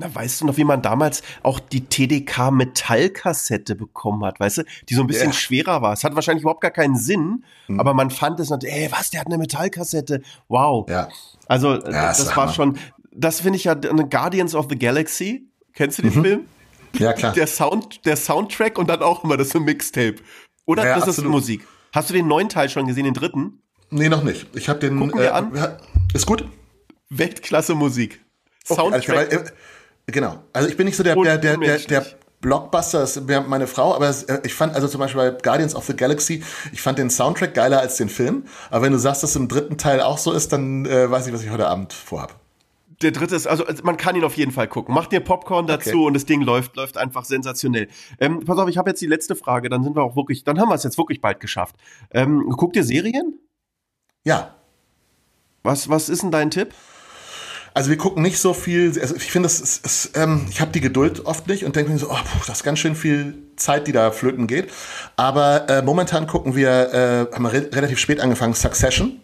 Na, 0.00 0.14
weißt 0.14 0.40
du 0.40 0.46
noch, 0.46 0.56
wie 0.56 0.64
man 0.64 0.80
damals 0.80 1.22
auch 1.42 1.58
die 1.58 1.84
TDK 1.84 2.52
Metallkassette 2.52 3.74
bekommen 3.74 4.24
hat, 4.24 4.38
weißt 4.38 4.58
du, 4.58 4.62
die 4.88 4.94
so 4.94 5.00
ein 5.00 5.08
bisschen 5.08 5.30
ja. 5.30 5.32
schwerer 5.32 5.82
war. 5.82 5.92
Es 5.92 6.04
hat 6.04 6.14
wahrscheinlich 6.14 6.42
überhaupt 6.42 6.60
gar 6.60 6.70
keinen 6.70 6.96
Sinn, 6.96 7.44
mhm. 7.66 7.80
aber 7.80 7.94
man 7.94 8.10
fand 8.10 8.38
es 8.38 8.48
natürlich, 8.48 8.76
ey, 8.76 8.92
was, 8.92 9.10
der 9.10 9.20
hat 9.20 9.26
eine 9.26 9.38
Metallkassette. 9.38 10.22
Wow. 10.46 10.88
Ja. 10.88 11.08
Also, 11.48 11.74
ja, 11.74 11.80
das, 11.80 12.18
das 12.18 12.36
war 12.36 12.52
schon, 12.52 12.78
das 13.12 13.40
finde 13.40 13.56
ich 13.56 13.64
ja 13.64 13.72
eine 13.72 14.08
Guardians 14.08 14.54
of 14.54 14.68
the 14.70 14.78
Galaxy. 14.78 15.50
Kennst 15.74 15.98
du 15.98 16.02
den 16.02 16.14
mhm. 16.14 16.22
Film? 16.22 16.40
Ja, 16.94 17.12
klar. 17.12 17.32
Der 17.32 17.48
Sound, 17.48 18.06
der 18.06 18.16
Soundtrack 18.16 18.78
und 18.78 18.88
dann 18.88 19.02
auch 19.02 19.24
immer 19.24 19.36
das 19.36 19.50
so 19.50 19.58
ein 19.58 19.64
Mixtape. 19.64 20.16
Oder 20.64 20.86
ja, 20.86 20.94
das 20.94 21.08
absolut. 21.08 21.28
ist 21.28 21.32
Musik. 21.32 21.66
Hast 21.92 22.08
du 22.08 22.14
den 22.14 22.28
neuen 22.28 22.48
Teil 22.48 22.68
schon 22.68 22.86
gesehen, 22.86 23.04
den 23.04 23.14
dritten? 23.14 23.62
Nee, 23.90 24.08
noch 24.08 24.22
nicht. 24.22 24.46
Ich 24.54 24.68
habe 24.68 24.78
den. 24.78 24.98
Gucken 24.98 25.18
wir 25.18 25.28
äh, 25.28 25.30
an. 25.30 25.78
Ist 26.14 26.26
gut. 26.26 26.44
Weltklasse 27.10 27.74
Musik. 27.74 28.24
Okay, 28.68 28.80
Soundtrack. 28.80 29.32
Also 29.32 29.50
Genau. 30.12 30.42
Also 30.52 30.68
ich 30.68 30.76
bin 30.76 30.86
nicht 30.86 30.96
so 30.96 31.02
der, 31.02 31.14
der, 31.14 31.38
der, 31.38 31.56
der, 31.58 31.78
der 31.78 32.06
Blockbuster, 32.40 33.00
das 33.00 33.16
ist 33.16 33.28
meine 33.48 33.66
Frau, 33.66 33.94
aber 33.94 34.08
äh, 34.08 34.40
ich 34.44 34.54
fand, 34.54 34.74
also 34.74 34.88
zum 34.88 35.00
Beispiel 35.00 35.32
bei 35.32 35.38
Guardians 35.42 35.74
of 35.74 35.84
the 35.84 35.94
Galaxy, 35.94 36.42
ich 36.72 36.80
fand 36.80 36.98
den 36.98 37.10
Soundtrack 37.10 37.52
geiler 37.52 37.80
als 37.80 37.96
den 37.96 38.08
Film. 38.08 38.44
Aber 38.70 38.84
wenn 38.84 38.92
du 38.92 38.98
sagst, 38.98 39.22
dass 39.22 39.30
es 39.30 39.36
im 39.36 39.48
dritten 39.48 39.76
Teil 39.76 40.00
auch 40.00 40.18
so 40.18 40.32
ist, 40.32 40.52
dann 40.52 40.86
äh, 40.86 41.10
weiß 41.10 41.26
ich, 41.26 41.32
was 41.34 41.42
ich 41.42 41.50
heute 41.50 41.66
Abend 41.66 41.92
vorhab. 41.92 42.40
Der 43.02 43.10
dritte 43.10 43.36
ist, 43.36 43.46
also 43.46 43.64
man 43.82 43.96
kann 43.96 44.16
ihn 44.16 44.24
auf 44.24 44.36
jeden 44.36 44.50
Fall 44.50 44.66
gucken. 44.66 44.94
Mach 44.94 45.06
dir 45.06 45.20
Popcorn 45.20 45.66
dazu 45.66 45.90
okay. 45.90 46.06
und 46.06 46.14
das 46.14 46.24
Ding 46.24 46.40
läuft, 46.40 46.74
läuft 46.76 46.96
einfach 46.96 47.24
sensationell. 47.24 47.88
Ähm, 48.18 48.44
pass 48.44 48.58
auf, 48.58 48.68
ich 48.68 48.78
habe 48.78 48.90
jetzt 48.90 49.00
die 49.02 49.06
letzte 49.06 49.36
Frage, 49.36 49.68
dann 49.68 49.84
sind 49.84 49.94
wir 49.94 50.02
auch 50.02 50.16
wirklich, 50.16 50.42
dann 50.42 50.58
haben 50.58 50.68
wir 50.68 50.74
es 50.74 50.84
jetzt 50.84 50.98
wirklich 50.98 51.20
bald 51.20 51.38
geschafft. 51.38 51.76
Ähm, 52.12 52.48
guckt 52.48 52.76
ihr 52.76 52.84
Serien? 52.84 53.38
Ja. 54.24 54.54
Was, 55.62 55.88
was 55.88 56.08
ist 56.08 56.22
denn 56.22 56.30
dein 56.30 56.50
Tipp? 56.50 56.72
Also 57.74 57.90
wir 57.90 57.96
gucken 57.96 58.22
nicht 58.22 58.38
so 58.38 58.54
viel, 58.54 58.98
also 59.00 59.14
ich 59.14 59.30
finde, 59.30 59.46
das 59.46 59.60
ist, 59.60 59.84
ist 59.84 60.16
ähm, 60.16 60.46
ich 60.50 60.60
habe 60.60 60.72
die 60.72 60.80
Geduld 60.80 61.26
oft 61.26 61.46
nicht 61.46 61.64
und 61.64 61.76
denke 61.76 61.92
mir 61.92 61.98
so, 61.98 62.10
oh, 62.10 62.14
puh, 62.14 62.38
das 62.46 62.58
ist 62.58 62.64
ganz 62.64 62.78
schön 62.78 62.94
viel 62.94 63.34
Zeit, 63.56 63.86
die 63.86 63.92
da 63.92 64.10
flöten 64.10 64.46
geht. 64.46 64.70
Aber 65.16 65.68
äh, 65.68 65.82
momentan 65.82 66.26
gucken 66.26 66.56
wir, 66.56 67.28
äh, 67.30 67.34
haben 67.34 67.44
wir 67.44 67.52
re 67.52 67.70
relativ 67.72 67.98
spät 67.98 68.20
angefangen, 68.20 68.54
Succession. 68.54 69.20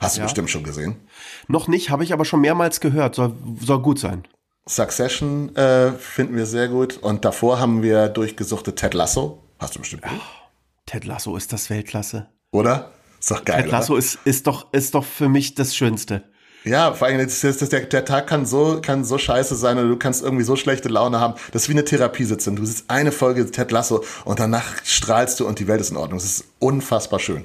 Hast 0.00 0.16
du 0.16 0.20
ja. 0.20 0.26
bestimmt 0.26 0.50
schon 0.50 0.62
gesehen. 0.62 0.96
Noch 1.48 1.68
nicht, 1.68 1.90
habe 1.90 2.04
ich 2.04 2.12
aber 2.12 2.24
schon 2.24 2.40
mehrmals 2.40 2.80
gehört. 2.80 3.14
Soll, 3.14 3.34
soll 3.60 3.80
gut 3.80 3.98
sein. 3.98 4.26
Succession 4.68 5.54
äh, 5.56 5.92
finden 5.92 6.36
wir 6.36 6.46
sehr 6.46 6.68
gut. 6.68 6.98
Und 6.98 7.24
davor 7.24 7.60
haben 7.60 7.82
wir 7.82 8.08
durchgesuchte 8.08 8.74
Ted 8.74 8.94
Lasso. 8.94 9.42
Hast 9.58 9.74
du 9.74 9.78
bestimmt 9.78 10.02
gehört. 10.02 10.20
Oh, 10.20 10.48
Ted 10.84 11.04
Lasso 11.04 11.36
ist 11.36 11.52
das 11.52 11.70
Weltklasse. 11.70 12.28
Oder? 12.50 12.90
Ist 13.18 13.30
doch 13.30 13.44
geil. 13.44 13.62
Ted 13.62 13.72
Lasso 13.72 13.96
ist, 13.96 14.18
ist, 14.24 14.46
doch, 14.46 14.72
ist 14.72 14.94
doch 14.94 15.04
für 15.04 15.28
mich 15.28 15.54
das 15.54 15.74
Schönste. 15.74 16.24
Ja, 16.66 16.92
vor 16.92 17.06
allem, 17.06 17.18
das, 17.18 17.40
das, 17.40 17.68
der, 17.68 17.82
der 17.82 18.04
Tag 18.04 18.26
kann 18.26 18.44
so, 18.44 18.80
kann 18.82 19.04
so 19.04 19.18
scheiße 19.18 19.54
sein 19.54 19.78
oder 19.78 19.88
du 19.88 19.96
kannst 19.96 20.24
irgendwie 20.24 20.42
so 20.42 20.56
schlechte 20.56 20.88
Laune 20.88 21.20
haben. 21.20 21.34
Das 21.52 21.62
ist 21.62 21.68
wie 21.68 21.74
eine 21.74 21.84
Therapiesitzung. 21.84 22.56
Du 22.56 22.64
sitzt 22.64 22.90
eine 22.90 23.12
Folge 23.12 23.48
Ted 23.50 23.70
Lasso 23.70 24.02
und 24.24 24.40
danach 24.40 24.84
strahlst 24.84 25.38
du 25.38 25.46
und 25.46 25.60
die 25.60 25.68
Welt 25.68 25.80
ist 25.80 25.90
in 25.90 25.96
Ordnung. 25.96 26.18
Das 26.18 26.26
ist 26.26 26.44
unfassbar 26.58 27.20
schön. 27.20 27.44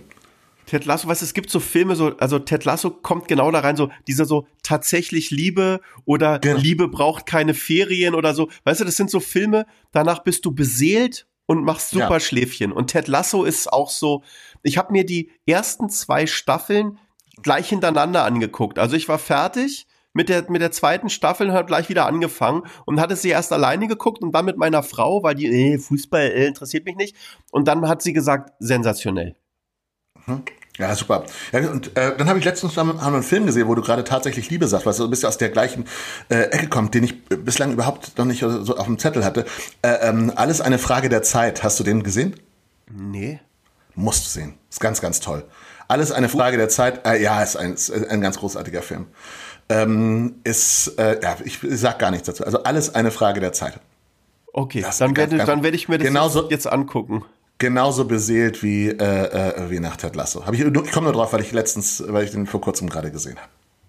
Ted 0.66 0.86
Lasso, 0.86 1.08
weißt 1.08 1.22
du, 1.22 1.26
es 1.26 1.34
gibt 1.34 1.52
so 1.52 1.60
Filme, 1.60 1.96
so, 1.96 2.18
also 2.18 2.40
Ted 2.40 2.66
Lasso 2.66 2.90
kommt 2.90 3.28
genau 3.28 3.52
da 3.52 3.60
rein, 3.60 3.76
so 3.76 3.90
dieser 4.08 4.26
so 4.26 4.48
tatsächlich 4.64 5.30
Liebe 5.30 5.82
oder 6.06 6.40
genau. 6.40 6.60
Liebe 6.60 6.88
braucht 6.88 7.26
keine 7.28 7.54
Ferien 7.54 8.16
oder 8.16 8.34
so. 8.34 8.50
Weißt 8.64 8.80
du, 8.80 8.86
das 8.86 8.96
sind 8.96 9.12
so 9.12 9.20
Filme, 9.20 9.68
danach 9.92 10.24
bist 10.24 10.46
du 10.46 10.52
beseelt 10.52 11.28
und 11.46 11.64
machst 11.64 11.92
super 11.92 12.14
ja. 12.14 12.20
Schläfchen. 12.20 12.72
Und 12.72 12.88
Ted 12.88 13.08
Lasso 13.08 13.44
ist 13.44 13.72
auch 13.72 13.92
so, 13.92 14.24
ich 14.64 14.78
habe 14.78 14.94
mir 14.94 15.06
die 15.06 15.30
ersten 15.46 15.90
zwei 15.90 16.26
Staffeln 16.26 16.98
gleich 17.44 17.70
hintereinander 17.70 18.24
angeguckt. 18.24 18.80
Also 18.80 18.96
ich 18.96 19.08
war 19.08 19.20
fertig 19.20 19.88
mit 20.14 20.30
der, 20.30 20.50
mit 20.50 20.62
der 20.62 20.72
zweiten 20.72 21.10
Staffel 21.10 21.50
und 21.50 21.54
habe 21.54 21.66
gleich 21.66 21.90
wieder 21.90 22.06
angefangen 22.06 22.64
und 22.86 23.00
hatte 23.00 23.16
sie 23.16 23.30
erst 23.30 23.54
alleine 23.54 23.88
geguckt 23.88 24.22
und 24.22 24.34
dann 24.34 24.46
mit 24.46 24.58
meiner 24.58 24.84
Frau, 24.84 25.24
weil 25.24 25.36
die, 25.36 25.48
äh, 25.48 25.78
Fußball 25.78 26.22
äh, 26.22 26.48
interessiert 26.48 26.86
mich 26.86 26.96
nicht. 26.96 27.16
Und 27.52 27.68
dann 27.68 27.88
hat 27.88 28.02
sie 28.02 28.14
gesagt, 28.14 28.54
sensationell. 28.60 29.36
Mhm. 30.26 30.44
Ja, 30.78 30.96
super. 30.96 31.26
Ja, 31.52 31.70
und 31.70 31.96
äh, 31.98 32.18
dann 32.18 32.30
habe 32.30 32.40
ich 32.40 32.46
letztens 32.46 32.78
haben 32.78 32.94
wir 32.94 33.06
einen 33.06 33.24
Film 33.24 33.46
gesehen, 33.46 33.68
wo 33.68 33.76
du 33.76 33.82
gerade 33.82 34.04
tatsächlich 34.04 34.50
Liebe 34.50 34.68
sagst, 34.68 34.86
weil 34.86 34.94
du 34.94 35.10
bist 35.10 35.22
ja 35.22 35.30
aus 35.30 35.38
der 35.38 35.50
gleichen 35.50 35.86
äh, 36.30 36.44
Ecke 36.44 36.70
kommt, 36.70 36.96
den 36.96 37.04
ich 37.04 37.24
bislang 37.26 37.74
überhaupt 37.74 38.18
noch 38.18 38.26
nicht 38.26 38.40
so 38.40 38.78
auf 38.78 38.86
dem 38.86 38.98
Zettel 38.98 39.26
hatte. 39.26 39.46
Äh, 39.82 40.10
ähm, 40.10 40.32
alles 40.36 40.62
eine 40.62 40.80
Frage 40.80 41.10
der 41.10 41.24
Zeit. 41.24 41.62
Hast 41.62 41.80
du 41.80 41.84
den 41.84 42.04
gesehen? 42.04 42.36
Nee. 42.90 43.40
Musst 43.96 44.26
du 44.26 44.30
sehen. 44.30 44.58
Ist 44.70 44.80
ganz, 44.80 45.02
ganz 45.02 45.20
toll. 45.20 45.44
Alles 45.92 46.12
eine 46.12 46.30
Frage 46.30 46.58
der 46.58 46.70
Zeit. 46.70 47.06
Äh, 47.06 47.22
ja, 47.22 47.44
ist 47.44 47.56
ein, 47.58 47.74
ist 47.74 47.92
ein 47.92 48.22
ganz 48.22 48.40
großartiger 48.40 48.82
Film. 48.82 49.08
Ähm, 49.70 50.36
ist, 50.44 50.98
äh, 50.98 51.20
ja, 51.22 51.38
ich, 51.44 51.64
ich 51.64 51.80
sag 51.80 52.00
gar 52.00 52.12
nichts 52.12 52.26
dazu. 52.28 52.44
Also 52.46 52.64
alles 52.64 52.94
eine 52.96 53.12
Frage 53.12 53.40
der 53.40 53.54
Zeit. 53.54 53.80
Okay, 54.54 54.82
das 54.82 54.98
dann 54.98 55.16
werde, 55.16 55.38
dann 55.38 55.64
werde 55.64 55.76
ich 55.78 55.88
mir 55.88 55.98
das 55.98 56.08
genauso, 56.08 56.50
jetzt 56.50 56.68
angucken. 56.68 57.24
genauso 57.58 58.06
beseelt 58.06 58.64
wie, 58.64 58.90
äh, 58.90 58.96
äh, 58.96 59.70
wie 59.70 59.80
nach 59.80 59.96
Ted 59.98 60.16
Lasso. 60.16 60.46
Hab 60.46 60.54
ich 60.54 60.60
ich 60.62 60.92
komme 60.92 61.06
nur 61.06 61.14
drauf, 61.14 61.32
weil 61.34 61.42
ich 61.42 61.52
letztens, 61.54 62.04
weil 62.08 62.26
ich 62.26 62.32
den 62.32 62.48
vor 62.48 62.60
kurzem 62.62 62.90
gerade 62.90 63.12
gesehen 63.12 63.38
habe. 63.38 63.48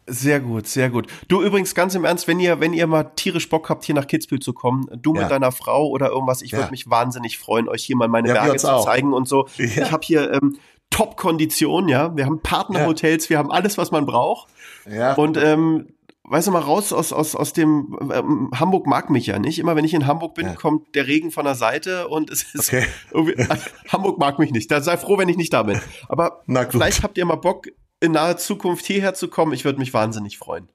Sehr 0.08 0.40
gut, 0.40 0.66
sehr 0.66 0.90
gut. 0.90 1.06
Du 1.28 1.42
übrigens 1.42 1.74
ganz 1.76 1.94
im 1.94 2.04
Ernst, 2.04 2.26
wenn 2.26 2.40
ihr, 2.40 2.58
wenn 2.58 2.72
ihr 2.74 2.88
mal 2.88 3.04
tierisch 3.14 3.48
Bock 3.48 3.68
habt, 3.70 3.84
hier 3.84 3.94
nach 3.94 4.06
Kitzbühel 4.08 4.40
zu 4.40 4.52
kommen, 4.52 4.86
du 5.00 5.14
Ja. 5.14 5.22
mit 5.22 5.30
deiner 5.30 5.52
Frau 5.52 5.88
oder 5.88 6.08
irgendwas, 6.10 6.42
ich 6.42 6.50
Ja. 6.50 6.58
würde 6.58 6.70
mich 6.72 6.90
wahnsinnig 6.90 7.38
freuen, 7.38 7.68
euch 7.68 7.84
hier 7.84 7.96
mal 7.96 8.08
meine 8.08 8.28
Ja, 8.28 8.34
Berge 8.34 8.58
zu 8.58 8.68
auch. 8.72 8.84
zeigen 8.84 9.12
und 9.12 9.28
so. 9.28 9.46
Ich 9.58 9.90
habe 9.92 10.04
hier 10.04 10.32
ähm, 10.32 10.58
Top-Kondition, 10.92 11.88
ja. 11.88 12.14
Wir 12.16 12.26
haben 12.26 12.40
Partnerhotels, 12.40 13.28
wir 13.30 13.38
haben 13.38 13.50
alles, 13.50 13.76
was 13.78 13.90
man 13.90 14.06
braucht. 14.06 14.48
Ja. 14.88 15.14
Und 15.14 15.36
ähm, 15.36 15.88
weißt 16.24 16.46
du 16.46 16.52
mal, 16.52 16.60
raus 16.60 16.92
aus, 16.92 17.12
aus, 17.12 17.34
aus 17.34 17.52
dem 17.52 17.98
ähm, 18.12 18.50
Hamburg 18.54 18.86
mag 18.86 19.10
mich 19.10 19.26
ja 19.26 19.38
nicht. 19.38 19.58
Immer 19.58 19.74
wenn 19.74 19.84
ich 19.84 19.94
in 19.94 20.06
Hamburg 20.06 20.34
bin, 20.34 20.46
Ja. 20.46 20.54
kommt 20.54 20.94
der 20.94 21.06
Regen 21.08 21.30
von 21.30 21.44
der 21.44 21.54
Seite 21.56 22.08
und 22.08 22.30
es 22.30 22.54
ist 22.54 22.72
Okay. 23.12 23.46
Hamburg 23.88 24.18
mag 24.18 24.38
mich 24.38 24.52
nicht. 24.52 24.70
Da 24.70 24.80
sei 24.80 24.96
froh, 24.96 25.18
wenn 25.18 25.28
ich 25.28 25.36
nicht 25.36 25.52
da 25.52 25.64
bin. 25.64 25.80
Aber 26.08 26.42
vielleicht 26.70 27.02
habt 27.02 27.18
ihr 27.18 27.24
mal 27.24 27.36
Bock, 27.36 27.66
in 28.00 28.12
naher 28.12 28.36
Zukunft 28.36 28.84
hierher 28.86 29.14
zu 29.14 29.28
kommen. 29.28 29.52
Ich 29.52 29.64
würde 29.64 29.78
mich 29.78 29.92
wahnsinnig 29.94 30.38
freuen. 30.38 30.68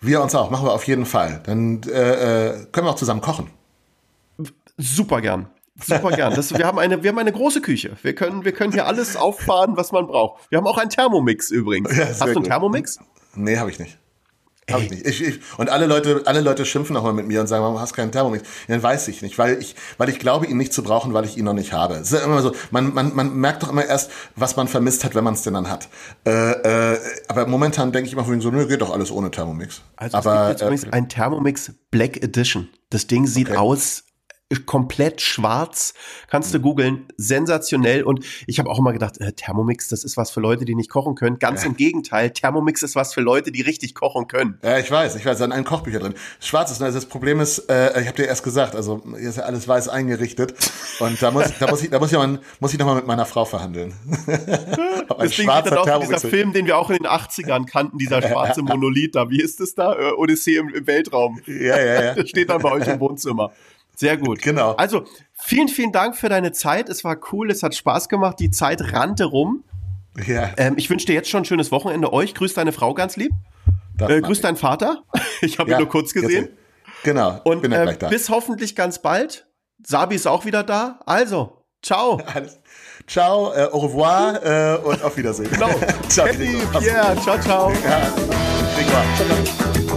wir 0.00 0.22
uns 0.22 0.34
auch, 0.34 0.50
machen 0.50 0.66
wir 0.66 0.72
auf 0.72 0.86
jeden 0.86 1.06
Fall. 1.06 1.42
Dann 1.44 1.82
äh, 1.84 2.50
äh, 2.50 2.66
können 2.72 2.86
wir 2.86 2.90
auch 2.90 2.94
zusammen 2.96 3.20
kochen. 3.20 3.50
Super 4.76 5.20
gern. 5.20 5.48
Super 5.84 6.10
gern. 6.10 6.34
Das, 6.34 6.56
wir, 6.56 6.66
haben 6.66 6.78
eine, 6.78 7.02
wir 7.02 7.10
haben 7.10 7.18
eine 7.18 7.32
große 7.32 7.60
Küche. 7.60 7.96
Wir 8.02 8.14
können, 8.14 8.44
wir 8.44 8.52
können 8.52 8.72
hier 8.72 8.86
alles 8.86 9.16
auffahren, 9.16 9.76
was 9.76 9.92
man 9.92 10.06
braucht. 10.06 10.50
Wir 10.50 10.58
haben 10.58 10.66
auch 10.66 10.78
einen 10.78 10.90
Thermomix 10.90 11.50
übrigens. 11.50 11.96
Ja, 11.96 12.06
Hast 12.08 12.20
du 12.20 12.24
einen 12.26 12.34
gut. 12.34 12.46
Thermomix? 12.46 12.98
Nee, 13.34 13.56
habe 13.58 13.70
ich 13.70 13.78
nicht. 13.78 13.98
Hab 14.70 14.82
ich 14.82 14.90
nicht. 14.90 15.06
Ich, 15.06 15.22
ich, 15.22 15.40
und 15.56 15.70
alle 15.70 15.86
Leute, 15.86 16.22
alle 16.26 16.42
Leute 16.42 16.66
schimpfen 16.66 16.94
auch 16.96 17.02
mal 17.02 17.14
mit 17.14 17.26
mir 17.26 17.40
und 17.40 17.46
sagen, 17.46 17.62
warum 17.64 17.80
hast 17.80 17.92
du 17.92 17.96
keinen 17.96 18.12
Thermomix? 18.12 18.42
Ja, 18.66 18.74
Dann 18.74 18.82
weiß 18.82 19.08
ich 19.08 19.22
nicht, 19.22 19.38
weil 19.38 19.58
ich, 19.62 19.74
weil 19.96 20.10
ich 20.10 20.18
glaube, 20.18 20.46
ihn 20.46 20.58
nicht 20.58 20.74
zu 20.74 20.82
brauchen, 20.82 21.14
weil 21.14 21.24
ich 21.24 21.38
ihn 21.38 21.46
noch 21.46 21.54
nicht 21.54 21.72
habe. 21.72 21.94
Es 21.94 22.12
ist 22.12 22.18
ja 22.18 22.24
immer 22.24 22.42
so, 22.42 22.52
man, 22.70 22.92
man, 22.92 23.14
man 23.14 23.34
merkt 23.34 23.62
doch 23.62 23.70
immer 23.70 23.86
erst, 23.86 24.10
was 24.36 24.56
man 24.56 24.68
vermisst 24.68 25.04
hat, 25.04 25.14
wenn 25.14 25.24
man 25.24 25.32
es 25.34 25.42
denn 25.42 25.54
dann 25.54 25.70
hat. 25.70 25.88
Äh, 26.26 26.32
äh, 26.92 26.98
aber 27.28 27.46
momentan 27.46 27.92
denke 27.92 28.08
ich 28.08 28.12
immer 28.12 28.24
so, 28.24 28.50
nö, 28.50 28.66
geht 28.66 28.82
doch 28.82 28.92
alles 28.92 29.10
ohne 29.10 29.30
Thermomix. 29.30 29.80
Also 29.96 30.18
aber 30.18 30.32
es 30.32 30.38
gibt 30.40 30.50
jetzt 30.50 30.60
äh, 30.60 30.64
übrigens 30.66 30.92
ein 30.92 31.08
Thermomix 31.08 31.72
Black 31.90 32.22
Edition. 32.22 32.68
Das 32.90 33.06
Ding 33.06 33.26
sieht 33.26 33.48
Okay. 33.48 33.56
aus 33.56 34.04
komplett 34.64 35.20
schwarz. 35.20 35.92
Kannst 36.30 36.54
du 36.54 36.60
googeln, 36.60 37.06
sensationell. 37.18 38.02
Und 38.02 38.24
ich 38.46 38.58
habe 38.58 38.70
auch 38.70 38.78
immer 38.78 38.92
gedacht, 38.92 39.20
äh, 39.20 39.32
Thermomix, 39.32 39.88
das 39.88 40.04
ist 40.04 40.16
was 40.16 40.30
für 40.30 40.40
Leute, 40.40 40.64
die 40.64 40.74
nicht 40.74 40.88
kochen 40.90 41.14
können. 41.14 41.38
Ganz 41.38 41.64
im 41.64 41.76
Gegenteil, 41.76 42.30
Thermomix 42.30 42.82
ist 42.82 42.96
was 42.96 43.12
für 43.12 43.20
Leute, 43.20 43.52
die 43.52 43.60
richtig 43.60 43.94
kochen 43.94 44.26
können. 44.26 44.58
Ja, 44.62 44.78
ich 44.78 44.90
weiß, 44.90 45.16
ich 45.16 45.26
weiß, 45.26 45.38
da 45.38 45.44
sind 45.44 45.52
ein 45.52 45.64
Kochbücher 45.64 45.98
drin. 45.98 46.14
Schwarz 46.40 46.70
ist, 46.70 46.80
also 46.80 46.96
das 46.96 47.06
Problem 47.06 47.40
ist, 47.40 47.68
äh, 47.68 48.00
ich 48.00 48.06
habe 48.06 48.16
dir 48.16 48.26
erst 48.26 48.42
gesagt, 48.42 48.74
also 48.74 49.02
hier 49.18 49.28
ist 49.28 49.36
ja 49.36 49.44
alles 49.44 49.68
weiß 49.68 49.88
eingerichtet 49.88 50.54
und 51.00 51.20
da 51.20 51.30
muss, 51.30 51.52
da 51.58 51.68
muss 51.68 51.82
ich, 51.82 51.90
da 51.90 51.98
muss 51.98 52.10
ich, 52.10 52.16
mal, 52.16 52.40
muss 52.60 52.72
ich 52.72 52.78
noch 52.78 52.86
mal 52.86 52.94
mit 52.94 53.06
meiner 53.06 53.26
Frau 53.26 53.44
verhandeln. 53.44 53.92
Das 55.18 55.36
Ding 55.36 55.46
dann 55.46 55.58
aus 55.58 55.66
wie 55.66 55.70
dieser 55.70 55.82
Thermomix. 55.82 56.22
Film, 56.22 56.52
den 56.52 56.66
wir 56.66 56.78
auch 56.78 56.90
in 56.90 56.96
den 56.96 57.06
80ern 57.06 57.66
kannten, 57.66 57.98
dieser 57.98 58.22
schwarze 58.22 58.62
Monolith 58.62 59.14
da. 59.14 59.28
Wie 59.28 59.40
ist 59.40 59.60
das 59.60 59.74
da? 59.74 59.94
Äh, 59.94 60.12
Odyssee 60.12 60.56
im, 60.56 60.68
im 60.68 60.86
Weltraum. 60.86 61.40
Ja, 61.46 61.78
ja, 61.78 62.02
ja. 62.02 62.14
Das 62.14 62.28
steht 62.30 62.48
dann 62.48 62.62
bei 62.62 62.72
euch 62.72 62.86
im 62.86 63.00
Wohnzimmer. 63.00 63.52
Sehr 63.98 64.16
gut. 64.16 64.40
Genau. 64.42 64.74
Also, 64.76 65.04
vielen, 65.34 65.66
vielen 65.68 65.90
Dank 65.92 66.16
für 66.16 66.28
deine 66.28 66.52
Zeit. 66.52 66.88
Es 66.88 67.02
war 67.02 67.16
cool, 67.32 67.50
es 67.50 67.62
hat 67.64 67.74
Spaß 67.74 68.08
gemacht. 68.08 68.36
Die 68.38 68.50
Zeit 68.50 68.92
rannte 68.92 69.24
rum. 69.24 69.64
Ja, 70.26 70.50
Ähm, 70.56 70.74
ich 70.76 70.88
wünsche 70.88 71.06
dir 71.06 71.14
jetzt 71.14 71.28
schon 71.30 71.42
ein 71.42 71.44
schönes 71.44 71.72
Wochenende. 71.72 72.12
Euch 72.12 72.34
grüß 72.34 72.54
deine 72.54 72.70
Frau 72.72 72.94
ganz 72.94 73.16
lieb. 73.16 73.32
Äh, 74.00 74.20
grüß 74.20 74.38
ich. 74.38 74.42
deinen 74.42 74.56
Vater. 74.56 75.02
Ich 75.40 75.58
habe 75.58 75.70
Ja, 75.70 75.76
ihn 75.78 75.82
nur 75.82 75.88
kurz 75.88 76.12
gesehen. 76.12 76.44
jetzt- 76.46 76.52
Genau, 77.04 77.40
Und 77.44 77.62
bin 77.62 77.70
ja 77.70 77.78
ähm, 77.78 77.84
gleich 77.84 77.98
da. 77.98 78.08
bis 78.08 78.28
hoffentlich 78.28 78.74
ganz 78.74 79.00
bald. 79.00 79.46
Sabi 79.84 80.16
ist 80.16 80.26
auch 80.26 80.44
wieder 80.44 80.64
da. 80.64 80.98
Also, 81.06 81.62
ciao. 81.82 82.20
Alles. 82.34 82.58
Ciao, 83.06 83.52
äh, 83.52 83.64
au 83.70 83.78
revoir 83.78 84.44
äh, 84.44 84.78
und 84.78 85.02
auf 85.04 85.16
Wiedersehen. 85.16 85.48
Genau. 85.50 85.70
ciao, 86.08 86.26
Happy. 86.26 86.60
Pierre. 86.78 87.16
Ciao, 87.22 87.38
ciao. 87.40 87.70
Ja. 87.70 88.12
Ciao, 88.90 89.04
ciao. 89.16 89.87